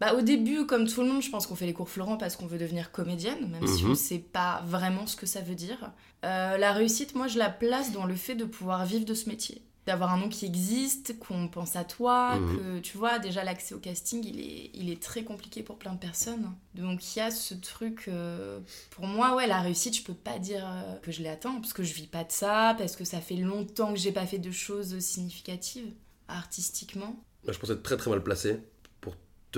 Bah, 0.01 0.13
au 0.13 0.21
début, 0.21 0.65
comme 0.65 0.87
tout 0.87 1.01
le 1.01 1.07
monde, 1.07 1.21
je 1.21 1.29
pense 1.29 1.47
qu'on 1.47 1.55
fait 1.55 1.65
les 1.65 1.73
cours 1.73 1.89
Florent 1.89 2.17
parce 2.17 2.35
qu'on 2.35 2.47
veut 2.47 2.57
devenir 2.57 2.91
comédienne, 2.91 3.47
même 3.49 3.65
si 3.65 3.83
Mhm. 3.85 3.91
on 3.91 3.95
sait 3.95 4.19
pas 4.19 4.61
vraiment 4.67 5.07
ce 5.07 5.15
que 5.15 5.25
ça 5.25 5.39
veut 5.41 5.55
dire. 5.55 5.91
Euh, 6.25 6.57
la 6.57 6.73
réussite, 6.73 7.15
moi, 7.15 7.27
je 7.27 7.37
la 7.37 7.49
place 7.49 7.91
dans 7.93 8.05
le 8.05 8.15
fait 8.15 8.35
de 8.35 8.43
pouvoir 8.45 8.85
vivre 8.85 9.05
de 9.05 9.13
ce 9.13 9.29
métier. 9.29 9.61
D'avoir 9.87 10.11
un 10.13 10.17
nom 10.17 10.29
qui 10.29 10.45
existe, 10.47 11.17
qu'on 11.19 11.47
pense 11.47 11.75
à 11.75 11.83
toi, 11.85 12.35
Mhm. 12.39 12.57
que 12.57 12.79
tu 12.79 12.97
vois, 12.97 13.19
déjà 13.19 13.43
l'accès 13.43 13.73
au 13.75 13.77
casting, 13.79 14.21
il 14.25 14.39
est, 14.41 14.71
il 14.73 14.89
est 14.89 14.99
très 15.01 15.23
compliqué 15.23 15.61
pour 15.63 15.77
plein 15.77 15.93
de 15.93 15.99
personnes. 15.99 16.51
Donc 16.73 17.15
il 17.15 17.19
y 17.19 17.21
a 17.21 17.29
ce 17.31 17.53
truc, 17.53 18.05
euh, 18.07 18.59
pour 18.89 19.05
moi, 19.05 19.35
ouais, 19.35 19.45
la 19.47 19.61
réussite, 19.61 19.95
je 19.95 20.01
peux 20.03 20.15
pas 20.15 20.39
dire 20.39 20.65
euh, 20.67 20.95
que 21.03 21.11
je 21.11 21.21
l'ai 21.21 21.29
atteint, 21.29 21.53
parce 21.61 21.71
que 21.71 21.83
je 21.83 21.93
vis 21.93 22.07
pas 22.07 22.23
de 22.23 22.31
ça, 22.31 22.75
parce 22.79 22.95
que 22.95 23.05
ça 23.05 23.21
fait 23.21 23.35
longtemps 23.35 23.93
que 23.93 23.99
j'ai 23.99 24.11
pas 24.11 24.25
fait 24.25 24.39
de 24.39 24.51
choses 24.51 24.97
significatives, 24.99 25.93
artistiquement. 26.27 27.15
Bah, 27.45 27.53
Je 27.53 27.59
pense 27.59 27.69
être 27.69 27.83
très 27.83 27.97
très 27.97 28.09
mal 28.09 28.23
placé 28.23 28.59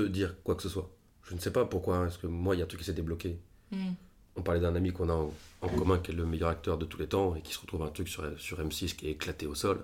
te 0.04 0.08
dire 0.08 0.36
quoi 0.44 0.56
que 0.56 0.64
ce 0.64 0.70
soit. 0.70 0.90
Je 1.24 1.36
ne 1.36 1.40
sais 1.40 1.52
pas 1.52 1.66
pourquoi, 1.66 2.08
est-ce 2.08 2.18
que 2.18 2.28
moi, 2.28 2.56
il 2.56 2.60
y 2.60 2.62
a 2.62 2.66
un 2.66 2.68
truc 2.68 2.80
qui 2.82 2.86
s'est 2.86 2.94
débloqué. 2.94 3.38
Mhm. 3.72 3.96
On 4.38 4.42
parlait 4.44 4.62
d'un 4.62 4.76
ami 4.76 4.92
qu'on 4.94 5.10
a 5.10 5.14
en, 5.14 5.34
en 5.62 5.68
commun, 5.70 5.98
qui 6.00 6.12
est 6.12 6.14
le 6.14 6.26
meilleur 6.26 6.50
acteur 6.50 6.78
de 6.78 6.86
tous 6.86 7.00
les 7.00 7.08
temps, 7.08 7.36
et 7.36 7.42
qui 7.42 7.52
se 7.54 7.60
retrouve 7.60 7.82
un 7.84 7.90
truc 7.90 8.08
sur, 8.08 8.24
sur 8.40 8.60
M6 8.60 8.96
qui 8.96 9.08
est 9.08 9.12
éclaté 9.12 9.46
au 9.48 9.56
sol. 9.56 9.84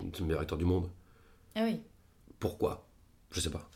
Le 0.00 0.24
meilleur 0.24 0.40
acteur 0.42 0.58
du 0.58 0.64
monde. 0.66 0.88
Ah 1.54 1.62
oui. 1.64 1.80
Pourquoi? 2.38 2.86
Je 3.30 3.40
sais 3.40 3.50
pas. 3.50 3.68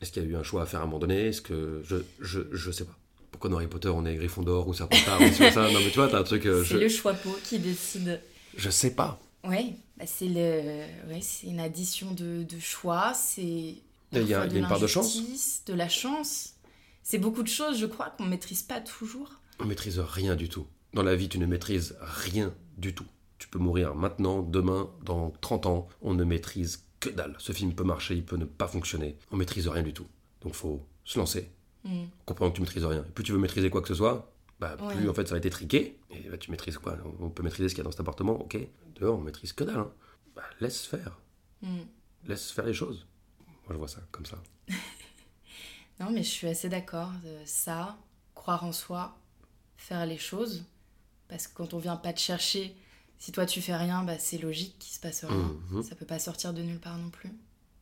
Est-ce 0.00 0.12
qu'il 0.12 0.22
y 0.22 0.26
a 0.26 0.28
eu 0.28 0.36
un 0.36 0.42
choix 0.42 0.62
à 0.62 0.66
faire 0.66 0.80
à 0.80 0.82
un 0.82 0.86
moment 0.86 0.98
donné? 0.98 1.28
Est-ce 1.28 1.40
que. 1.40 1.82
Je, 1.84 1.96
je, 2.20 2.40
je 2.52 2.70
sais 2.70 2.84
pas. 2.84 2.96
Pourquoi 3.30 3.50
dans 3.50 3.56
Harry 3.56 3.66
Potter 3.66 3.88
on 3.88 4.04
est 4.06 4.14
Gryffondor 4.16 4.68
ou 4.68 4.74
Serpentard 4.74 5.20
ou 5.20 5.32
ça? 5.32 5.70
Non 5.70 5.80
mais 5.80 5.88
tu 5.90 5.96
vois, 5.96 6.08
t'as 6.08 6.20
un 6.20 6.22
truc. 6.22 6.46
euh, 6.46 6.62
C'est 6.62 6.74
je, 6.74 6.78
le 6.78 6.88
choix 6.88 7.14
pot 7.14 7.36
qui 7.44 7.58
décide. 7.58 8.20
je 8.56 8.70
sais 8.70 8.94
pas. 8.94 9.18
Ouais, 9.44 9.74
bah 9.96 10.04
c'est 10.06 10.28
le, 10.28 10.84
ouais, 11.08 11.20
une 11.44 11.60
addition 11.60 12.12
de, 12.12 12.42
de 12.44 12.58
choix, 12.58 13.12
c'est 13.14 13.74
Il 14.12 14.26
y 14.26 14.34
a- 14.34 14.46
y 14.46 14.56
une 14.58 14.66
part 14.68 14.80
de 14.80 14.86
chance. 14.86 15.64
de 15.66 15.74
la 15.74 15.88
chance. 15.88 16.54
C'est 17.02 17.18
beaucoup 17.18 17.42
de 17.42 17.48
choses, 17.48 17.78
je 17.78 17.86
crois, 17.86 18.10
qu'on 18.10 18.24
maîtrise 18.24 18.62
pas 18.62 18.80
toujours. 18.80 19.40
On 19.60 19.64
maîtrise 19.64 19.98
rien 19.98 20.36
du 20.36 20.48
tout. 20.48 20.66
Dans 20.94 21.02
la 21.02 21.14
vie, 21.16 21.28
tu 21.28 21.38
ne 21.38 21.46
maîtrises 21.46 21.96
rien 22.00 22.54
du 22.78 22.94
tout. 22.94 23.06
Tu 23.38 23.48
peux 23.48 23.58
mourir 23.58 23.94
maintenant, 23.94 24.42
demain, 24.42 24.90
dans 25.04 25.30
30 25.40 25.66
ans. 25.66 25.88
On 26.02 26.14
ne 26.14 26.24
maîtrise 26.24 26.84
que 27.00 27.10
dalle. 27.10 27.34
Ce 27.38 27.52
film 27.52 27.74
peut 27.74 27.84
marcher, 27.84 28.14
il 28.14 28.24
peut 28.24 28.36
ne 28.36 28.44
pas 28.46 28.66
fonctionner. 28.68 29.18
On 29.30 29.36
maîtrise 29.36 29.68
rien 29.68 29.82
du 29.82 29.92
tout. 29.92 30.06
Donc 30.40 30.54
faut 30.54 30.86
se 31.04 31.18
lancer. 31.18 31.50
Mm. 31.84 32.04
Comprendre 32.24 32.52
que 32.52 32.56
tu 32.56 32.62
maîtrises 32.62 32.84
rien. 32.84 33.02
Plus 33.14 33.24
tu 33.24 33.32
veux 33.32 33.38
maîtriser 33.38 33.68
quoi 33.70 33.82
que 33.82 33.88
ce 33.88 33.94
soit, 33.94 34.32
bah, 34.58 34.76
plus 34.76 35.02
Ouais. 35.04 35.08
en 35.08 35.14
fait 35.14 35.26
ça 35.28 35.34
va 35.34 35.38
être 35.38 35.46
étriqué. 35.46 35.98
Et 36.10 36.28
bah, 36.30 36.38
tu 36.38 36.50
maîtrises 36.50 36.78
quoi? 36.78 36.96
On 37.20 37.28
peut 37.30 37.42
maîtriser 37.42 37.68
ce 37.68 37.74
qu'il 37.74 37.82
y 37.82 37.82
a 37.82 37.84
dans 37.84 37.90
cet 37.90 38.00
appartement, 38.00 38.40
ok. 38.40 38.58
Dehors, 38.98 39.18
on 39.18 39.22
maîtrise 39.22 39.52
que 39.52 39.64
dalle. 39.64 39.76
hein. 39.78 39.92
Bah, 40.34 40.42
laisse 40.60 40.84
faire. 40.86 41.18
Mm. 41.62 41.80
Laisse 42.26 42.50
faire 42.50 42.64
les 42.66 42.74
choses. 42.74 43.06
Moi, 43.66 43.74
je 43.74 43.78
vois 43.78 43.88
ça 43.88 44.00
comme 44.10 44.26
ça. 44.26 44.42
Non, 45.98 46.10
mais 46.10 46.22
je 46.22 46.28
suis 46.28 46.46
assez 46.46 46.68
d'accord. 46.68 47.10
euh, 47.24 47.42
Ça, 47.46 47.96
croire 48.34 48.64
en 48.64 48.72
soi, 48.72 49.16
faire 49.78 50.04
les 50.04 50.18
choses. 50.18 50.66
Parce 51.28 51.46
que 51.46 51.54
quand 51.54 51.72
on 51.72 51.78
vient 51.78 51.96
pas 51.96 52.12
te 52.12 52.20
chercher, 52.20 52.76
si 53.18 53.32
toi 53.32 53.46
tu 53.46 53.62
fais 53.62 53.74
rien, 53.74 54.04
bah, 54.04 54.18
c'est 54.18 54.36
logique 54.38 54.78
qu'il 54.78 54.92
se 54.94 55.00
passe 55.00 55.24
rien. 55.24 55.56
Mhm. 55.70 55.82
Ça 55.82 55.94
peut 55.94 56.04
pas 56.04 56.18
sortir 56.18 56.52
de 56.52 56.60
nulle 56.62 56.80
part 56.80 56.98
non 56.98 57.08
plus. 57.08 57.30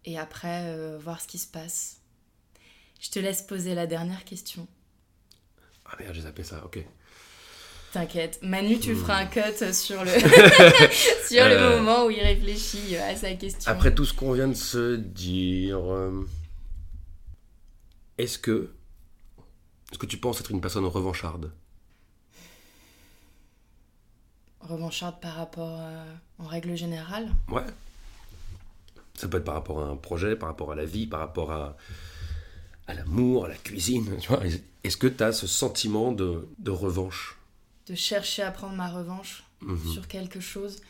Et 0.04 0.16
après, 0.16 0.66
euh, 0.68 0.96
voir 0.96 1.20
ce 1.20 1.26
qui 1.26 1.38
se 1.38 1.48
passe. 1.48 2.00
Je 3.00 3.10
te 3.10 3.18
laisse 3.18 3.42
poser 3.42 3.74
la 3.74 3.86
dernière 3.88 4.24
question. 4.24 4.68
Ah 5.84 5.96
merde, 5.98 6.14
j'ai 6.14 6.22
zappé 6.22 6.44
ça, 6.44 6.64
ok. 6.64 6.86
T'inquiète, 7.94 8.40
Manu, 8.42 8.80
tu 8.80 8.96
feras 8.96 9.18
un 9.20 9.26
cut 9.26 9.72
sur 9.72 10.02
le, 10.04 10.10
sur 11.28 11.44
le 11.44 11.52
Euh. 11.56 11.78
moment 11.80 12.06
où 12.06 12.10
il 12.10 12.18
réfléchit 12.20 12.96
à 12.96 13.14
sa 13.14 13.32
question. 13.34 13.70
Après 13.70 13.94
tout 13.94 14.04
ce 14.04 14.12
qu'on 14.12 14.32
vient 14.32 14.48
de 14.48 14.54
se 14.54 14.96
dire, 14.96 15.78
euh, 15.78 16.26
est-ce 18.18 18.36
que, 18.36 18.70
est-ce 19.92 19.98
que 20.00 20.06
tu 20.06 20.16
penses 20.16 20.40
être 20.40 20.50
une 20.50 20.60
personne 20.60 20.84
revancharde? 20.86 21.52
Revancharde 24.60 25.20
par 25.20 25.34
rapport 25.34 25.78
euh, 25.80 26.04
en 26.40 26.46
règle 26.46 26.74
générale? 26.76 27.28
Ouais. 27.48 27.62
Ça 29.14 29.28
peut 29.28 29.36
être 29.36 29.44
par 29.44 29.54
rapport 29.54 29.80
à 29.84 29.86
un 29.86 29.96
projet, 29.96 30.34
par 30.34 30.48
rapport 30.48 30.72
à 30.72 30.74
la 30.74 30.84
vie, 30.84 31.06
par 31.06 31.20
rapport 31.20 31.52
à, 31.52 31.76
à 32.88 32.94
l'amour, 32.94 33.44
à 33.44 33.48
la 33.50 33.54
cuisine. 33.56 34.16
Tu 34.20 34.26
vois 34.28 34.42
Est-ce 34.82 34.96
que 34.96 35.06
tu 35.06 35.22
as 35.22 35.30
ce 35.32 35.46
sentiment 35.46 36.10
de, 36.10 36.48
de 36.58 36.70
revanche? 36.72 37.38
De 37.86 37.94
chercher 37.94 38.42
à 38.42 38.50
prendre 38.50 38.74
ma 38.74 38.88
revanche 38.88 39.44
Mhm. 39.60 39.92
sur 39.92 40.08
quelque 40.08 40.40
chose. 40.40 40.80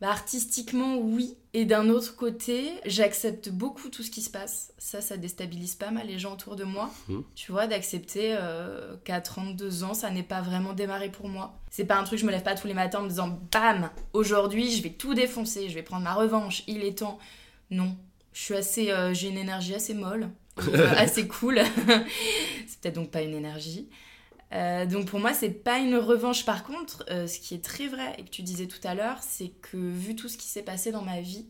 Bah, 0.00 0.08
artistiquement, 0.10 0.96
oui. 0.96 1.36
Et 1.54 1.64
d'un 1.64 1.88
autre 1.88 2.16
côté, 2.16 2.70
j'accepte 2.84 3.50
beaucoup 3.50 3.88
tout 3.88 4.02
ce 4.02 4.10
qui 4.10 4.20
se 4.22 4.30
passe. 4.30 4.72
Ça, 4.78 5.00
ça 5.00 5.16
déstabilise 5.16 5.76
pas 5.76 5.92
mal 5.92 6.08
les 6.08 6.18
gens 6.18 6.32
autour 6.32 6.56
de 6.56 6.64
moi. 6.64 6.90
Mhm. 7.08 7.22
Tu 7.36 7.52
vois, 7.52 7.68
d'accepter 7.68 8.34
euh, 8.36 8.96
qu'à 9.04 9.20
32 9.20 9.84
ans, 9.84 9.94
ça 9.94 10.10
n'est 10.10 10.24
pas 10.24 10.40
vraiment 10.42 10.72
démarré 10.72 11.08
pour 11.10 11.28
moi. 11.28 11.60
C'est 11.70 11.84
pas 11.84 11.96
un 11.98 12.02
truc, 12.04 12.18
je 12.18 12.26
me 12.26 12.32
lève 12.32 12.42
pas 12.42 12.56
tous 12.56 12.66
les 12.66 12.74
matins 12.74 12.98
en 13.00 13.02
me 13.04 13.08
disant 13.08 13.38
Bam 13.52 13.90
Aujourd'hui, 14.12 14.72
je 14.74 14.82
vais 14.82 14.90
tout 14.90 15.14
défoncer, 15.14 15.68
je 15.68 15.74
vais 15.74 15.82
prendre 15.84 16.02
ma 16.02 16.14
revanche, 16.14 16.64
il 16.66 16.82
est 16.82 16.98
temps. 16.98 17.18
Non. 17.70 17.96
Je 18.32 18.40
suis 18.42 18.54
assez. 18.54 18.90
euh, 18.90 19.14
J'ai 19.14 19.28
une 19.28 19.38
énergie 19.38 19.74
assez 19.74 19.94
molle, 19.94 20.30
assez 20.96 21.28
cool. 21.28 21.60
c'est 22.66 22.80
peut-être 22.80 22.94
donc 22.96 23.10
pas 23.12 23.22
une 23.22 23.34
énergie. 23.34 23.88
Euh, 24.52 24.84
donc 24.86 25.06
pour 25.06 25.18
moi, 25.18 25.32
c'est 25.32 25.50
pas 25.50 25.78
une 25.78 25.96
revanche. 25.96 26.44
Par 26.44 26.64
contre, 26.64 27.04
euh, 27.10 27.26
ce 27.26 27.38
qui 27.40 27.54
est 27.54 27.64
très 27.64 27.88
vrai 27.88 28.14
et 28.18 28.24
que 28.24 28.30
tu 28.30 28.42
disais 28.42 28.66
tout 28.66 28.80
à 28.86 28.94
l'heure, 28.94 29.18
c'est 29.22 29.48
que 29.62 29.76
vu 29.76 30.14
tout 30.14 30.28
ce 30.28 30.36
qui 30.36 30.46
s'est 30.46 30.62
passé 30.62 30.92
dans 30.92 31.02
ma 31.02 31.20
vie, 31.20 31.46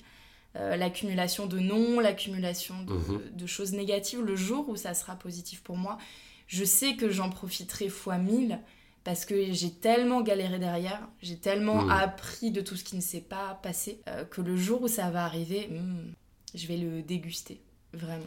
euh, 0.57 0.77
l'accumulation 0.77 1.47
de 1.47 1.59
noms, 1.59 1.99
l'accumulation 1.99 2.83
de, 2.85 2.93
Mhm. 2.93 3.21
de 3.35 3.47
choses 3.47 3.73
négatives, 3.73 4.21
le 4.23 4.37
jour 4.37 4.69
où 4.69 4.77
ça 4.77 4.95
sera 4.95 5.17
positif 5.17 5.63
pour 5.63 5.77
moi, 5.77 5.99
je 6.47 6.65
sais 6.65 6.95
que 6.97 7.09
j'en 7.11 7.31
profiterai 7.31 7.89
fois 7.89 8.19
mille 8.19 8.61
parce 9.05 9.25
que 9.25 9.53
j'ai 9.53 9.73
tellement 9.73 10.21
galéré 10.21 10.61
derrière, 10.61 11.09
j'ai 11.23 11.37
tellement 11.39 11.83
Mhm. 11.83 11.91
appris 11.91 12.51
de 12.53 12.61
tout 12.61 12.77
ce 12.77 12.85
qui 12.85 12.95
ne 12.95 13.01
s'est 13.01 13.21
pas 13.23 13.59
passé 13.63 14.01
que 14.31 14.41
le 14.43 14.55
jour 14.57 14.83
où 14.83 14.89
ça 14.89 15.11
va 15.11 15.25
arriver, 15.25 15.67
hmm, 15.71 16.13
je 16.55 16.67
vais 16.69 16.77
le 16.77 17.03
déguster, 17.03 17.61
vraiment. 17.95 18.23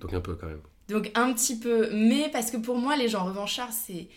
Donc 0.00 0.14
un 0.14 0.20
peu 0.20 0.34
quand 0.34 0.48
même. 0.48 0.62
Donc 0.88 1.10
un 1.14 1.32
petit 1.32 1.58
peu, 1.58 1.88
mais 1.92 2.28
parce 2.32 2.50
que 2.50 2.56
pour 2.56 2.76
moi, 2.78 2.96
les 2.96 3.08
gens 3.08 3.24
revanchards, 3.24 3.72
c'est 3.72 4.08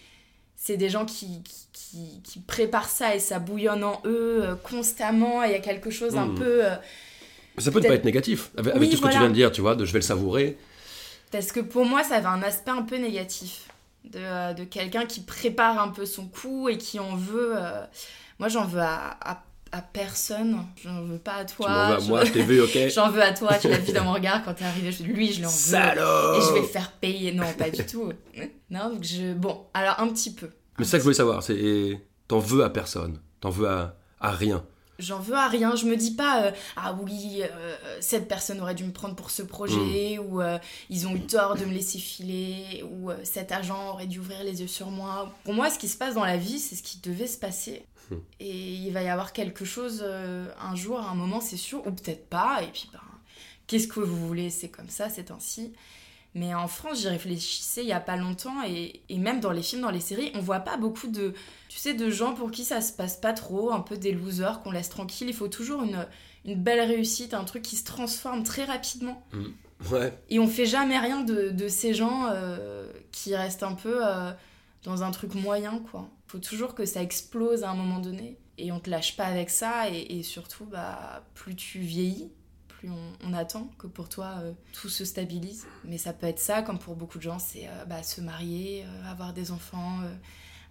c'est 0.56 0.78
des 0.78 0.90
gens 0.90 1.06
qui, 1.06 1.42
qui, 1.74 2.22
qui- 2.24 2.40
préparent 2.42 2.90
ça 2.90 3.16
et 3.16 3.20
ça 3.20 3.40
bouillonne 3.40 3.84
en 3.84 4.02
eux 4.06 4.44
euh, 4.44 4.56
constamment. 4.56 5.44
Il 5.44 5.52
y 5.52 5.56
a 5.56 5.60
quelque 5.60 5.90
chose 5.90 6.18
un 6.18 6.28
Mhm. 6.28 6.36
peu... 6.36 6.66
euh, 6.66 6.76
Mais 7.58 7.64
ça 7.64 7.72
peut 7.72 7.80
ne 7.80 7.88
pas 7.88 7.96
être 7.96 8.06
négatif. 8.06 8.52
Avec, 8.58 8.74
Oui, 8.74 8.78
avec 8.78 8.90
tout 8.92 8.98
ce 8.98 9.02
que 9.02 9.08
tu 9.08 9.18
viens 9.18 9.30
de 9.30 9.34
dire, 9.34 9.52
tu 9.52 9.62
vois, 9.62 9.76
de 9.76 9.86
je 9.86 9.94
vais 9.94 10.00
le 10.00 10.04
savourer. 10.04 10.58
parce 11.32 11.52
que 11.52 11.60
pour 11.60 11.86
moi, 11.86 12.04
ça 12.04 12.16
avait 12.16 12.26
un 12.28 12.42
aspect 12.44 12.72
un 12.72 12.82
peu 12.84 12.98
négatif. 12.98 13.66
De, 14.06 14.20
euh, 14.20 14.54
de 14.54 14.64
quelqu'un 14.64 15.06
qui 15.06 15.22
prépare 15.22 15.80
un 15.80 15.90
peu 15.90 16.06
son 16.06 16.28
coup 16.28 16.70
et 16.70 16.78
qui 16.78 17.00
en 17.00 17.16
veut... 17.16 17.54
euh, 17.58 17.84
Moi, 18.40 18.48
j'en 18.50 18.66
veux 18.66 18.80
à, 18.82 19.18
à, 19.22 19.44
à 19.72 19.82
personne. 19.82 20.58
J'en 20.84 21.04
veux 21.04 21.18
pas 21.18 21.34
à 21.36 21.46
tu 21.46 21.56
toi. 21.56 21.70
m'en 21.70 21.90
veux 21.90 21.96
à 21.96 22.00
moi, 22.02 22.26
je 22.26 22.32
t'ai 22.32 22.44
vu, 22.44 22.62
ok 22.62 22.78
J'en 22.94 23.10
veux 23.12 23.22
à 23.22 23.34
toi, 23.34 23.58
tu 23.60 23.68
l'as 23.70 23.78
vu 23.78 23.92
dans 23.94 24.04
mon 24.04 24.14
regard 24.20 24.44
quand 24.44 24.54
t'es 24.54 24.66
arrivé. 24.66 24.92
je- 24.92 25.04
Lui, 25.04 25.32
je 25.34 25.42
l'en 25.42 25.48
veux. 25.50 25.54
Salaud 25.54 26.38
Et 26.38 26.42
je 26.42 26.54
vais 26.54 26.62
le 26.62 26.68
faire 26.68 26.92
payer. 26.94 27.32
Non, 27.34 27.46
pas 27.58 27.70
du 27.70 27.86
tout. 27.86 28.12
Non, 28.72 28.90
donc 28.92 29.04
je... 29.04 29.34
Bon, 29.34 29.66
alors 29.74 30.00
un 30.00 30.08
petit 30.10 30.34
peu. 30.34 30.48
Mais 30.78 30.86
c'est 30.86 30.92
ça 30.92 30.98
que 30.98 31.02
je 31.02 31.04
voulais 31.06 31.16
savoir, 31.16 31.42
c'est 31.44 32.00
t'en 32.28 32.38
veux 32.40 32.64
à 32.64 32.70
personne, 32.70 33.20
t'en 33.42 33.50
veux 33.50 33.68
à, 33.68 33.96
à 34.20 34.32
rien. 34.32 34.64
J'en 35.00 35.20
veux 35.20 35.36
à 35.36 35.48
rien. 35.48 35.76
Je 35.76 35.86
me 35.86 35.96
dis 35.96 36.12
pas, 36.12 36.44
euh, 36.44 36.52
ah 36.76 36.96
oui, 37.02 37.42
euh, 37.42 37.76
cette 38.02 38.28
personne 38.28 38.60
aurait 38.62 38.76
dû 38.76 38.84
me 38.84 38.92
prendre 38.92 39.16
pour 39.16 39.32
ce 39.32 39.42
projet, 39.42 40.18
Hmm. 40.20 40.26
ou 40.28 40.42
euh, 40.42 40.60
ils 40.90 41.08
ont 41.08 41.16
eu 41.16 41.22
tort 41.22 41.56
de 41.56 41.66
me 41.66 41.74
laisser 41.74 41.98
filer, 41.98 42.84
ou 42.92 43.10
cet 43.24 43.52
agent 43.52 43.90
aurait 43.94 44.08
dû 44.08 44.20
ouvrir 44.20 44.44
les 44.44 44.62
yeux 44.62 44.68
sur 44.68 44.92
moi. 44.92 45.34
Pour 45.46 45.54
moi, 45.54 45.70
ce 45.70 45.80
qui 45.80 45.88
se 45.88 45.98
passe 45.98 46.14
dans 46.16 46.26
la 46.26 46.38
vie, 46.38 46.60
c'est 46.60 46.76
ce 46.76 46.84
qui 46.84 47.00
devait 47.00 47.28
se 47.28 47.38
passer. 47.38 47.86
Hmm. 48.12 48.18
Et 48.40 48.74
il 48.74 48.92
va 48.92 49.02
y 49.02 49.10
avoir 49.10 49.34
quelque 49.34 49.66
chose 49.66 50.06
un 50.62 50.76
jour, 50.76 51.00
à 51.00 51.10
un 51.10 51.16
moment, 51.16 51.40
c'est 51.42 51.58
sûr, 51.58 51.80
ou 51.88 51.92
peut-être 51.92 52.28
pas. 52.28 52.62
Et 52.64 52.68
puis, 52.68 52.90
ben, 52.92 53.00
qu'est-ce 53.68 53.88
que 53.88 54.00
vous 54.00 54.28
voulez? 54.28 54.50
C'est 54.50 54.70
comme 54.70 54.90
ça, 54.90 55.10
c'est 55.10 55.32
ainsi. 55.32 55.74
Mais 56.36 56.54
en 56.54 56.68
France, 56.68 57.02
j'y 57.02 57.08
réfléchissais 57.08 57.82
il 57.82 57.88
y 57.88 57.94
a 57.94 58.00
pas 58.00 58.16
longtemps 58.16 58.64
et, 58.64 59.02
et 59.10 59.18
même 59.18 59.40
dans 59.40 59.52
les 59.52 59.64
films, 59.64 59.82
dans 59.82 59.90
les 59.90 60.00
séries, 60.00 60.32
on 60.36 60.42
voit 60.42 60.60
pas 60.60 60.78
beaucoup 60.78 61.08
de, 61.08 61.34
tu 61.70 61.80
sais, 61.80 61.96
de 61.96 62.10
gens 62.10 62.34
pour 62.36 62.52
qui 62.52 62.64
ça 62.64 62.82
se 62.82 62.94
passe 62.94 63.18
pas 63.18 63.34
trop, 63.34 63.72
un 63.72 63.80
peu 63.80 63.98
des 63.98 64.12
losers 64.12 64.62
qu'on 64.62 64.72
laisse 64.72 64.90
tranquilles. 64.90 65.30
Il 65.30 65.34
faut 65.34 65.48
toujours 65.48 65.82
une, 65.82 66.06
une 66.46 66.56
belle 66.56 66.82
réussite, 66.88 67.34
un 67.34 67.46
truc 67.46 67.64
qui 67.64 67.76
se 67.76 67.84
transforme 67.84 68.44
très 68.44 68.66
rapidement. 68.66 69.26
Ouais. 69.92 70.14
Et 70.30 70.40
on 70.40 70.48
fait 70.48 70.68
jamais 70.68 71.00
rien 71.00 71.22
de, 71.22 71.50
de 71.50 71.68
ces 71.68 71.94
gens 71.96 72.28
euh, 72.30 72.92
qui 73.12 73.36
restent 73.36 73.64
un 73.64 73.74
peu 73.74 74.06
euh, 74.06 74.32
dans 74.84 75.02
un 75.04 75.12
truc 75.12 75.34
moyen, 75.34 75.80
quoi. 75.92 76.10
Faut 76.28 76.38
toujours 76.38 76.76
que 76.76 76.86
ça 76.86 77.02
explose 77.02 77.64
à 77.64 77.72
un 77.72 77.76
moment 77.76 78.00
donné. 78.00 78.38
Et 78.60 78.72
on 78.72 78.80
te 78.80 78.90
lâche 78.90 79.18
pas 79.18 79.26
avec 79.26 79.50
ça. 79.50 79.90
Et, 79.90 80.20
et 80.20 80.22
surtout, 80.22 80.66
bah, 80.66 81.24
plus 81.34 81.56
tu 81.56 81.80
vieillis, 81.80 82.30
plus 82.80 82.90
on, 82.90 83.28
on 83.30 83.34
attend 83.34 83.70
que 83.78 83.88
pour 83.88 84.08
toi 84.10 84.36
euh, 84.42 84.54
tout 84.74 84.88
se 84.90 85.04
stabilise. 85.06 85.66
Mais 85.84 85.98
ça 85.98 86.14
peut 86.14 86.28
être 86.28 86.40
ça, 86.40 86.62
comme 86.62 86.80
pour 86.80 86.96
beaucoup 86.96 87.18
de 87.18 87.24
gens, 87.24 87.40
c'est 87.40 87.68
euh, 87.68 87.86
bah, 87.86 88.04
se 88.04 88.22
marier, 88.22 88.86
euh, 88.86 89.12
avoir 89.12 89.34
des 89.34 89.52
enfants, 89.52 90.00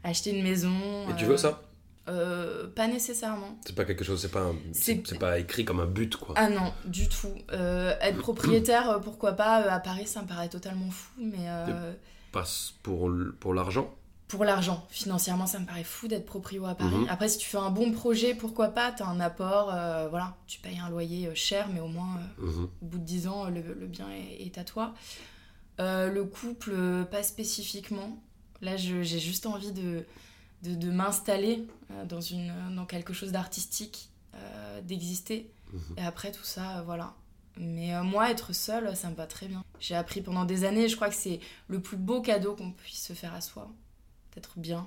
acheter 0.04 0.30
une 0.36 0.42
maison. 0.42 0.72
Et 1.10 1.14
tu 1.16 1.26
veux 1.26 1.36
ça? 1.36 1.62
euh, 2.08 2.66
Pas 2.68 2.86
nécessairement. 2.86 3.58
C'est 3.66 3.74
pas 3.74 3.84
quelque 3.84 4.04
chose, 4.04 4.20
c'est 4.22 4.30
pas, 4.30 4.40
un- 4.40 4.56
c'est 4.72 4.94
C'est- 4.94 5.06
c'est 5.06 5.18
pas 5.18 5.38
écrit 5.38 5.64
comme 5.66 5.80
un 5.80 5.86
but, 5.86 6.16
quoi. 6.16 6.34
Ah 6.38 6.48
non, 6.48 6.72
du 6.86 7.08
tout. 7.08 7.34
Euh, 7.52 7.94
être 8.00 8.16
propriétaire, 8.18 9.00
pourquoi 9.02 9.32
pas 9.32 9.56
À 9.70 9.78
Paris, 9.78 10.06
ça 10.06 10.22
me 10.22 10.26
paraît 10.26 10.48
totalement 10.48 10.90
fou, 10.90 11.10
mais 11.18 11.46
euh, 11.48 11.92
Passe 12.32 12.74
pour, 12.82 13.10
pour 13.40 13.52
l'argent? 13.54 13.94
Pour 14.28 14.44
l'argent, 14.44 14.86
financièrement, 14.90 15.46
ça 15.46 15.58
me 15.58 15.64
paraît 15.66 15.84
fou 15.84 16.06
d'être 16.06 16.26
proprio 16.26 16.66
à 16.66 16.74
Paris. 16.74 16.94
Mhm. 16.96 17.06
Après, 17.08 17.28
si 17.28 17.38
tu 17.38 17.46
fais 17.48 17.56
un 17.58 17.70
bon 17.70 17.92
projet, 17.92 18.34
pourquoi 18.34 18.68
pas 18.68 18.92
T'as 18.92 19.06
un 19.06 19.20
apport, 19.20 19.70
euh, 19.72 20.08
voilà, 20.08 20.36
tu 20.46 20.60
payes 20.60 20.78
un 20.78 20.90
loyer 20.90 21.28
euh, 21.28 21.34
cher, 21.34 21.68
mais 21.72 21.80
au 21.80 21.88
moins, 21.88 22.18
euh, 22.40 22.46
Mhm. 22.46 22.68
au 22.82 22.84
bout 22.86 22.98
de 22.98 23.04
10 23.04 23.26
ans, 23.26 23.46
le, 23.46 23.60
le 23.62 23.86
bien 23.86 24.08
est, 24.10 24.42
est 24.46 24.58
à 24.58 24.64
toi. 24.64 24.94
Euh, 25.80 26.10
le 26.10 26.24
couple, 26.24 26.72
pas 27.10 27.22
spécifiquement. 27.22 28.18
Là, 28.60 28.76
j'ai 28.76 29.02
juste 29.04 29.46
envie 29.46 29.72
de, 29.72 30.04
de, 30.62 30.74
de 30.74 30.90
m'installer 30.90 31.66
dans, 32.06 32.20
une, 32.20 32.52
dans 32.74 32.84
quelque 32.86 33.12
chose 33.14 33.32
d'artistique, 33.32 34.10
d'exister. 34.84 35.50
Mhm. 35.72 35.80
Et 35.98 36.02
après, 36.02 36.32
tout 36.32 36.44
ça, 36.44 36.82
voilà. 36.84 37.14
Mais 37.56 37.94
euh, 37.94 38.02
moi, 38.02 38.30
être 38.30 38.52
seule, 38.52 38.94
ça 38.96 39.08
me 39.10 39.14
va 39.14 39.26
très 39.26 39.46
bien. 39.48 39.64
J'ai 39.80 39.94
appris 39.94 40.20
pendant 40.20 40.44
des 40.44 40.64
années, 40.64 40.88
je 40.88 40.96
crois 40.96 41.08
que 41.08 41.14
c'est 41.14 41.40
le 41.68 41.80
plus 41.80 41.96
beau 41.96 42.20
cadeau 42.20 42.54
qu'on 42.54 42.70
puisse 42.72 43.04
se 43.06 43.12
faire 43.14 43.34
à 43.34 43.40
soi. 43.40 43.70
D'être 44.38 44.56
bien, 44.60 44.86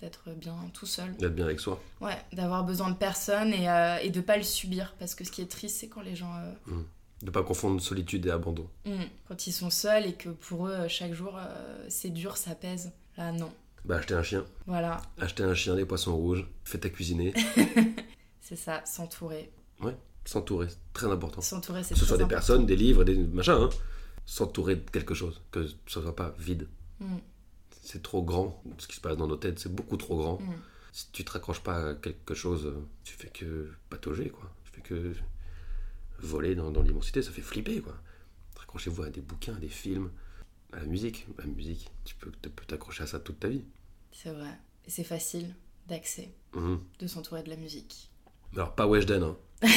d'être 0.00 0.30
bien 0.36 0.54
tout 0.72 0.86
seul. 0.86 1.16
D'être 1.16 1.34
bien 1.34 1.46
avec 1.46 1.58
soi. 1.58 1.82
Ouais, 2.00 2.16
d'avoir 2.32 2.62
besoin 2.62 2.90
de 2.90 2.96
personne 2.96 3.52
et, 3.52 3.68
euh, 3.68 3.96
et 4.02 4.10
de 4.10 4.20
pas 4.20 4.36
le 4.36 4.44
subir. 4.44 4.94
Parce 5.00 5.16
que 5.16 5.24
ce 5.24 5.32
qui 5.32 5.42
est 5.42 5.50
triste, 5.50 5.78
c'est 5.80 5.88
quand 5.88 6.00
les 6.02 6.14
gens... 6.14 6.32
euh, 6.68 6.80
De 7.22 7.30
pas 7.32 7.42
confondre 7.42 7.80
solitude 7.80 8.24
et 8.26 8.30
abandon. 8.30 8.68
Mm. 8.84 9.02
Quand 9.26 9.46
ils 9.48 9.52
sont 9.52 9.70
seuls 9.70 10.06
et 10.06 10.12
que 10.12 10.28
pour 10.28 10.68
eux, 10.68 10.72
euh, 10.72 10.88
chaque 10.88 11.12
jour, 11.12 11.36
euh, 11.36 11.84
c'est 11.88 12.10
dur, 12.10 12.36
ça 12.36 12.54
pèse. 12.54 12.92
Là, 13.16 13.32
non. 13.32 13.52
Bah, 13.84 13.96
acheter 13.96 14.14
un 14.14 14.22
chien. 14.22 14.44
Voilà, 14.66 15.02
Acheter 15.18 15.42
un 15.42 15.54
chien, 15.54 15.74
des 15.74 15.84
poissons 15.86 16.16
rouges. 16.16 16.46
Faites 16.62 16.86
à 16.86 16.88
cuisiner. 16.88 17.34
c'est 18.40 18.54
ça, 18.56 18.80
s'entourer. 18.84 19.50
S'entourer, 20.24 20.68
c'est 20.70 20.78
très 20.92 21.06
important. 21.08 21.40
S'entourer, 21.40 21.82
c'est 21.82 21.94
Que 21.94 22.00
ce 22.00 22.06
soit 22.06 22.16
des 22.16 22.26
personnes, 22.26 22.64
des 22.64 22.76
livres, 22.76 23.02
des 23.04 23.16
machins. 23.16 23.52
Hein. 23.58 23.68
S'entourer 24.24 24.76
de 24.76 24.88
quelque 24.90 25.14
chose. 25.14 25.42
Que 25.50 25.66
ce 25.66 26.00
soit 26.00 26.14
pas 26.14 26.32
vide. 26.38 26.68
Mm. 27.00 27.16
C'est 27.84 28.02
trop 28.02 28.22
grand. 28.22 28.62
Ce 28.78 28.86
qui 28.88 28.96
se 28.96 29.00
passe 29.00 29.16
dans 29.16 29.26
nos 29.26 29.36
têtes, 29.36 29.58
c'est 29.58 29.72
beaucoup 29.72 29.96
trop 29.96 30.16
grand. 30.16 30.40
Mm. 30.40 30.54
Si 30.92 31.10
tu 31.12 31.24
te 31.24 31.30
raccroches 31.32 31.62
pas 31.62 31.90
à 31.90 31.94
quelque 31.94 32.34
chose, 32.34 32.72
tu 33.04 33.14
fais 33.14 33.28
que 33.28 33.70
patauger, 33.90 34.30
quoi. 34.30 34.50
Tu 34.64 34.70
fais 34.72 34.80
que 34.80 35.12
voler 36.18 36.54
dans, 36.54 36.70
dans 36.70 36.82
l'immensité, 36.82 37.22
ça 37.22 37.30
fait 37.30 37.42
flipper, 37.42 37.80
quoi. 37.80 37.94
Raccrochez-vous 38.56 39.02
à 39.02 39.10
des 39.10 39.20
bouquins, 39.20 39.54
à 39.56 39.58
des 39.60 39.68
films, 39.68 40.10
à 40.72 40.78
la 40.78 40.86
musique. 40.86 41.26
La 41.38 41.46
musique, 41.46 41.90
tu 42.04 42.14
peux 42.14 42.30
t'accrocher 42.66 43.02
à 43.02 43.06
ça 43.06 43.20
toute 43.20 43.40
ta 43.40 43.48
vie. 43.48 43.64
C'est 44.12 44.30
vrai. 44.32 44.58
Et 44.86 44.90
c'est 44.90 45.04
facile 45.04 45.54
d'accès, 45.88 46.32
Mhm. 46.54 46.80
de 46.98 47.06
s'entourer 47.06 47.42
de 47.42 47.50
la 47.50 47.56
musique. 47.56 48.10
Alors, 48.56 48.72
pas 48.74 48.86
Weshden, 48.86 49.22
hein. 49.22 49.36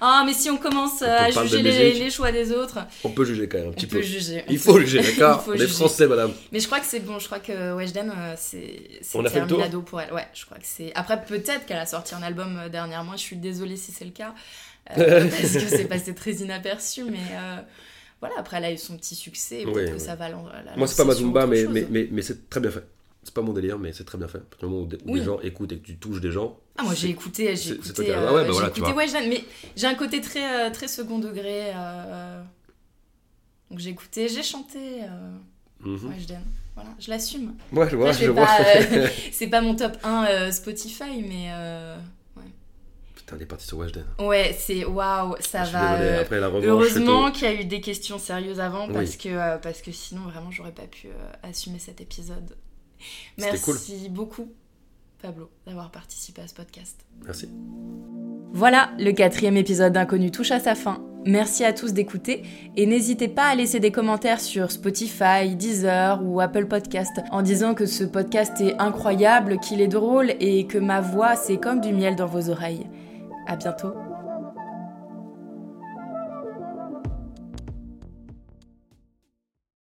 Ah, 0.00 0.22
mais 0.26 0.34
si 0.34 0.50
on 0.50 0.56
commence 0.58 1.02
on 1.02 1.04
à 1.06 1.30
juger 1.30 1.62
les, 1.62 1.94
les 1.94 2.10
choix 2.10 2.30
des 2.30 2.52
autres, 2.52 2.78
On 3.04 3.08
peut 3.10 3.24
juger 3.24 3.48
quand 3.48 3.58
même 3.58 3.68
un 3.68 3.70
on 3.70 3.72
petit 3.74 3.86
peut 3.86 3.98
peu. 3.98 4.02
juger. 4.02 4.44
on 4.46 4.52
Il 4.52 4.58
peut- 4.58 4.62
faut 4.72 4.80
juger, 4.80 5.00
d'accord 5.16 5.40
Il 5.40 5.44
faut 5.44 5.50
On 5.52 5.54
est 5.54 5.58
juger. 5.58 5.72
français, 5.72 6.06
madame. 6.06 6.32
Mais 6.52 6.60
je 6.60 6.66
crois 6.66 6.80
que 6.80 6.86
c'est 6.86 7.00
bon, 7.00 7.18
je 7.18 7.26
crois 7.26 7.38
que 7.40 7.74
Weshden, 7.74 8.12
euh, 8.16 8.34
c'est 8.36 9.00
tour 9.10 9.24
terminado 9.24 9.82
pour 9.82 10.00
elle. 10.00 10.12
Ouais, 10.12 10.26
je 10.34 10.44
crois 10.44 10.58
que 10.58 10.66
c'est. 10.66 10.92
Après, 10.94 11.24
peut-être 11.24 11.66
qu'elle 11.66 11.78
a 11.78 11.86
sorti 11.86 12.14
un 12.14 12.22
album 12.22 12.56
euh, 12.58 12.68
dernièrement, 12.68 13.12
je 13.12 13.22
suis 13.22 13.36
désolée 13.36 13.76
si 13.76 13.90
c'est 13.92 14.04
le 14.04 14.10
cas, 14.12 14.34
euh, 14.98 15.28
parce 15.30 15.52
que 15.52 15.58
c'est 15.68 15.88
passé 15.88 16.14
très 16.14 16.32
inaperçu, 16.32 17.04
mais 17.04 17.18
euh, 17.32 17.56
voilà, 18.20 18.34
après 18.38 18.58
elle 18.58 18.64
a 18.66 18.72
eu 18.72 18.78
son 18.78 18.96
petit 18.96 19.14
succès, 19.14 19.62
et 19.62 19.64
peut-être 19.64 19.76
Oui, 19.76 19.84
que 19.86 19.92
oui. 19.94 20.00
ça 20.00 20.14
va 20.14 20.28
la 20.28 20.76
Moi, 20.76 20.86
c'est 20.86 20.96
pas 20.96 21.04
mais, 21.46 21.64
chose. 21.64 21.72
mais, 21.72 21.86
mais, 21.90 22.08
mais 22.10 22.22
c'est 22.22 22.48
très 22.48 22.60
bien 22.60 22.70
fait. 22.70 22.84
C'est 23.24 23.32
pas 23.34 23.40
mon 23.42 23.52
délire, 23.54 23.78
mais 23.78 23.92
c'est 23.92 24.04
très 24.04 24.18
bien 24.18 24.28
fait. 24.28 24.38
À 24.38 24.40
partir 24.42 24.68
du 24.68 24.74
moment 24.74 24.84
où, 24.84 24.88
des, 24.88 24.96
où 24.98 25.12
Oui. 25.12 25.20
des 25.20 25.24
gens 25.24 25.40
écoutent 25.40 25.72
et 25.72 25.78
que 25.78 25.86
tu 25.86 25.96
touches 25.96 26.20
des 26.20 26.30
gens. 26.30 26.58
Ah, 26.76 26.82
moi 26.82 26.94
j'ai 26.94 27.08
écouté, 27.08 27.56
j'ai 27.56 27.72
écouté, 27.74 28.10
euh, 28.10 28.26
Ah 28.28 28.34
ouais, 28.34 28.44
bah 28.44 28.50
voilà, 28.52 28.68
écouté. 28.68 28.92
Weshden, 28.92 29.28
mais 29.28 29.42
j'ai 29.76 29.86
un 29.86 29.94
côté 29.94 30.20
très, 30.20 30.66
euh, 30.66 30.70
très 30.70 30.88
second 30.88 31.18
degré. 31.18 31.72
euh, 31.74 32.42
Donc 33.70 33.78
j'ai 33.78 33.90
écouté, 33.90 34.28
j'ai 34.28 34.42
chanté 34.42 35.02
euh, 35.04 35.32
Mhm. 35.80 36.10
Weshden. 36.12 36.40
Voilà, 36.74 36.90
je 36.98 37.08
l'assume. 37.10 37.54
Ouais, 37.72 37.88
je 37.88 37.96
vois, 37.96 38.08
Après, 38.10 38.18
je 38.20 38.26
je 38.26 38.30
vais 38.30 38.36
vois. 38.36 38.46
pas, 38.46 38.60
euh, 38.76 39.08
c'est 39.32 39.46
pas 39.46 39.60
mon 39.60 39.74
top 39.76 39.96
1 40.02 40.26
euh, 40.26 40.50
Spotify, 40.50 41.22
mais 41.26 41.50
euh, 41.52 41.96
Putain, 43.14 43.36
elle 43.36 43.42
est 43.42 43.46
partie 43.46 43.66
sur 43.66 43.78
Weshden. 43.78 44.04
ouais, 44.18 44.54
c'est 44.58 44.84
waouh, 44.84 45.34
ça 45.40 45.64
je 45.64 45.72
va. 45.72 46.20
après 46.20 46.40
la 46.40 46.48
revanche. 46.48 46.64
Heureusement 46.66 47.30
qu'il 47.30 47.44
y 47.44 47.46
a 47.46 47.54
eu 47.58 47.64
des 47.64 47.80
questions 47.80 48.18
sérieuses 48.18 48.60
avant 48.60 48.86
Oui. 48.88 48.92
parce 48.92 49.16
que, 49.16 49.56
parce 49.58 49.80
que 49.80 49.92
sinon 49.92 50.22
vraiment 50.22 50.50
j'aurais 50.50 50.72
pas 50.72 50.86
pu 50.86 51.08
assumer 51.42 51.78
cet 51.78 52.02
épisode. 52.02 52.54
Merci 53.38 54.08
beaucoup 54.08 54.48
Pablo 55.20 55.50
d'avoir 55.66 55.90
participé 55.90 56.42
à 56.42 56.48
ce 56.48 56.54
podcast. 56.54 57.04
Merci. 57.24 57.48
Voilà, 58.52 58.92
le 58.98 59.10
quatrième 59.12 59.56
épisode 59.56 59.92
d'Inconnu 59.92 60.30
touche 60.30 60.52
à 60.52 60.60
sa 60.60 60.74
fin. 60.74 61.02
Merci 61.26 61.64
à 61.64 61.72
tous 61.72 61.94
d'écouter 61.94 62.42
et 62.76 62.86
n'hésitez 62.86 63.28
pas 63.28 63.46
à 63.46 63.54
laisser 63.54 63.80
des 63.80 63.90
commentaires 63.90 64.40
sur 64.40 64.70
Spotify, 64.70 65.56
Deezer 65.56 66.20
ou 66.22 66.40
Apple 66.40 66.66
Podcast 66.66 67.20
en 67.30 67.40
disant 67.40 67.74
que 67.74 67.86
ce 67.86 68.04
podcast 68.04 68.60
est 68.60 68.74
incroyable, 68.78 69.58
qu'il 69.58 69.80
est 69.80 69.88
drôle 69.88 70.34
et 70.40 70.66
que 70.66 70.78
ma 70.78 71.00
voix 71.00 71.34
c'est 71.34 71.56
comme 71.56 71.80
du 71.80 71.92
miel 71.92 72.14
dans 72.14 72.26
vos 72.26 72.50
oreilles. 72.50 72.86
À 73.46 73.56
bientôt. 73.56 73.94